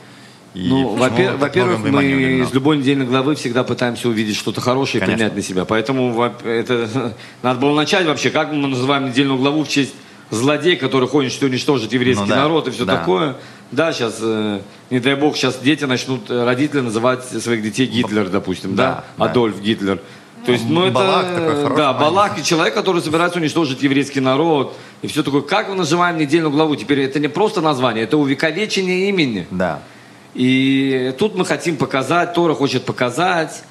И 0.54 0.70
Ну, 0.70 0.96
во-первых, 0.96 1.80
внимания 1.80 2.16
мы 2.16 2.22
из 2.46 2.54
любой 2.54 2.78
недельной 2.78 3.06
главы 3.06 3.36
всегда 3.36 3.64
пытаемся 3.64 4.08
увидеть 4.08 4.38
что-то 4.38 4.62
хорошее 4.62 4.98
и 4.98 5.00
Конечно. 5.02 5.18
принять 5.18 5.36
на 5.36 5.42
себя. 5.42 5.66
Поэтому 5.66 6.14
во- 6.14 6.34
это 6.46 7.14
надо 7.44 7.60
было 7.60 7.76
начать 7.76 8.06
вообще, 8.06 8.30
как 8.30 8.54
мы 8.54 8.68
называем 8.68 9.08
недельную 9.10 9.38
главу 9.38 9.64
в 9.66 9.68
честь 9.68 9.94
злодей, 10.30 10.76
который 10.78 11.08
ходит, 11.10 11.32
что 11.34 11.48
уничтожит 11.48 11.92
еврейский 11.92 12.24
Ну 12.24 12.30
да, 12.30 12.38
народ 12.38 12.68
и 12.68 12.72
все 12.72 12.86
да. 12.86 12.98
такое. 12.98 13.36
Да, 13.72 13.92
сейчас, 13.92 14.18
э, 14.22 14.62
не 14.92 15.00
дай 15.00 15.16
бог, 15.16 15.36
сейчас 15.36 15.60
дети 15.60 15.84
начнут, 15.84 16.30
э, 16.30 16.46
родители 16.46 16.80
называть 16.82 17.26
своих 17.26 17.62
детей 17.62 17.86
Гитлер, 17.88 18.30
допустим, 18.30 18.76
да, 18.76 19.04
Да, 19.18 19.26
да. 19.26 19.32
Адольф 19.32 19.60
Гитлер. 19.60 20.00
То 20.46 20.52
есть, 20.52 20.66
ну 20.70 20.84
это, 20.84 20.94
Балак 20.94 21.26
такой 21.36 21.56
хороший 21.56 21.78
да. 21.78 21.94
Балак 21.94 22.40
и 22.40 22.44
человек, 22.44 22.74
который 22.74 23.02
собирается 23.02 23.40
уничтожить 23.40 23.82
еврейский 23.82 24.20
народ 24.20 24.76
и 25.02 25.08
все 25.08 25.24
такое. 25.24 25.42
Как 25.42 25.70
мы 25.70 25.76
называем 25.76 26.18
недельную 26.18 26.52
главу? 26.52 26.76
Теперь 26.76 27.02
это 27.02 27.20
не 27.20 27.28
просто 27.28 27.62
название, 27.62 28.04
это 28.04 28.18
увековечение 28.18 29.10
имени. 29.10 29.48
Да. 29.50 29.82
И 30.36 31.16
тут 31.18 31.36
мы 31.36 31.46
хотим 31.46 31.78
показать, 31.78 32.34
Тора 32.34 32.54
хочет 32.54 32.84
показать, 32.84 33.64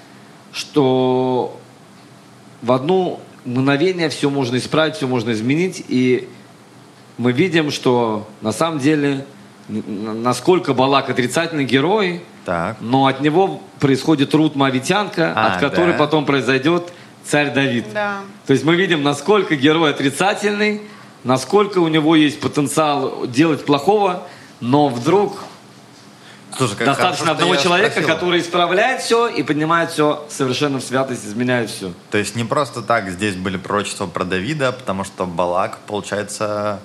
что 0.52 1.56
в 2.62 2.72
одно 2.72 3.20
мгновение 3.44 4.09
все 4.09 4.30
можно 4.30 4.56
исправить, 4.56 4.96
все 4.96 5.06
можно 5.06 5.32
изменить. 5.32 5.84
И 5.88 6.28
мы 7.18 7.32
видим, 7.32 7.70
что 7.70 8.26
на 8.40 8.52
самом 8.52 8.78
деле, 8.78 9.26
насколько 9.68 10.74
Балак 10.74 11.10
отрицательный 11.10 11.64
герой, 11.64 12.22
Так. 12.44 12.76
но 12.80 13.06
от 13.06 13.20
него 13.20 13.62
происходит 13.80 14.34
Рут 14.34 14.54
Мавитянка, 14.54 15.32
А, 15.34 15.54
от 15.54 15.60
которой 15.60 15.92
да. 15.92 15.98
потом 15.98 16.26
произойдет 16.26 16.92
царь 17.24 17.52
Давид. 17.52 17.86
Да. 17.92 18.18
То 18.46 18.52
есть 18.52 18.64
мы 18.64 18.76
видим, 18.76 19.02
насколько 19.02 19.56
герой 19.56 19.90
отрицательный, 19.90 20.82
насколько 21.24 21.78
у 21.78 21.88
него 21.88 22.16
есть 22.16 22.40
потенциал 22.40 23.26
делать 23.26 23.64
плохого, 23.64 24.24
но 24.60 24.88
вдруг 24.88 25.38
Слушай, 26.56 26.76
как 26.76 26.86
Достаточно 26.86 27.26
хорошо, 27.26 27.42
одного 27.42 27.56
человека, 27.56 27.90
спросил. 27.92 28.14
который 28.14 28.40
исправляет 28.40 29.00
все 29.02 29.26
и 29.26 29.42
поднимает 29.42 29.90
все 29.90 30.24
совершенно 30.28 30.78
в 30.78 30.82
святость, 30.84 31.26
изменяет 31.26 31.68
все. 31.68 31.92
То 32.12 32.18
есть 32.18 32.36
не 32.36 32.44
просто 32.44 32.80
так 32.82 33.10
здесь 33.10 33.34
были 33.34 33.56
пророчества 33.56 34.06
про 34.06 34.24
Давида, 34.24 34.70
потому 34.72 35.02
что 35.02 35.26
Балак, 35.26 35.78
получается, 35.86 36.78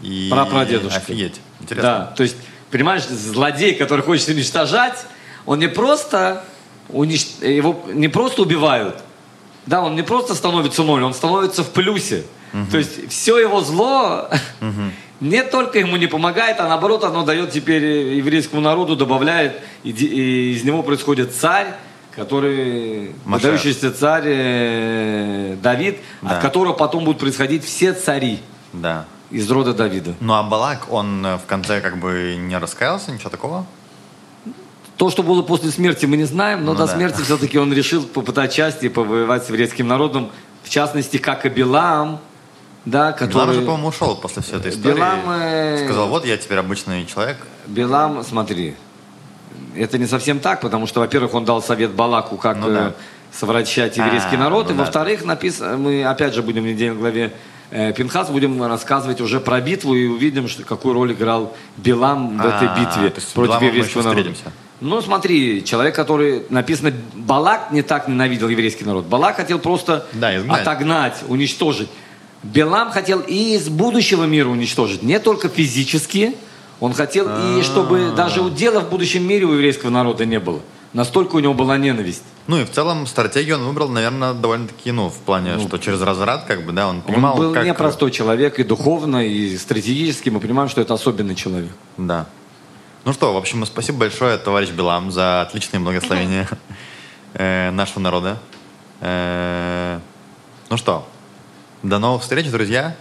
и... 0.00 0.28
Прапрадедушка. 0.30 0.98
Офигеть. 0.98 1.40
Да, 1.58 1.64
Интересно. 1.64 2.12
то 2.16 2.22
есть, 2.22 2.36
понимаешь, 2.70 3.04
злодей, 3.06 3.74
который 3.74 4.02
хочет 4.02 4.28
уничтожать, 4.28 5.04
он 5.46 5.58
не 5.58 5.68
просто 5.68 6.44
унич- 6.88 7.46
его 7.46 7.82
не 7.92 8.08
просто 8.08 8.42
убивают, 8.42 8.96
да, 9.66 9.80
он 9.82 9.94
не 9.96 10.02
просто 10.02 10.34
становится 10.34 10.82
ноль, 10.82 11.02
он 11.02 11.14
становится 11.14 11.62
в 11.64 11.70
плюсе. 11.70 12.24
То 12.72 12.78
есть 12.78 13.10
все 13.10 13.38
его 13.38 13.60
зло 13.60 14.28
не 15.20 15.42
только 15.44 15.78
ему 15.78 15.96
не 15.96 16.08
помогает, 16.08 16.58
а 16.60 16.68
наоборот 16.68 17.04
оно 17.04 17.24
дает 17.24 17.52
теперь 17.52 17.84
еврейскому 18.16 18.60
народу, 18.60 18.96
добавляет, 18.96 19.60
и, 19.84 19.90
и 19.90 20.52
из 20.54 20.64
него 20.64 20.82
происходит 20.82 21.32
царь, 21.34 21.68
который 22.16 23.12
Машиах. 23.24 23.52
выдающийся 23.52 23.92
царь 23.92 24.22
э, 24.26 25.56
Давид, 25.62 25.98
Да. 26.22 26.30
от 26.36 26.42
которого 26.42 26.72
потом 26.72 27.04
будут 27.04 27.20
происходить 27.20 27.64
все 27.64 27.92
цари 27.92 28.40
Да. 28.72 29.04
Из 29.30 29.50
рода 29.50 29.72
Давида. 29.72 30.14
Ну 30.20 30.34
а 30.34 30.42
Балак, 30.42 30.86
он 30.92 31.24
э, 31.24 31.36
в 31.36 31.46
конце 31.46 31.80
как 31.80 31.98
бы 31.98 32.36
не 32.38 32.56
раскаялся, 32.58 33.12
ничего 33.12 33.30
такого? 33.30 33.66
То, 34.96 35.08
что 35.10 35.22
было 35.22 35.42
после 35.42 35.70
смерти, 35.70 36.04
мы 36.06 36.16
не 36.16 36.24
знаем, 36.24 36.64
но 36.64 36.72
Ну 36.72 36.78
до 36.78 36.86
да. 36.86 36.92
смерти 36.94 37.22
все-таки 37.22 37.58
он 37.58 37.72
решил 37.72 38.02
попытать 38.04 38.52
счастье 38.52 38.90
и 38.90 38.92
повоевать 38.92 39.44
с 39.44 39.48
еврейским 39.48 39.88
народом, 39.88 40.30
в 40.62 40.68
частности, 40.68 41.16
как 41.16 41.46
и 41.46 41.48
Билам, 41.48 42.20
да, 42.84 43.12
который... 43.12 43.54
же, 43.54 43.62
по-моему, 43.62 43.88
ушел 43.88 44.16
после 44.16 44.42
всей 44.42 44.56
этой 44.56 44.72
истории. 44.72 44.94
Билам, 44.96 45.20
э, 45.30 45.84
Сказал, 45.84 46.08
вот 46.08 46.26
я 46.26 46.36
теперь 46.36 46.58
обычный 46.58 47.06
человек. 47.06 47.38
Билам, 47.66 48.22
смотри, 48.24 48.74
это 49.74 49.96
не 49.96 50.06
совсем 50.06 50.40
так, 50.40 50.60
потому 50.60 50.86
что, 50.86 51.00
во-первых, 51.00 51.32
он 51.34 51.44
дал 51.44 51.62
совет 51.62 51.92
Балаку, 51.92 52.36
как 52.36 52.56
Ну 52.58 52.68
да. 52.68 52.88
э, 52.88 52.92
совращать 53.32 53.96
еврейский 53.96 54.36
А, 54.36 54.38
народ, 54.38 54.66
ну 54.68 54.74
и 54.74 54.76
да. 54.76 54.84
во-вторых, 54.84 55.24
написано, 55.24 55.78
мы 55.78 56.04
опять 56.04 56.34
же 56.34 56.42
будем 56.42 56.64
в 56.64 56.66
недельной 56.66 56.98
главе 56.98 57.32
Пинхас, 57.70 58.30
будем 58.30 58.62
рассказывать 58.62 59.20
уже 59.20 59.38
про 59.40 59.60
битву 59.60 59.94
и 59.94 60.06
увидим, 60.06 60.48
что, 60.48 60.64
какую 60.64 60.94
роль 60.94 61.12
играл 61.12 61.54
Билам 61.76 62.36
в 62.36 62.40
этой 62.40 62.68
А, 62.68 62.78
битве 62.78 63.22
против 63.34 63.62
еврейского 63.62 64.02
народа. 64.02 64.30
Ну, 64.80 65.00
смотри, 65.02 65.62
человек, 65.64 65.94
который 65.94 66.42
написано, 66.48 66.92
Балак 67.14 67.70
не 67.70 67.82
так 67.82 68.08
ненавидел 68.08 68.48
еврейский 68.48 68.84
народ. 68.84 69.04
Балак 69.04 69.36
хотел 69.36 69.58
просто 69.58 70.06
Да, 70.14 70.30
отогнать, 70.48 71.22
уничтожить. 71.28 71.88
Билам 72.42 72.90
хотел 72.90 73.20
и 73.20 73.54
из 73.54 73.68
будущего 73.68 74.24
мира 74.24 74.48
уничтожить, 74.48 75.02
не 75.02 75.20
только 75.20 75.48
физически. 75.48 76.34
Он 76.80 76.94
хотел 76.94 77.28
и 77.28 77.62
чтобы 77.62 78.12
даже 78.16 78.40
удела 78.40 78.80
в 78.80 78.88
будущем 78.88 79.28
мире 79.28 79.44
у 79.44 79.52
еврейского 79.52 79.90
народа 79.90 80.24
не 80.24 80.40
было. 80.40 80.60
Настолько 80.92 81.36
у 81.36 81.38
него 81.38 81.54
была 81.54 81.76
ненависть. 81.76 82.24
Ну 82.48 82.58
и 82.58 82.64
в 82.64 82.70
целом 82.70 83.06
стратегию 83.06 83.56
он 83.56 83.64
выбрал, 83.64 83.88
наверное, 83.88 84.34
довольно-таки, 84.34 84.90
ну, 84.90 85.08
в 85.08 85.18
плане, 85.18 85.58
что 85.60 85.78
через 85.78 86.00
разврат, 86.02 86.46
как 86.46 86.64
бы, 86.64 86.72
да, 86.72 86.88
он 86.88 87.00
понимал, 87.00 87.34
он 87.34 87.38
был 87.38 87.54
как... 87.54 87.64
непростой 87.64 88.10
человек 88.10 88.58
и 88.58 88.64
духовно, 88.64 89.24
и 89.24 89.56
стратегически. 89.56 90.30
Мы 90.30 90.40
понимаем, 90.40 90.68
что 90.68 90.80
это 90.80 90.94
особенный 90.94 91.36
человек. 91.36 91.70
Да. 91.96 92.26
Ну 93.04 93.12
что, 93.12 93.32
в 93.32 93.36
общем, 93.36 93.64
спасибо 93.66 93.98
большое, 93.98 94.36
товарищ 94.36 94.70
Белам, 94.70 95.12
за 95.12 95.42
отличное 95.42 95.80
благословение 95.80 96.48
э, 97.34 97.70
нашего 97.70 98.00
народа. 98.00 98.38
Э, 99.00 100.00
Ну 100.70 100.76
что, 100.76 101.08
до 101.82 101.98
новых 101.98 102.22
встреч, 102.22 102.50
друзья. 102.50 102.96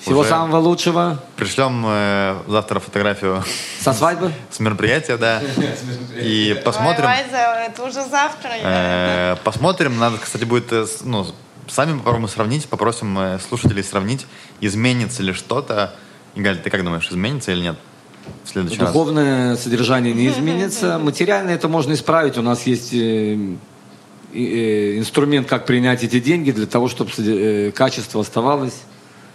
Всего 0.00 0.20
Уже 0.20 0.28
самого 0.28 0.58
лучшего. 0.58 1.20
Пришлем 1.36 1.84
э, 1.86 2.36
завтра 2.46 2.78
фотографию 2.78 3.42
Со 3.80 3.92
свадьбы. 3.92 4.32
с 4.50 4.60
мероприятия, 4.60 5.16
да. 5.16 5.42
И 6.20 6.60
посмотрим. 6.64 7.04
Вайза, 7.06 7.66
это 7.66 7.82
уже 7.82 8.04
завтра. 8.04 8.50
Э, 8.62 9.36
Посмотрим. 9.42 9.98
Надо, 9.98 10.18
кстати, 10.18 10.44
будет 10.44 10.72
э, 10.72 10.86
ну, 11.02 11.26
сами 11.66 11.98
попробуем 11.98 12.28
сравнить, 12.28 12.68
попросим 12.68 13.18
э, 13.18 13.38
слушателей 13.40 13.82
сравнить, 13.82 14.26
изменится 14.60 15.22
ли 15.22 15.32
что-то. 15.32 15.94
Игаль, 16.36 16.58
ты 16.58 16.70
как 16.70 16.84
думаешь, 16.84 17.08
изменится 17.10 17.50
или 17.50 17.62
нет? 17.62 17.76
В 18.44 18.48
следующий 18.48 18.78
раз. 18.78 18.92
Духовное 18.92 19.56
содержание 19.56 20.14
не 20.14 20.28
изменится. 20.28 20.98
Материально 20.98 21.50
это 21.50 21.66
можно 21.66 21.94
исправить. 21.94 22.38
У 22.38 22.42
нас 22.42 22.66
есть 22.66 22.92
э, 22.94 23.36
э, 24.32 24.98
инструмент, 24.98 25.48
как 25.48 25.66
принять 25.66 26.04
эти 26.04 26.20
деньги 26.20 26.52
для 26.52 26.66
того, 26.66 26.88
чтобы 26.88 27.10
э, 27.18 27.72
качество 27.72 28.20
оставалось. 28.20 28.74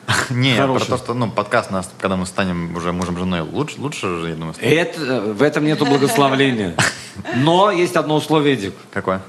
Не, 0.29 0.55
про 0.55 0.79
то, 0.79 0.97
что 0.97 1.13
ну, 1.13 1.29
подкаст 1.29 1.71
нас, 1.71 1.89
когда 1.99 2.15
мы 2.15 2.25
станем 2.25 2.75
уже 2.75 2.91
мужем 2.91 3.17
женой, 3.17 3.41
лучше, 3.41 3.79
лучше 3.79 4.19
же, 4.19 4.29
я 4.29 4.35
думаю, 4.35 4.53
станет. 4.53 4.97
Это, 4.97 5.21
в 5.21 5.41
этом 5.41 5.65
нету 5.65 5.85
благословления. 5.85 6.75
Но 7.35 7.71
есть 7.71 7.95
одно 7.95 8.15
условие, 8.15 8.55
Дик. 8.55 8.73
Какое? 8.91 9.21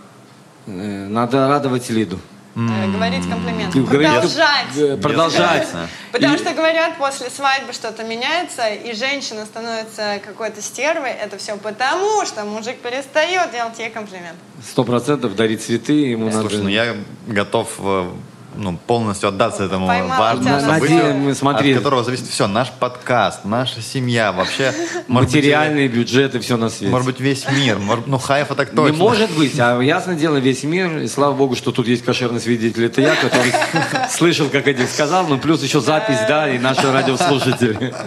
Э, 0.66 1.06
Надо 1.08 1.48
радовать 1.48 1.90
Лиду. 1.90 2.18
Э, 2.56 2.90
Говорить 2.90 3.28
комплименты. 3.28 3.82
Продолжать. 3.84 4.76
э, 4.76 4.96
Продолжать. 4.96 5.68
Потому 6.12 6.38
что 6.38 6.54
говорят, 6.54 6.96
после 6.98 7.28
свадьбы 7.28 7.72
что-то 7.72 8.04
меняется, 8.04 8.68
и 8.68 8.94
женщина 8.94 9.44
становится 9.44 10.20
какой-то 10.24 10.62
стервой. 10.62 11.10
Это 11.10 11.36
все 11.36 11.56
потому, 11.56 12.24
что 12.24 12.44
мужик 12.44 12.78
перестает 12.78 13.50
делать 13.52 13.78
ей 13.78 13.90
комплимент. 13.90 14.36
Сто 14.64 14.84
процентов 14.84 15.34
дарить 15.34 15.62
цветы 15.64 15.92
ему 15.92 16.30
Слушай, 16.30 16.58
ну 16.58 16.64
надо. 16.64 16.70
я 16.70 16.94
готов 17.26 17.68
ну, 18.56 18.78
полностью 18.86 19.28
отдаться 19.28 19.64
этому 19.64 19.86
Поймала 19.86 20.18
важному 20.18 20.60
событию, 20.60 21.00
слове. 21.00 21.34
Смотри. 21.34 21.72
от 21.72 21.78
которого 21.78 22.04
зависит 22.04 22.26
все. 22.26 22.46
Наш 22.46 22.70
подкаст, 22.70 23.44
наша 23.44 23.80
семья, 23.80 24.32
вообще. 24.32 24.72
может 25.08 25.32
быть, 25.32 25.36
Материальные 25.36 25.88
бюджеты, 25.88 26.40
все 26.40 26.56
на 26.56 26.68
свете. 26.68 26.90
Может 26.90 27.06
быть, 27.06 27.20
весь 27.20 27.46
мир. 27.50 27.78
Может, 27.78 28.06
ну, 28.06 28.18
Хайфа 28.18 28.54
так 28.54 28.70
точно. 28.70 28.92
Не 28.92 28.98
может 28.98 29.30
быть, 29.32 29.58
а 29.58 29.80
ясно 29.80 30.14
дело, 30.14 30.36
весь 30.36 30.64
мир, 30.64 30.98
и 30.98 31.08
слава 31.08 31.34
богу, 31.34 31.56
что 31.56 31.72
тут 31.72 31.88
есть 31.88 32.04
кошерный 32.04 32.40
свидетель, 32.40 32.86
это 32.86 33.00
я, 33.00 33.14
который 33.16 33.52
слышал, 34.10 34.48
как 34.48 34.66
Эдик 34.66 34.88
сказал, 34.88 35.26
ну 35.26 35.38
плюс 35.38 35.62
еще 35.62 35.80
запись, 35.80 36.18
да, 36.28 36.48
и 36.48 36.58
наши 36.58 36.90
радиослушатели. 36.90 37.94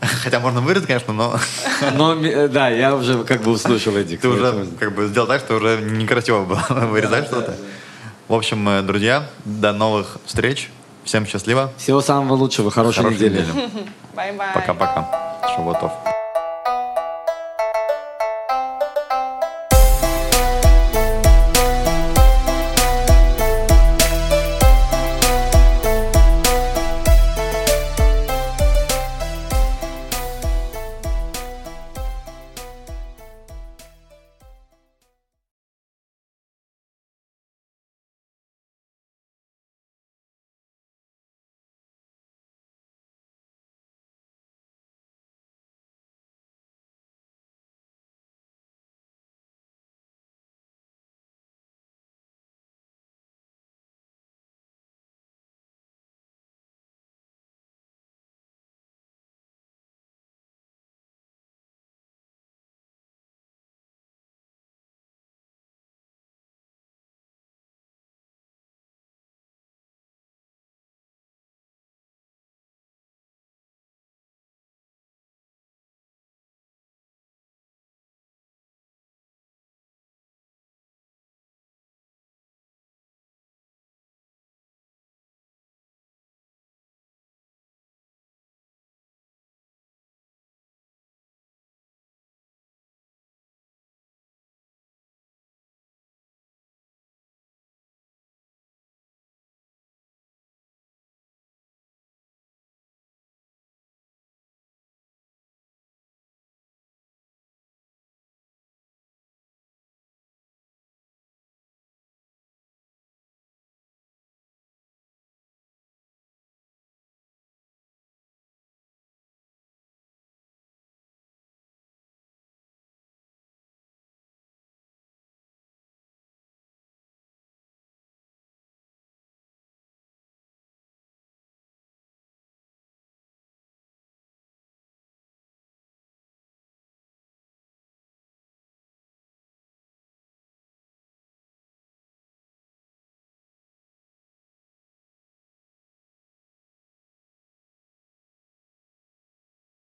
Хотя 0.00 0.38
можно 0.38 0.60
вырезать, 0.60 0.86
конечно, 0.86 1.12
но 1.12 1.38
Но, 1.94 2.14
э, 2.14 2.48
да, 2.48 2.68
я 2.68 2.94
уже 2.94 3.24
как 3.24 3.42
бы 3.42 3.50
услышал, 3.50 3.96
Эдик. 3.96 4.20
ты 4.20 4.28
уже 4.28 4.66
как 4.78 4.94
бы 4.94 5.06
сделал 5.08 5.26
так, 5.26 5.40
что 5.40 5.56
уже 5.56 5.80
некрасиво 5.80 6.44
было 6.44 6.64
вырезать 6.86 7.26
что-то. 7.26 7.56
В 8.28 8.34
общем, 8.34 8.68
э, 8.68 8.82
друзья, 8.82 9.26
до 9.44 9.72
новых 9.72 10.18
встреч. 10.26 10.70
Всем 11.04 11.26
счастливо. 11.26 11.72
Всего 11.78 12.02
самого 12.02 12.34
лучшего, 12.34 12.70
хорошей 12.70 13.02
Хорошей 13.02 13.16
недели. 13.30 13.40
недели. 13.40 13.68
Bye-bye. 14.14 14.48
Пока-пока. 14.52 15.40
Шавуа 15.54 15.77
тов. 15.77 15.92